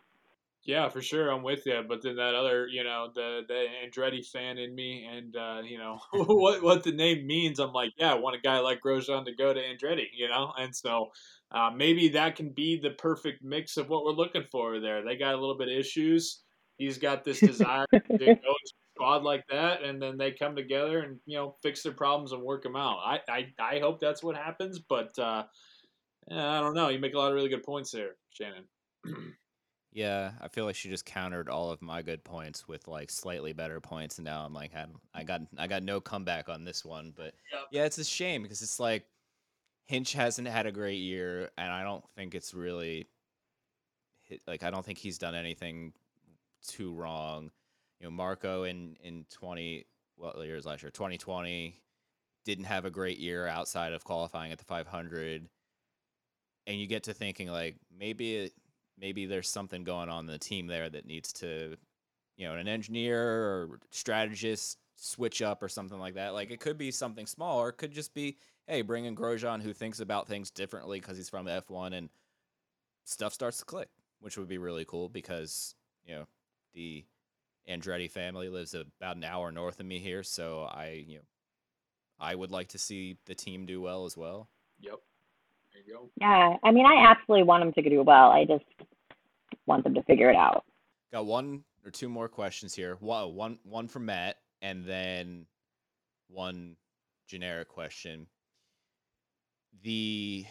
Yeah, 0.64 0.88
for 0.88 1.02
sure, 1.02 1.28
I'm 1.30 1.42
with 1.42 1.66
you. 1.66 1.82
But 1.86 2.00
then 2.00 2.16
that 2.16 2.34
other, 2.34 2.66
you 2.66 2.84
know, 2.84 3.10
the 3.14 3.42
the 3.46 3.66
Andretti 3.84 4.26
fan 4.26 4.56
in 4.56 4.74
me, 4.74 5.04
and 5.10 5.36
uh, 5.36 5.60
you 5.62 5.76
know 5.76 5.98
what 6.12 6.62
what 6.62 6.82
the 6.82 6.92
name 6.92 7.26
means. 7.26 7.58
I'm 7.58 7.72
like, 7.72 7.92
yeah, 7.98 8.12
I 8.12 8.14
want 8.14 8.36
a 8.36 8.40
guy 8.40 8.60
like 8.60 8.80
Grosjean 8.80 9.26
to 9.26 9.34
go 9.34 9.52
to 9.52 9.60
Andretti, 9.60 10.06
you 10.16 10.26
know, 10.28 10.52
and 10.56 10.74
so 10.74 11.10
uh, 11.50 11.70
maybe 11.74 12.08
that 12.10 12.36
can 12.36 12.50
be 12.50 12.80
the 12.80 12.90
perfect 12.92 13.44
mix 13.44 13.76
of 13.76 13.90
what 13.90 14.04
we're 14.04 14.12
looking 14.12 14.44
for 14.50 14.80
there. 14.80 15.04
They 15.04 15.16
got 15.16 15.34
a 15.34 15.38
little 15.38 15.58
bit 15.58 15.68
of 15.68 15.74
issues. 15.76 16.42
He's 16.78 16.96
got 16.96 17.24
this 17.24 17.42
desire 17.42 17.86
to 18.18 18.18
go 18.18 18.26
to 18.34 18.50
a 18.50 18.68
squad 18.96 19.22
like 19.22 19.44
that, 19.50 19.82
and 19.82 20.00
then 20.00 20.16
they 20.16 20.32
come 20.32 20.56
together 20.56 21.00
and 21.00 21.20
you 21.26 21.36
know 21.36 21.56
fix 21.62 21.82
their 21.82 21.92
problems 21.92 22.32
and 22.32 22.42
work 22.42 22.62
them 22.62 22.74
out. 22.76 23.00
I 23.04 23.20
I, 23.28 23.46
I 23.58 23.78
hope 23.80 24.00
that's 24.00 24.22
what 24.22 24.34
happens, 24.34 24.78
but 24.78 25.18
uh, 25.18 25.44
I 26.30 26.60
don't 26.60 26.74
know. 26.74 26.88
You 26.88 27.00
make 27.00 27.14
a 27.14 27.18
lot 27.18 27.28
of 27.32 27.34
really 27.34 27.50
good 27.50 27.64
points 27.64 27.90
there, 27.90 28.16
Shannon. 28.30 28.64
Yeah, 29.94 30.32
I 30.40 30.48
feel 30.48 30.64
like 30.64 30.74
she 30.74 30.88
just 30.88 31.06
countered 31.06 31.48
all 31.48 31.70
of 31.70 31.80
my 31.80 32.02
good 32.02 32.24
points 32.24 32.66
with 32.66 32.88
like 32.88 33.10
slightly 33.10 33.52
better 33.52 33.80
points, 33.80 34.18
and 34.18 34.24
now 34.24 34.44
I'm 34.44 34.52
like, 34.52 34.74
I, 34.74 34.86
I 35.14 35.22
got, 35.22 35.42
I 35.56 35.68
got 35.68 35.84
no 35.84 36.00
comeback 36.00 36.48
on 36.48 36.64
this 36.64 36.84
one. 36.84 37.12
But 37.16 37.34
Yep. 37.52 37.68
yeah, 37.70 37.84
it's 37.84 37.98
a 37.98 38.04
shame 38.04 38.42
because 38.42 38.60
it's 38.60 38.80
like 38.80 39.06
Hinch 39.86 40.12
hasn't 40.12 40.48
had 40.48 40.66
a 40.66 40.72
great 40.72 40.98
year, 40.98 41.50
and 41.56 41.72
I 41.72 41.84
don't 41.84 42.04
think 42.16 42.34
it's 42.34 42.52
really 42.54 43.06
like 44.46 44.62
I 44.64 44.70
don't 44.70 44.84
think 44.84 44.98
he's 44.98 45.18
done 45.18 45.34
anything 45.36 45.92
too 46.66 46.92
wrong. 46.92 47.52
You 48.00 48.06
know, 48.06 48.10
Marco 48.10 48.64
in 48.64 48.96
in 49.00 49.26
twenty 49.30 49.86
what 50.16 50.36
years 50.38 50.66
last 50.66 50.82
year, 50.82 50.90
twenty 50.90 51.18
twenty, 51.18 51.82
didn't 52.44 52.64
have 52.64 52.84
a 52.84 52.90
great 52.90 53.18
year 53.18 53.46
outside 53.46 53.92
of 53.92 54.02
qualifying 54.04 54.50
at 54.50 54.58
the 54.58 54.64
five 54.64 54.88
hundred. 54.88 55.48
And 56.66 56.80
you 56.80 56.86
get 56.86 57.04
to 57.04 57.14
thinking 57.14 57.48
like 57.48 57.76
maybe 57.96 58.36
it, 58.36 58.54
maybe 58.98 59.26
there's 59.26 59.48
something 59.48 59.84
going 59.84 60.08
on 60.08 60.20
in 60.20 60.32
the 60.32 60.38
team 60.38 60.66
there 60.66 60.88
that 60.88 61.06
needs 61.06 61.32
to, 61.34 61.76
you 62.36 62.46
know, 62.46 62.54
an 62.54 62.68
engineer 62.68 63.20
or 63.20 63.80
strategist 63.90 64.78
switch 64.96 65.42
up 65.42 65.62
or 65.62 65.68
something 65.68 65.98
like 65.98 66.14
that. 66.14 66.34
Like 66.34 66.50
it 66.50 66.60
could 66.60 66.78
be 66.78 66.90
something 66.90 67.26
small, 67.26 67.58
or 67.58 67.68
it 67.68 67.76
could 67.76 67.92
just 67.92 68.14
be, 68.14 68.38
hey, 68.66 68.82
bring 68.82 69.04
in 69.04 69.16
Grosjean 69.16 69.62
who 69.62 69.72
thinks 69.72 70.00
about 70.00 70.28
things 70.28 70.50
differently 70.50 71.00
because 71.00 71.16
he's 71.16 71.28
from 71.28 71.46
F1 71.46 71.94
and 71.94 72.08
stuff 73.04 73.32
starts 73.32 73.58
to 73.58 73.64
click, 73.64 73.88
which 74.20 74.38
would 74.38 74.48
be 74.48 74.58
really 74.58 74.84
cool 74.84 75.08
because 75.08 75.74
you 76.04 76.14
know 76.14 76.26
the 76.74 77.04
Andretti 77.68 78.10
family 78.10 78.48
lives 78.48 78.74
about 78.74 79.16
an 79.16 79.24
hour 79.24 79.50
north 79.50 79.80
of 79.80 79.86
me 79.86 79.98
here, 79.98 80.22
so 80.22 80.62
I 80.62 81.04
you 81.06 81.16
know 81.16 81.24
I 82.18 82.34
would 82.34 82.50
like 82.50 82.68
to 82.68 82.78
see 82.78 83.16
the 83.26 83.34
team 83.34 83.66
do 83.66 83.80
well 83.80 84.04
as 84.04 84.16
well. 84.16 84.48
Yep. 84.80 85.00
There 85.74 85.82
you 85.86 85.92
go. 85.92 86.08
Yeah, 86.20 86.56
I 86.62 86.70
mean, 86.70 86.86
I 86.86 87.04
absolutely 87.10 87.42
want 87.42 87.62
them 87.62 87.72
to 87.72 87.90
do 87.90 88.02
well. 88.02 88.30
I 88.30 88.44
just 88.44 88.64
want 89.66 89.84
them 89.84 89.94
to 89.94 90.02
figure 90.04 90.30
it 90.30 90.36
out. 90.36 90.64
Got 91.12 91.26
one 91.26 91.64
or 91.84 91.90
two 91.90 92.08
more 92.08 92.28
questions 92.28 92.74
here. 92.74 92.96
One, 93.00 93.34
one, 93.34 93.58
one 93.64 93.88
for 93.88 93.98
Matt, 93.98 94.36
and 94.62 94.84
then 94.84 95.46
one 96.28 96.76
generic 97.28 97.68
question. 97.68 98.26
The 99.82 100.46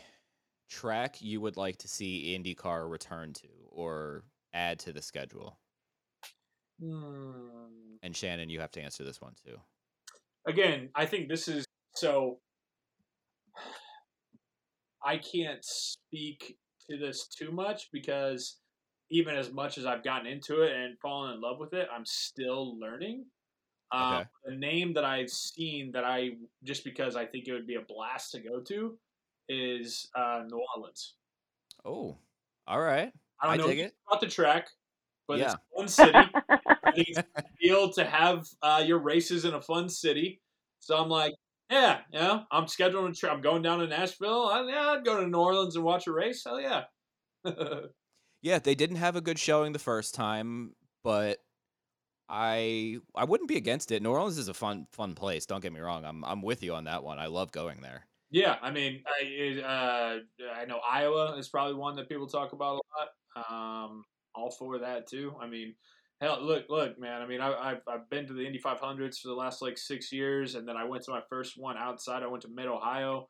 track 0.70 1.22
you 1.22 1.40
would 1.40 1.56
like 1.56 1.78
to 1.78 1.88
see 1.88 2.38
IndyCar 2.38 2.90
return 2.90 3.34
to 3.34 3.48
or 3.70 4.24
add 4.54 4.80
to 4.80 4.92
the 4.92 5.02
schedule? 5.02 5.58
Hmm. 6.82 7.98
And 8.02 8.16
Shannon, 8.16 8.50
you 8.50 8.60
have 8.60 8.72
to 8.72 8.82
answer 8.82 9.04
this 9.04 9.22
one 9.22 9.34
too. 9.46 9.58
again, 10.48 10.90
I 10.96 11.06
think 11.06 11.30
this 11.30 11.48
is 11.48 11.66
so. 11.96 12.40
I 15.06 15.18
can't 15.18 15.64
speak 15.64 16.58
to 16.90 16.98
this 16.98 17.28
too 17.28 17.52
much 17.52 17.92
because 17.92 18.58
even 19.10 19.36
as 19.36 19.52
much 19.52 19.78
as 19.78 19.86
I've 19.86 20.04
gotten 20.04 20.28
into 20.28 20.62
it 20.62 20.74
and 20.76 20.98
fallen 21.00 21.34
in 21.34 21.42
love 21.42 21.60
with 21.60 21.74
it, 21.74 21.88
I'm 21.94 22.06
still 22.06 22.80
learning. 22.80 23.26
Um, 23.92 24.04
Okay. 24.14 24.26
The 24.46 24.56
name 24.56 24.94
that 24.94 25.06
I've 25.06 25.30
seen 25.30 25.92
that 25.94 26.04
I 26.04 26.32
just 26.64 26.84
because 26.84 27.16
I 27.16 27.26
think 27.26 27.48
it 27.48 27.54
would 27.54 27.68
be 27.68 27.76
a 27.76 27.82
blast 27.82 28.32
to 28.32 28.40
go 28.42 28.60
to 28.62 28.98
is 29.50 30.10
uh, 30.16 30.44
New 30.50 30.64
Orleans. 30.76 31.16
Oh, 31.86 32.18
all 32.68 32.82
right. 32.82 33.12
I 33.42 33.58
don't 33.58 33.70
I 33.70 33.76
know 33.76 33.88
about 34.08 34.22
the 34.22 34.28
track, 34.28 34.70
but 35.28 35.40
it's 35.42 35.54
Yeah. 35.54 35.58
a 35.76 35.78
fun 35.78 35.88
city. 35.88 36.38
I 36.86 36.92
think 36.92 37.08
it's 37.10 37.20
a 37.20 37.44
deal 37.62 37.92
to 37.94 38.06
have 38.06 38.48
uh, 38.62 38.84
your 38.86 39.00
races 39.00 39.46
in 39.46 39.54
a 39.54 39.62
fun 39.62 39.90
city. 39.90 40.42
So 40.80 40.98
I'm 40.98 41.10
like, 41.10 41.34
yeah, 41.74 42.02
yeah, 42.12 42.44
I'm 42.52 42.66
scheduling 42.66 43.10
a 43.10 43.14
trip. 43.14 43.32
I'm 43.32 43.42
going 43.42 43.62
down 43.62 43.80
to 43.80 43.88
Nashville. 43.88 44.46
I, 44.48 44.64
yeah, 44.70 44.90
I'd 44.92 45.06
go 45.06 45.20
to 45.20 45.28
New 45.28 45.38
Orleans 45.38 45.76
and 45.76 45.84
watch 45.84 46.08
a 46.08 46.12
race. 46.12 46.44
Hell 46.46 46.60
yeah. 46.62 46.84
Yeah, 48.42 48.60
they 48.60 48.76
didn't 48.76 48.98
have 48.98 49.16
a 49.16 49.22
good 49.22 49.40
showing 49.40 49.72
the 49.74 49.80
first 49.80 50.14
time, 50.16 50.76
but 51.04 51.40
I 52.30 52.98
I 53.16 53.26
wouldn't 53.26 53.50
be 53.50 53.58
against 53.58 53.92
it. 53.92 54.02
New 54.04 54.12
Orleans 54.12 54.38
is 54.38 54.48
a 54.50 54.54
fun 54.54 54.88
fun 54.92 55.16
place. 55.16 55.46
Don't 55.46 55.62
get 55.62 55.74
me 55.74 55.80
wrong. 55.80 56.06
I'm 56.06 56.24
I'm 56.26 56.42
with 56.42 56.64
you 56.64 56.74
on 56.76 56.86
that 56.86 57.04
one. 57.04 57.20
I 57.20 57.28
love 57.28 57.52
going 57.52 57.82
there. 57.82 58.08
yeah, 58.32 58.58
I 58.62 58.72
mean, 58.72 59.04
I 59.08 59.62
uh, 59.62 60.20
I 60.56 60.66
know 60.66 60.80
Iowa 60.80 61.38
is 61.38 61.50
probably 61.50 61.76
one 61.76 61.96
that 61.98 62.10
people 62.10 62.28
talk 62.28 62.54
about 62.54 62.82
a 63.36 63.40
lot. 63.40 63.86
Um, 63.86 64.06
all 64.36 64.52
for 64.52 64.80
that 64.80 65.08
too. 65.08 65.36
I 65.42 65.48
mean, 65.48 65.76
hell, 66.22 66.40
look, 66.42 66.66
look, 66.70 67.00
man. 67.00 67.22
I 67.22 67.28
mean, 67.28 67.42
I, 67.42 67.54
I've 67.54 67.82
I've 67.88 68.10
been 68.10 68.28
to 68.28 68.34
the 68.34 68.46
Indy 68.46 68.60
500s 68.60 69.20
for 69.20 69.28
the 69.28 69.34
last 69.34 69.62
like 69.62 69.78
six 69.78 70.12
years, 70.12 70.56
and 70.56 70.68
then 70.68 70.78
I 70.78 70.86
went 70.86 71.04
to 71.06 71.12
my 71.12 71.22
first 71.30 71.58
one 71.58 71.78
outside. 71.78 72.24
I 72.24 72.28
went 72.28 72.44
to 72.44 72.50
Mid 72.50 72.68
Ohio, 72.68 73.28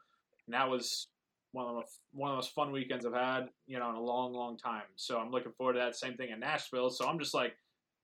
and 0.48 0.54
that 0.54 0.70
was 0.70 1.08
one 1.54 1.68
of 1.68 1.76
the 1.76 1.84
one 2.12 2.30
of 2.30 2.34
the 2.34 2.38
most 2.38 2.54
fun 2.54 2.72
weekends 2.72 3.06
I've 3.06 3.14
had, 3.14 3.50
you 3.68 3.80
know, 3.80 3.90
in 3.90 3.96
a 3.96 4.02
long, 4.02 4.34
long 4.34 4.58
time. 4.58 4.84
So 4.96 5.20
I'm 5.20 5.32
looking 5.32 5.52
forward 5.54 5.74
to 5.74 5.80
that. 5.80 5.96
Same 5.96 6.16
thing 6.16 6.30
in 6.32 6.40
Nashville. 6.40 6.90
So 6.90 7.08
I'm 7.08 7.20
just 7.20 7.34
like, 7.34 7.54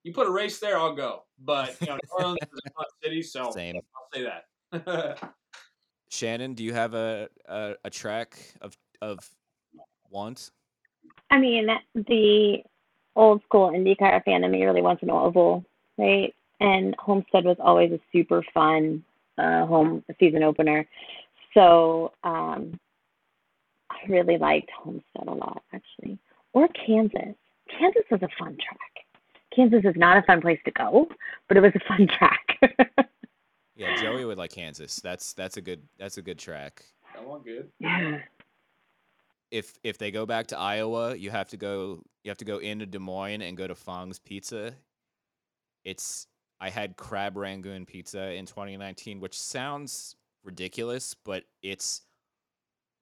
you 0.04 0.14
put 0.14 0.28
a 0.28 0.32
race 0.32 0.60
there, 0.60 0.78
I'll 0.78 0.96
go. 0.96 1.24
But 1.40 1.76
you 1.82 1.88
know, 1.88 1.96
New 1.96 2.24
Orleans 2.24 2.40
is 2.42 2.60
a 2.66 2.72
fun 2.72 2.86
city, 3.04 3.22
so 3.22 3.52
Same. 3.52 3.76
I'll 3.76 4.10
say 4.14 4.24
that. 4.72 5.20
Shannon, 6.10 6.54
do 6.54 6.64
you 6.64 6.74
have 6.74 6.94
a 6.94 7.28
a, 7.48 7.74
a 7.84 7.90
track 7.90 8.38
of 8.62 8.78
of 9.02 9.30
want? 10.10 10.52
I 11.32 11.40
mean, 11.40 11.70
the 11.94 12.64
old 13.20 13.44
school 13.44 13.70
IndyCar 13.70 14.24
fan 14.24 14.44
in 14.44 14.52
me 14.52 14.64
really 14.64 14.82
wants 14.82 15.04
an 15.04 15.10
oval, 15.10 15.64
right? 15.98 16.34
And 16.60 16.96
Homestead 16.98 17.46
was 17.46 17.58
always 17.60 17.92
a 17.92 18.00
super 18.12 18.44
fun 18.54 19.04
uh, 19.38 19.66
home 19.66 20.04
season 20.20 20.44
opener. 20.44 20.88
So 21.54 22.14
um, 22.24 22.80
I 23.90 23.98
really 24.08 24.38
liked 24.38 24.70
Homestead 24.72 25.28
a 25.28 25.34
lot, 25.34 25.64
actually. 25.74 26.18
Or 26.54 26.68
Kansas. 26.70 27.36
Kansas 27.78 28.04
was 28.10 28.22
a 28.24 28.30
fun 28.40 28.58
track. 28.58 29.06
Kansas 29.56 29.82
is 29.84 29.96
not 29.96 30.18
a 30.18 30.24
fun 30.24 30.42
place 30.42 30.60
to 30.66 30.72
go, 30.72 31.08
but 31.48 31.58
it 31.58 31.62
was 31.62 31.74
a 31.76 31.88
fun 31.88 32.08
track. 32.18 33.10
Yeah, 33.76 33.96
Joey 33.96 34.26
would 34.26 34.38
like 34.38 34.52
Kansas. 34.52 34.98
That's 34.98 35.34
that's 35.34 35.56
a 35.56 35.62
good 35.62 35.82
that's 35.98 36.18
a 36.18 36.22
good 36.22 36.38
track. 36.38 36.84
that 37.16 37.26
one 37.26 37.42
good. 37.42 37.70
yeah. 37.80 38.20
If 39.52 39.74
if 39.84 39.98
they 39.98 40.12
go 40.12 40.26
back 40.26 40.48
to 40.48 40.58
Iowa, 40.58 41.16
you 41.16 41.32
have 41.32 41.50
to 41.50 41.58
go 41.58 42.04
you 42.24 42.30
have 42.30 42.38
to 42.38 42.46
go 42.46 42.58
into 42.60 42.86
Des 42.86 43.00
Moines 43.00 43.42
and 43.42 43.58
go 43.58 43.68
to 43.68 43.76
Fong's 43.76 44.20
Pizza. 44.20 44.74
It's 45.84 46.28
I 46.60 46.70
had 46.70 46.98
crab 46.98 47.38
rangoon 47.38 47.86
pizza 47.86 48.34
in 48.34 48.46
2019, 48.46 49.20
which 49.20 49.40
sounds 49.40 50.16
ridiculous, 50.44 51.14
but 51.14 51.46
it's 51.62 52.02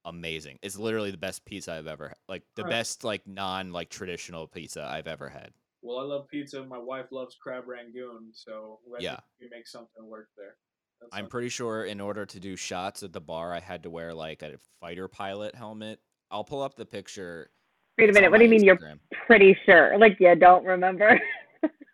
amazing. 0.06 0.58
It's 0.62 0.78
literally 0.78 1.12
the 1.12 1.18
best 1.18 1.43
pizza 1.43 1.74
I've 1.74 1.88
ever 1.88 2.14
like 2.30 2.43
the 2.56 2.64
Huh. 2.64 2.70
best 2.70 3.04
like 3.04 3.28
non 3.28 3.72
like 3.74 3.89
traditional 3.89 4.48
pizza 4.48 4.84
I've 4.86 5.08
ever 5.08 5.28
had. 5.28 5.54
Well, 5.82 6.00
I 6.00 6.04
love 6.04 6.28
pizza. 6.30 6.64
My 6.64 6.78
wife 6.78 7.12
loves 7.12 7.36
crab 7.36 7.68
rangoon, 7.68 8.32
so 8.34 8.80
Yeah. 9.00 9.20
we 9.39 9.50
make 9.50 9.68
something 9.68 10.06
work 10.08 10.30
there. 10.38 10.58
That 11.02 11.10
I'm 11.12 11.28
pretty 11.28 11.50
sure 11.50 11.86
in 11.86 12.00
order 12.02 12.26
to 12.26 12.39
do 12.39 12.56
shots 12.56 13.04
at 13.04 13.14
the 13.14 13.22
bar, 13.22 13.54
I 13.54 13.60
had 13.60 13.84
to 13.84 13.89
wear 13.89 14.14
like 14.14 14.41
a 14.41 14.58
fighter 14.80 15.08
pilot 15.08 15.54
helmet. 15.56 16.02
I'll 16.32 16.44
pull 16.44 16.62
up 16.62 16.76
the 16.76 16.86
picture. 16.86 17.50
Wait 17.98 18.10
a 18.10 18.14
minute. 18.14 18.30
What 18.32 18.38
do 18.38 18.44
you 18.44 18.50
my 18.50 18.58
mean 18.58 18.64
you're 18.64 18.80
pretty 19.26 19.58
sure? 19.66 19.98
Like, 19.98 20.18
you 20.20 20.36
don't 20.36 20.66
remember? 20.66 21.20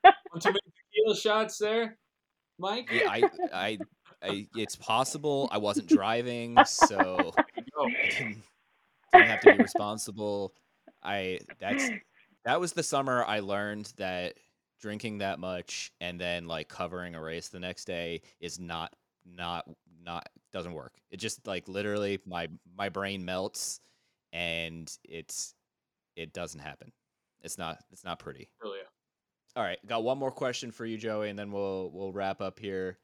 Want 0.04 0.44
too 0.44 0.50
many 0.50 0.60
tequila 0.94 1.16
shots 1.16 1.58
there, 1.58 1.98
Mike? 2.58 2.90
Yeah, 2.92 3.10
I, 3.10 3.30
I, 3.54 3.78
I, 4.22 4.48
it's 4.56 4.76
possible. 4.76 5.48
I 5.52 5.58
wasn't 5.58 5.88
driving, 5.88 6.58
so 6.66 7.34
Go. 7.76 7.86
I 7.86 8.10
didn't, 8.10 8.44
didn't 9.14 9.28
have 9.28 9.42
to 9.42 9.54
be 9.54 9.64
responsible. 9.64 10.54
I 11.04 11.40
that's 11.60 11.90
that 12.46 12.60
was 12.60 12.74
the 12.74 12.84
summer 12.84 13.24
I 13.26 13.40
learned 13.40 13.92
that 13.98 14.36
drinking 14.82 15.20
that 15.20 15.40
much 15.40 15.92
and 16.02 16.20
then 16.20 16.48
like 16.48 16.68
covering 16.68 17.16
a 17.16 17.22
race 17.22 17.50
the 17.50 17.60
next 17.60 17.86
day 17.86 18.22
is 18.40 18.60
not 18.60 18.94
not 19.26 19.66
not 20.04 20.28
doesn't 20.52 20.74
work. 20.74 20.94
It 21.12 21.18
just 21.18 21.46
like 21.48 21.68
literally 21.68 22.20
my 22.26 22.48
my 22.78 22.90
brain 22.90 23.24
melts 23.26 23.80
and 24.34 24.92
it's 25.06 25.54
it 26.18 26.34
doesn't 26.34 26.60
happen. 26.60 26.92
It's 27.42 27.58
not 27.58 27.78
it's 27.92 28.04
not 28.04 28.20
pretty. 28.20 28.50
Yeah. 28.64 28.72
All 29.56 29.64
right, 29.64 29.78
got 29.86 30.04
one 30.04 30.18
more 30.18 30.32
question 30.32 30.72
for 30.72 30.86
you, 30.86 30.98
Joey, 30.98 31.30
and 31.30 31.40
then 31.40 31.52
we'll 31.52 31.92
we'll 31.94 32.12
wrap 32.12 32.42
up 32.42 32.60
here. 32.60 32.98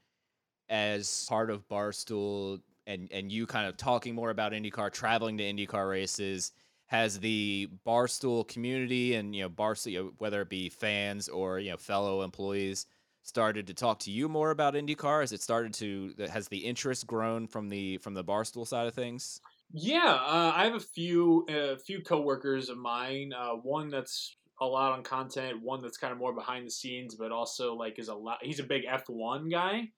As 0.68 1.26
part 1.30 1.50
of 1.50 1.68
Barstool 1.68 2.60
and 2.86 3.08
and 3.12 3.32
you 3.32 3.46
kind 3.46 3.68
of 3.68 3.78
talking 3.78 4.16
more 4.16 4.32
about 4.32 4.52
IndyCar, 4.52 4.92
traveling 4.92 5.38
to 5.38 5.44
IndyCar 5.44 5.90
races, 5.90 6.52
has 6.88 7.20
the 7.20 7.70
Barstool 7.86 8.48
community 8.48 9.16
and 9.16 9.36
you 9.36 9.44
know 9.44 9.50
Barstool, 9.50 9.92
you 9.92 10.04
know, 10.04 10.12
whether 10.18 10.42
it 10.42 10.50
be 10.50 10.70
fans 10.70 11.30
or 11.30 11.60
you 11.60 11.72
know 11.72 11.78
fellow 11.78 12.24
employees, 12.24 12.88
started 13.22 13.68
to 13.68 13.74
talk 13.74 14.00
to 14.00 14.12
you 14.12 14.28
more 14.28 14.50
about 14.52 14.74
IndyCar? 14.74 15.22
Has 15.22 15.32
it 15.32 15.42
started 15.42 15.74
to 15.76 16.14
has 16.32 16.48
the 16.48 16.58
interest 16.58 17.06
grown 17.06 17.48
from 17.48 17.70
the 17.70 17.98
from 18.00 18.16
the 18.16 18.24
Barstool 18.24 18.68
side 18.68 18.88
of 18.88 18.94
things? 18.96 19.40
Yeah, 19.72 20.13
uh, 20.15 20.51
I 20.55 20.65
have 20.65 20.74
a 20.76 20.80
few 20.80 21.45
a 21.47 21.78
few 21.78 22.01
coworkers 22.01 22.70
of 22.70 22.78
mine. 22.78 23.34
Uh, 23.34 23.53
one 23.55 23.89
that's 23.89 24.36
a 24.59 24.65
lot 24.65 24.93
on 24.93 25.03
content. 25.03 25.61
One 25.61 25.82
that's 25.82 25.97
kind 25.97 26.11
of 26.11 26.17
more 26.17 26.34
behind 26.34 26.65
the 26.65 26.72
scenes, 26.72 27.15
but 27.15 27.32
also 27.32 27.76
like 27.76 27.99
is 27.99 28.07
a 28.07 28.15
lot. 28.15 28.39
He's 28.43 28.59
a 28.59 28.63
big 28.63 28.86
F 28.86 29.07
one 29.09 29.47
guy, 29.49 29.91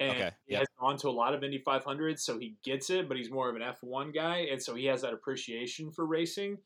and 0.00 0.14
Okay, 0.14 0.30
he 0.48 0.56
yeah. 0.56 0.58
has 0.58 0.68
gone 0.80 0.98
to 0.98 1.08
a 1.08 1.12
lot 1.12 1.34
of 1.34 1.44
Indy 1.44 1.58
500, 1.58 2.20
so 2.20 2.38
he 2.38 2.56
gets 2.64 2.90
it. 2.90 3.08
But 3.08 3.18
he's 3.18 3.30
more 3.30 3.50
of 3.50 3.56
an 3.56 3.62
F 3.62 3.82
one 3.82 4.12
guy, 4.12 4.38
and 4.50 4.62
so 4.62 4.74
he 4.74 4.86
has 4.86 5.02
that 5.02 5.14
appreciation 5.14 5.92
for 5.92 6.06
racing. 6.06 6.58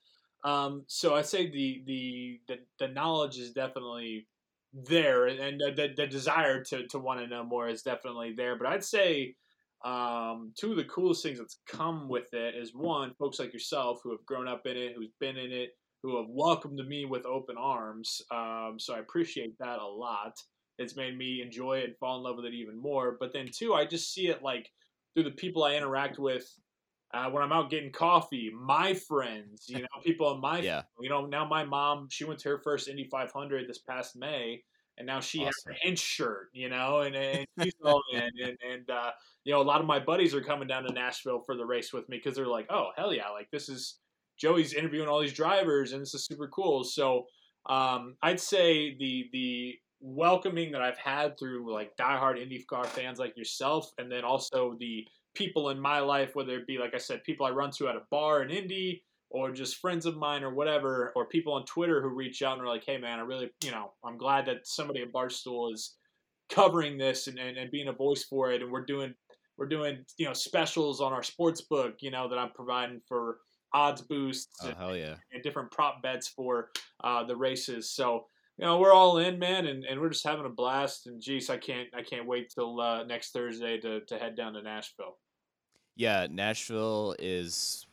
Um, 0.44 0.84
so 0.88 1.14
I 1.16 1.22
say 1.22 1.51
the 1.51 1.82
the 1.86 2.40
the, 2.49 2.59
the 2.78 2.88
knowledge 2.88 3.38
is 3.38 3.53
definitely 3.53 4.28
there, 4.72 5.26
and 5.26 5.61
the, 5.61 5.72
the, 5.72 5.94
the 5.96 6.07
desire 6.07 6.62
to 6.64 6.86
to 6.88 6.99
want 6.99 7.20
to 7.20 7.26
know 7.26 7.44
more 7.44 7.68
is 7.68 7.82
definitely 7.82 8.32
there. 8.32 8.57
But 8.57 8.68
I'd 8.68 8.84
say 8.84 9.36
um, 9.85 10.53
two 10.59 10.72
of 10.72 10.76
the 10.76 10.85
coolest 10.85 11.22
things 11.22 11.39
that's 11.39 11.61
come 11.68 12.09
with 12.09 12.33
it 12.33 12.55
is 12.55 12.74
one, 12.74 13.14
folks 13.18 13.39
like 13.39 13.53
yourself 13.53 14.01
who 14.03 14.11
have 14.11 14.24
grown 14.26 14.49
up 14.49 14.66
in 14.66 14.76
it, 14.76 14.95
who's 14.97 15.12
been 15.20 15.37
in 15.37 15.53
it 15.53 15.70
who 16.03 16.16
have 16.18 16.26
welcomed 16.29 16.79
me 16.87 17.05
with 17.05 17.24
open 17.26 17.57
arms. 17.59 18.22
Um, 18.31 18.76
so 18.79 18.95
I 18.95 18.99
appreciate 19.01 19.59
that 19.59 19.79
a 19.81 19.87
lot. 19.87 20.33
It's 20.79 20.97
made 20.97 21.18
me 21.18 21.43
enjoy 21.43 21.79
it 21.79 21.85
and 21.87 21.97
fall 21.99 22.18
in 22.18 22.22
love 22.22 22.37
with 22.37 22.45
it 22.45 22.55
even 22.55 22.81
more. 22.81 23.16
But 23.18 23.33
then 23.33 23.49
too, 23.53 23.74
I 23.74 23.85
just 23.85 24.12
see 24.12 24.29
it 24.29 24.43
like 24.43 24.70
through 25.14 25.24
the 25.24 25.33
people 25.33 25.64
I 25.64 25.74
interact 25.74 26.18
with 26.18 26.49
uh, 27.12 27.31
when 27.31 27.43
I'm 27.43 27.53
out 27.53 27.70
getting 27.70 27.91
coffee, 27.91 28.51
my 28.55 28.95
friends, 28.95 29.64
you 29.68 29.79
know, 29.83 29.89
people 30.05 30.33
in 30.35 30.41
my, 30.41 30.61
Yeah. 30.61 30.83
you 31.01 31.09
know, 31.09 31.26
now 31.26 31.45
my 31.47 31.64
mom, 31.64 32.09
she 32.11 32.24
went 32.24 32.39
to 32.41 32.51
her 32.51 32.61
first 32.62 32.87
Indy 32.87 33.09
500 33.11 33.68
this 33.68 33.79
past 33.79 34.14
May, 34.14 34.62
and 34.99 35.07
now 35.07 35.20
she 35.20 35.38
has 35.40 35.55
an 35.66 35.74
Hinch 35.80 36.01
shirt, 36.01 36.49
you 36.53 36.68
know, 36.68 37.01
and, 37.01 37.14
and 37.14 37.46
she's 37.62 37.74
all 37.84 38.03
in, 38.12 38.20
and, 38.42 38.59
and 38.68 38.90
uh, 38.90 39.11
you 39.44 39.53
know, 39.53 39.61
a 39.61 39.62
lot 39.62 39.80
of 39.80 39.86
my 39.86 39.99
buddies 39.99 40.34
are 40.34 40.42
coming 40.42 40.68
down 40.68 40.82
to 40.84 40.92
Nashville 40.92 41.40
for 41.46 41.57
the 41.57 41.64
race 41.64 41.92
with 41.92 42.09
me 42.09 42.18
because 42.18 42.36
they're 42.36 42.46
like, 42.46 42.66
oh 42.70 42.88
hell 42.96 43.14
yeah, 43.14 43.28
like 43.30 43.49
this 43.51 43.68
is 43.68 43.99
Joey's 44.38 44.74
interviewing 44.74 45.09
all 45.09 45.20
these 45.20 45.32
drivers, 45.32 45.92
and 45.92 46.03
this 46.03 46.14
is 46.14 46.26
super 46.26 46.49
cool. 46.49 46.84
So 46.84 47.26
um, 47.66 48.16
I'd 48.22 48.40
say 48.40 48.96
the 48.99 49.28
the 49.32 49.74
welcoming 50.01 50.72
that 50.72 50.82
I've 50.82 50.99
had 50.99 51.38
through 51.38 51.72
like 51.72 51.96
diehard 51.96 52.36
IndyCar 52.36 52.86
fans 52.86 53.18
like 53.18 53.36
yourself, 53.36 53.90
and 53.99 54.11
then 54.11 54.24
also 54.24 54.76
the 54.78 55.07
people 55.34 55.70
in 55.70 55.78
my 55.78 56.01
life, 56.01 56.34
whether 56.34 56.57
it 56.59 56.66
be 56.66 56.78
like 56.78 56.94
I 56.94 56.99
said, 56.99 57.24
people 57.24 57.46
I 57.46 57.51
run 57.51 57.70
to 57.72 57.88
at 57.88 57.96
a 57.96 58.03
bar 58.11 58.42
in 58.42 58.51
Indy, 58.51 59.05
or 59.31 59.51
just 59.53 59.76
friends 59.76 60.07
of 60.07 60.16
mine 60.16 60.43
or 60.43 60.55
whatever, 60.55 61.12
or 61.14 61.26
people 61.26 61.53
on 61.53 61.64
Twitter 61.64 62.01
who 62.01 62.09
reach 62.09 62.43
out 62.43 62.59
and 62.59 62.66
are 62.66 62.68
like, 62.68 62.85
"Hey 62.85 62.99
man, 62.99 63.18
I 63.18 63.22
really, 63.22 63.51
you 63.62 63.70
know, 63.70 63.93
I'm 64.05 64.18
glad 64.18 64.47
that 64.47 64.66
somebody 64.66 65.03
at 65.03 65.12
Barstool 65.12 65.72
is 65.72 65.97
covering 66.49 66.97
this 66.97 67.26
and, 67.26 67.39
and, 67.39 67.57
and 67.59 67.70
being 67.70 67.89
a 67.89 67.93
voice 67.93 68.24
for 68.24 68.53
it, 68.53 68.62
and 68.62 68.70
we're 68.72 68.85
doing 68.85 69.14
we're 69.57 69.68
doing 69.68 70.05
you 70.16 70.26
know 70.26 70.33
specials 70.33 71.01
on 71.01 71.12
our 71.12 71.22
sports 71.22 71.61
book, 71.61 71.97
you 72.01 72.11
know, 72.11 72.29
that 72.29 72.39
I'm 72.39 72.53
providing 72.55 73.01
for 73.07 73.39
odds 73.74 74.01
boosts 74.01 74.57
Oh 74.62 74.68
and, 74.68 74.76
hell 74.76 74.97
yeah. 74.97 75.16
and 75.33 75.43
different 75.43 75.70
prop 75.70 76.03
bets 76.03 76.29
for 76.29 76.70
uh, 77.05 77.24
the 77.24 77.37
races. 77.37 77.91
So 77.91 78.26
you 78.57 78.64
know 78.64 78.79
we're 78.79 78.95
all 78.95 79.18
in, 79.18 79.39
man, 79.39 79.66
and, 79.66 79.85
and 79.85 80.01
we're 80.01 80.09
just 80.09 80.26
having 80.26 80.47
a 80.47 80.51
blast. 80.51 81.07
And 81.07 81.20
geez, 81.20 81.51
I 81.51 81.59
can't 81.59 81.89
I 81.95 82.03
can't 82.03 82.26
wait 82.26 82.51
till 82.55 82.81
uh, 82.81 83.05
next 83.05 83.33
Thursday 83.33 83.79
to, 83.81 84.01
to 84.01 84.18
head 84.18 84.37
down 84.37 84.55
to 84.55 84.62
Nashville. 84.62 85.18
Yeah, 85.97 86.29
Nashville 86.31 87.16
is. 87.18 87.85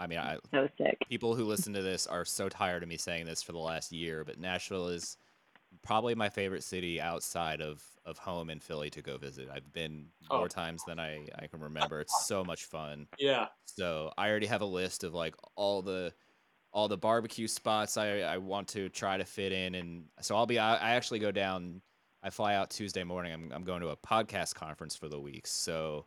I 0.00 0.06
mean, 0.06 0.18
I, 0.18 0.38
So 0.52 0.68
sick. 0.78 0.98
people 1.08 1.34
who 1.34 1.44
listen 1.44 1.72
to 1.74 1.82
this 1.82 2.06
are 2.06 2.24
so 2.24 2.48
tired 2.48 2.82
of 2.82 2.88
me 2.88 2.96
saying 2.96 3.26
this 3.26 3.42
for 3.42 3.52
the 3.52 3.58
last 3.58 3.92
year, 3.92 4.24
but 4.24 4.38
Nashville 4.38 4.88
is 4.88 5.16
probably 5.82 6.14
my 6.14 6.28
favorite 6.28 6.64
city 6.64 7.00
outside 7.00 7.60
of, 7.60 7.82
of 8.04 8.18
home 8.18 8.50
in 8.50 8.58
Philly 8.60 8.90
to 8.90 9.02
go 9.02 9.18
visit. 9.18 9.48
I've 9.52 9.72
been 9.72 10.06
more 10.30 10.44
Oh. 10.44 10.48
times 10.48 10.82
than 10.86 10.98
I, 10.98 11.26
I 11.38 11.46
can 11.46 11.60
remember. 11.60 12.00
It's 12.00 12.26
so 12.26 12.42
much 12.42 12.64
fun. 12.64 13.06
Yeah, 13.18 13.46
So 13.66 14.12
I 14.18 14.28
already 14.28 14.46
have 14.46 14.62
a 14.62 14.66
list 14.66 15.04
of 15.04 15.14
like 15.14 15.34
all 15.54 15.82
the 15.82 16.12
all 16.72 16.86
the 16.86 16.96
barbecue 16.96 17.48
spots 17.48 17.96
I, 17.96 18.20
I 18.20 18.38
want 18.38 18.68
to 18.68 18.88
try 18.88 19.16
to 19.16 19.24
fit 19.24 19.50
in 19.52 19.74
and 19.74 20.04
so 20.20 20.36
I'll 20.36 20.46
be 20.46 20.58
I, 20.60 20.76
I 20.76 20.90
actually 20.90 21.18
go 21.18 21.32
down 21.32 21.82
I 22.22 22.30
fly 22.30 22.54
out 22.54 22.70
Tuesday 22.70 23.02
morning. 23.02 23.32
I'm 23.32 23.50
I'm 23.52 23.64
going 23.64 23.80
to 23.80 23.88
a 23.88 23.96
podcast 23.96 24.54
conference 24.54 24.94
for 24.94 25.08
the 25.08 25.18
week. 25.18 25.46
So 25.48 26.06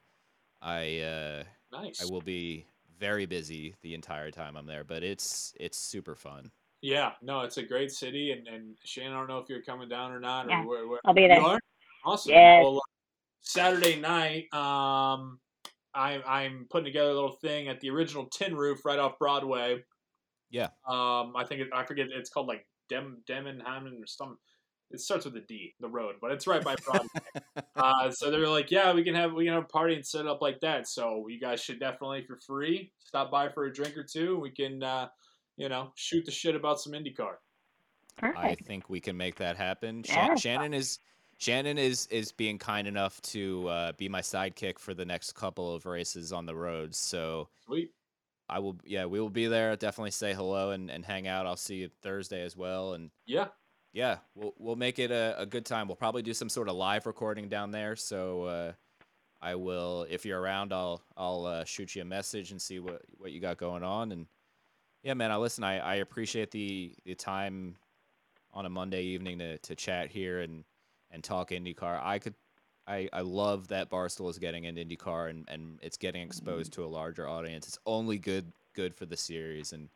I 0.61 0.99
uh 0.99 1.43
nice. 1.71 2.01
I 2.01 2.05
will 2.11 2.21
be 2.21 2.65
very 2.99 3.25
busy 3.25 3.75
the 3.81 3.93
entire 3.93 4.31
time 4.31 4.57
I'm 4.57 4.65
there, 4.65 4.83
but 4.83 5.03
it's 5.03 5.53
it's 5.59 5.77
super 5.77 6.15
fun. 6.15 6.51
Yeah, 6.81 7.11
no, 7.21 7.41
it's 7.41 7.57
a 7.57 7.63
great 7.63 7.91
city, 7.91 8.31
and 8.31 8.47
and 8.47 8.77
Shane, 8.83 9.11
I 9.11 9.13
don't 9.13 9.27
know 9.27 9.39
if 9.39 9.49
you're 9.49 9.61
coming 9.61 9.89
down 9.89 10.11
or 10.11 10.19
not, 10.19 10.47
or 10.47 10.49
Yeah, 10.49 10.65
where, 10.65 10.87
where 10.87 10.99
I'll 11.05 11.13
be 11.13 11.27
there. 11.27 11.39
You 11.39 11.45
are? 11.45 11.59
Awesome. 12.05 12.31
Yes. 12.31 12.63
Well, 12.63 12.77
uh, 12.77 12.81
Saturday 13.41 13.99
night, 13.99 14.53
um, 14.53 15.39
I'm 15.93 16.21
I'm 16.27 16.67
putting 16.69 16.85
together 16.85 17.09
a 17.09 17.13
little 17.13 17.37
thing 17.41 17.67
at 17.67 17.79
the 17.79 17.89
original 17.89 18.25
Tin 18.25 18.55
Roof 18.55 18.85
right 18.85 18.99
off 18.99 19.17
Broadway. 19.19 19.83
Yeah. 20.49 20.67
Um, 20.87 21.33
I 21.35 21.45
think 21.47 21.61
it, 21.61 21.69
I 21.73 21.83
forget 21.83 22.07
it's 22.11 22.29
called 22.29 22.47
like 22.47 22.67
Dem 22.89 23.23
Demonhammond 23.27 24.01
or 24.01 24.07
some. 24.07 24.37
It 24.93 25.01
starts 25.01 25.25
with 25.25 25.35
a 25.35 25.41
D, 25.41 25.73
the 25.79 25.89
road, 25.89 26.15
but 26.21 26.31
it's 26.31 26.45
right 26.45 26.63
by 26.63 26.75
Broadway. 26.85 27.63
uh, 27.75 28.11
so 28.11 28.29
they're 28.29 28.47
like, 28.47 28.69
yeah, 28.69 28.93
we 28.93 29.03
can 29.03 29.15
have 29.15 29.33
we 29.33 29.45
can 29.45 29.53
have 29.55 29.63
a 29.63 29.67
party 29.67 29.95
and 29.95 30.05
set 30.05 30.21
it 30.21 30.27
up 30.27 30.41
like 30.41 30.59
that. 30.61 30.87
So 30.87 31.27
you 31.27 31.39
guys 31.39 31.61
should 31.61 31.79
definitely, 31.79 32.19
if 32.19 32.29
you're 32.29 32.37
free, 32.37 32.91
stop 32.99 33.31
by 33.31 33.49
for 33.49 33.65
a 33.65 33.73
drink 33.73 33.97
or 33.97 34.03
two. 34.03 34.39
We 34.39 34.51
can, 34.51 34.83
uh, 34.83 35.07
you 35.57 35.67
know, 35.69 35.91
shoot 35.95 36.25
the 36.25 36.31
shit 36.31 36.55
about 36.55 36.79
some 36.79 36.93
IndyCar. 36.93 37.35
Perfect. 38.17 38.37
I 38.37 38.55
think 38.55 38.89
we 38.89 38.99
can 38.99 39.17
make 39.17 39.35
that 39.37 39.57
happen. 39.57 40.03
Sha- 40.03 40.27
Yeah. 40.27 40.35
Shannon 40.35 40.73
is 40.73 40.99
Shannon 41.39 41.79
is 41.79 42.05
is 42.07 42.31
being 42.31 42.59
kind 42.59 42.87
enough 42.87 43.19
to 43.23 43.67
uh, 43.67 43.91
be 43.93 44.07
my 44.07 44.21
sidekick 44.21 44.77
for 44.77 44.93
the 44.93 45.05
next 45.05 45.33
couple 45.33 45.73
of 45.73 45.85
races 45.87 46.31
on 46.31 46.45
the 46.45 46.55
road. 46.55 46.93
So 46.93 47.49
Sweet. 47.65 47.91
I 48.47 48.59
will 48.59 48.77
yeah, 48.85 49.05
we 49.05 49.19
will 49.19 49.31
be 49.31 49.47
there. 49.47 49.75
Definitely 49.75 50.11
say 50.11 50.33
hello 50.33 50.69
and, 50.71 50.91
and 50.91 51.03
hang 51.03 51.27
out. 51.27 51.47
I'll 51.47 51.57
see 51.57 51.77
you 51.77 51.89
Thursday 52.03 52.43
as 52.43 52.55
well. 52.55 52.93
And 52.93 53.09
Yeah. 53.25 53.47
Yeah, 53.93 54.17
we'll 54.35 54.53
we'll 54.57 54.75
make 54.75 54.99
it 54.99 55.11
a, 55.11 55.35
a 55.37 55.45
good 55.45 55.65
time. 55.65 55.87
We'll 55.87 55.95
probably 55.95 56.23
do 56.23 56.33
some 56.33 56.49
sort 56.49 56.67
of 56.67 56.75
live 56.75 57.05
recording 57.05 57.47
down 57.47 57.71
there. 57.71 57.95
So 57.95 58.43
uh, 58.43 58.71
I 59.41 59.55
will 59.55 60.07
if 60.09 60.25
you're 60.25 60.41
around 60.41 60.73
I'll 60.73 61.01
I'll 61.15 61.45
uh, 61.45 61.63
shoot 61.63 61.95
you 61.95 62.01
a 62.01 62.05
message 62.05 62.51
and 62.51 62.61
see 62.61 62.79
what, 62.79 63.03
what 63.17 63.31
you 63.31 63.39
got 63.39 63.57
going 63.57 63.83
on. 63.83 64.11
And 64.11 64.25
yeah, 65.03 65.13
man, 65.13 65.31
I 65.31 65.37
listen, 65.37 65.63
I, 65.63 65.79
I 65.79 65.95
appreciate 65.95 66.49
the, 66.51 66.93
the 67.05 67.13
time 67.13 67.75
on 68.53 68.65
a 68.65 68.69
Monday 68.69 69.03
evening 69.03 69.39
to, 69.39 69.57
to 69.59 69.75
chat 69.75 70.09
here 70.09 70.41
and, 70.41 70.63
and 71.11 71.23
talk 71.23 71.49
IndyCar. 71.49 71.99
I 72.01 72.19
could 72.19 72.33
I, 72.87 73.07
I 73.13 73.21
love 73.21 73.69
that 73.69 73.89
Barstool 73.89 74.29
is 74.29 74.37
getting 74.37 74.65
into 74.65 74.83
IndyCar 74.83 75.29
and, 75.29 75.47
and 75.49 75.79
it's 75.81 75.97
getting 75.97 76.21
exposed 76.21 76.73
to 76.73 76.83
a 76.83 76.87
larger 76.87 77.29
audience. 77.29 77.67
It's 77.67 77.79
only 77.85 78.17
good 78.17 78.51
good 78.73 78.95
for 78.95 79.05
the 79.05 79.15
series 79.15 79.71
and 79.71 79.89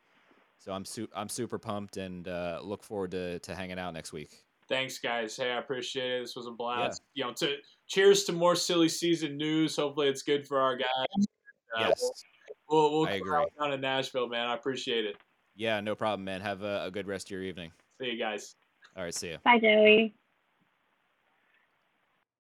so 0.58 0.72
I'm 0.72 0.86
su- 0.86 1.10
I'm 1.16 1.30
super 1.30 1.58
pumped 1.58 1.98
and 1.98 2.28
uh, 2.28 2.60
look 2.64 2.84
forward 2.84 3.12
to, 3.12 3.40
to 3.40 3.56
hanging 3.56 3.80
out 3.80 3.94
next 3.94 4.14
week. 4.14 4.32
Thanks, 4.70 5.00
guys. 5.00 5.38
Hey, 5.38 5.52
I 5.52 5.60
appreciate 5.60 6.12
it. 6.12 6.24
This 6.24 6.36
was 6.36 6.46
a 6.46 6.52
blast. 6.52 7.02
You 7.14 7.24
know, 7.24 7.34
to 7.34 7.56
cheers 7.88 8.26
to 8.26 8.34
more 8.34 8.56
silly 8.56 8.90
season 8.90 9.38
news. 9.38 9.78
Hopefully, 9.78 10.10
it's 10.10 10.24
good 10.24 10.46
for 10.46 10.60
our 10.60 10.76
guys. 10.76 11.26
Uh, 11.78 11.80
yes. 11.88 12.12
We'll, 12.70 12.92
we'll, 12.92 13.08
I 13.08 13.12
we'll 13.12 13.16
agree. 13.16 13.30
come 13.30 13.42
out 13.42 13.52
down 13.60 13.74
in 13.74 13.82
Nashville, 13.82 14.28
man. 14.28 14.48
I 14.48 14.56
appreciate 14.56 15.06
it. 15.06 15.16
Yeah, 15.56 15.80
no 15.80 15.96
problem, 15.96 16.26
man. 16.26 16.42
Have 16.42 16.64
a, 16.64 16.84
a 16.86 16.92
good 16.92 17.08
rest 17.08 17.28
of 17.28 17.32
your 17.32 17.44
evening. 17.44 17.72
See 18.02 18.12
you 18.12 18.20
guys. 18.20 18.56
All 18.96 19.04
right, 19.04 19.14
see 19.14 19.30
you. 19.30 19.38
Bye, 19.44 19.60
Joey. 19.60 20.16